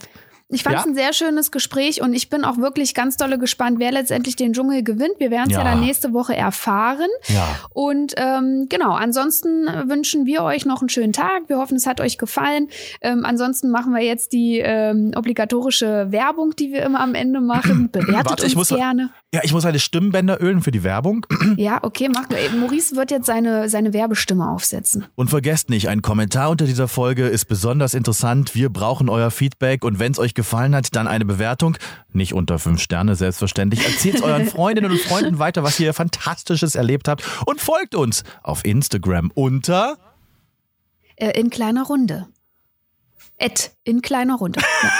[0.50, 0.90] Ich fand es Ja?
[0.90, 4.54] ein sehr schönes Gespräch und ich bin auch wirklich ganz dolle gespannt, wer letztendlich den
[4.54, 5.12] Dschungel gewinnt.
[5.18, 5.58] Wir werden es ja.
[5.62, 5.64] Ja.
[5.72, 7.08] dann nächste Woche erfahren.
[7.26, 7.46] Ja.
[7.70, 11.48] Und ähm, genau, ansonsten wünschen wir euch noch einen schönen Tag.
[11.48, 12.68] Wir hoffen, es hat euch gefallen.
[13.02, 17.88] Ähm, ansonsten machen wir jetzt die ähm, obligatorische Werbung, die wir immer am Ende machen.
[17.92, 19.10] Bewertet Warte, uns muss- gerne.
[19.34, 21.26] Ja, ich muss eine Stimmbänder ölen für die Werbung.
[21.56, 22.28] Ja, okay, mach.
[22.58, 25.06] Maurice wird jetzt seine, seine Werbestimme aufsetzen.
[25.16, 28.54] Und vergesst nicht, ein Kommentar unter dieser Folge ist besonders interessant.
[28.54, 31.76] Wir brauchen euer Feedback und wenn es euch gefallen hat, dann eine Bewertung.
[32.12, 33.84] Nicht unter fünf Sterne, selbstverständlich.
[33.84, 38.64] Erzählt euren Freundinnen und Freunden weiter, was ihr Fantastisches erlebt habt und folgt uns auf
[38.64, 39.96] Instagram unter
[41.16, 42.26] Äh, in kleiner Runde.
[43.38, 44.60] Ed, in kleiner Runde.
[44.82, 44.90] Ja.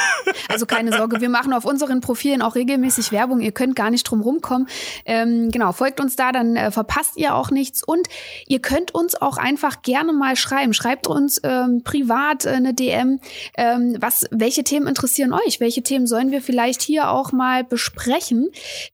[0.49, 3.41] Also keine Sorge, wir machen auf unseren Profilen auch regelmäßig Werbung.
[3.41, 4.69] Ihr könnt gar nicht drum rumkommen.
[5.05, 7.83] Ähm, genau, folgt uns da, dann äh, verpasst ihr auch nichts.
[7.83, 8.09] Und
[8.47, 10.73] ihr könnt uns auch einfach gerne mal schreiben.
[10.73, 13.21] Schreibt uns ähm, privat äh, eine DM.
[13.57, 15.61] Ähm, was, welche Themen interessieren euch?
[15.61, 18.49] Welche Themen sollen wir vielleicht hier auch mal besprechen?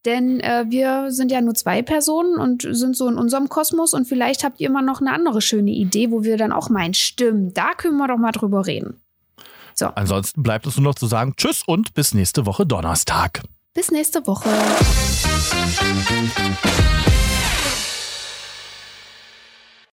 [0.04, 3.92] Denn äh, wir sind ja nur zwei Personen und sind so in unserem Kosmos.
[3.94, 6.94] Und vielleicht habt ihr immer noch eine andere schöne Idee, wo wir dann auch meinen,
[6.94, 9.03] stimmt, da können wir doch mal drüber reden.
[9.74, 13.42] So, Ansonsten bleibt uns nur noch zu sagen Tschüss und bis nächste Woche Donnerstag.
[13.74, 14.48] bis nächste Woche.